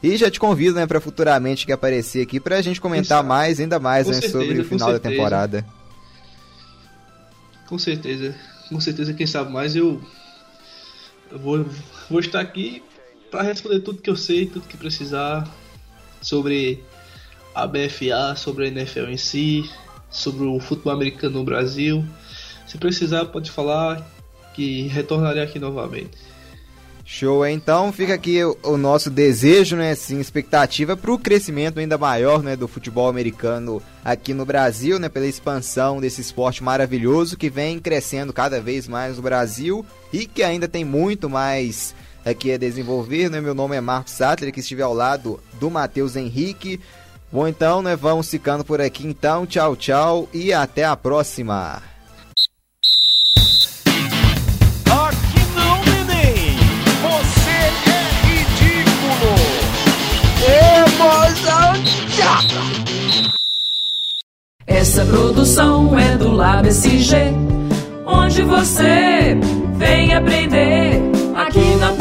E 0.01 0.15
já 0.15 0.31
te 0.31 0.39
convido, 0.39 0.75
né, 0.75 0.87
para 0.87 1.01
futuramente 1.01 1.65
que 1.65 1.71
aparecer 1.71 2.23
aqui 2.23 2.39
pra 2.39 2.61
gente 2.61 2.79
comentar 2.79 3.21
mais, 3.23 3.59
ainda 3.59 3.79
mais, 3.79 4.07
né, 4.07 4.13
certeza, 4.13 4.39
sobre 4.39 4.59
o 4.59 4.65
final 4.65 4.93
da 4.93 4.99
temporada. 4.99 5.65
Com 7.67 7.77
certeza. 7.77 8.33
Com 8.69 8.79
certeza, 8.79 9.13
quem 9.13 9.27
sabe 9.27 9.51
mais 9.51 9.75
eu 9.75 10.01
eu 11.31 11.39
vou, 11.39 11.65
vou 12.09 12.19
estar 12.19 12.39
aqui 12.39 12.83
para 13.29 13.41
responder 13.43 13.79
tudo 13.79 14.01
que 14.01 14.09
eu 14.09 14.15
sei, 14.15 14.45
tudo 14.45 14.67
que 14.67 14.77
precisar 14.77 15.49
sobre 16.21 16.83
a 17.55 17.65
BFA, 17.65 18.35
sobre 18.35 18.65
a 18.65 18.67
NFL 18.67 19.09
em 19.09 19.17
si, 19.17 19.69
sobre 20.09 20.45
o 20.45 20.59
futebol 20.59 20.93
americano 20.93 21.39
no 21.39 21.45
Brasil. 21.45 22.05
Se 22.67 22.77
precisar, 22.77 23.25
pode 23.25 23.49
falar 23.49 24.05
que 24.53 24.83
retornarei 24.83 25.41
aqui 25.41 25.59
novamente. 25.59 26.17
Show, 27.13 27.45
então 27.45 27.91
fica 27.91 28.13
aqui 28.13 28.41
o, 28.41 28.77
nosso 28.77 29.09
desejo, 29.09 29.75
né, 29.75 29.91
assim, 29.91 30.21
expectativa 30.21 30.95
para 30.95 31.11
o 31.11 31.19
crescimento 31.19 31.77
ainda 31.77 31.97
maior, 31.97 32.41
né, 32.41 32.55
do 32.55 32.69
futebol 32.69 33.09
americano 33.09 33.83
aqui 34.03 34.33
no 34.33 34.45
Brasil, 34.45 34.97
né, 34.97 35.09
pela 35.09 35.27
expansão 35.27 35.99
desse 35.99 36.21
esporte 36.21 36.63
maravilhoso 36.63 37.35
que 37.35 37.49
vem 37.49 37.81
crescendo 37.81 38.31
cada 38.31 38.61
vez 38.61 38.87
mais 38.87 39.17
no 39.17 39.23
Brasil 39.23 39.85
e 40.13 40.25
que 40.25 40.41
ainda 40.41 40.69
tem 40.69 40.85
muito 40.85 41.29
mais 41.29 41.93
aqui 42.23 42.53
a 42.53 42.57
desenvolver, 42.57 43.29
né? 43.29 43.41
Meu 43.41 43.53
nome 43.53 43.75
é 43.75 43.81
Marcos 43.81 44.13
Sattler, 44.13 44.53
que 44.53 44.61
estive 44.61 44.81
ao 44.81 44.93
lado 44.93 45.37
do 45.59 45.69
Matheus 45.69 46.15
Henrique. 46.15 46.79
Bom, 47.29 47.45
então, 47.45 47.81
né, 47.81 47.93
vamos 47.93 48.29
ficando 48.29 48.63
por 48.63 48.79
aqui 48.79 49.05
então. 49.05 49.45
Tchau, 49.45 49.75
tchau 49.75 50.29
e 50.33 50.53
até 50.53 50.85
a 50.85 50.95
próxima. 50.95 51.83
Essa 64.65 65.05
produção 65.05 65.97
é 65.97 66.17
do 66.17 66.31
Lab 66.31 66.67
SG, 66.67 67.15
onde 68.05 68.41
você 68.41 69.37
vem 69.77 70.13
aprender 70.13 71.01
aqui 71.35 71.75
na 71.75 71.91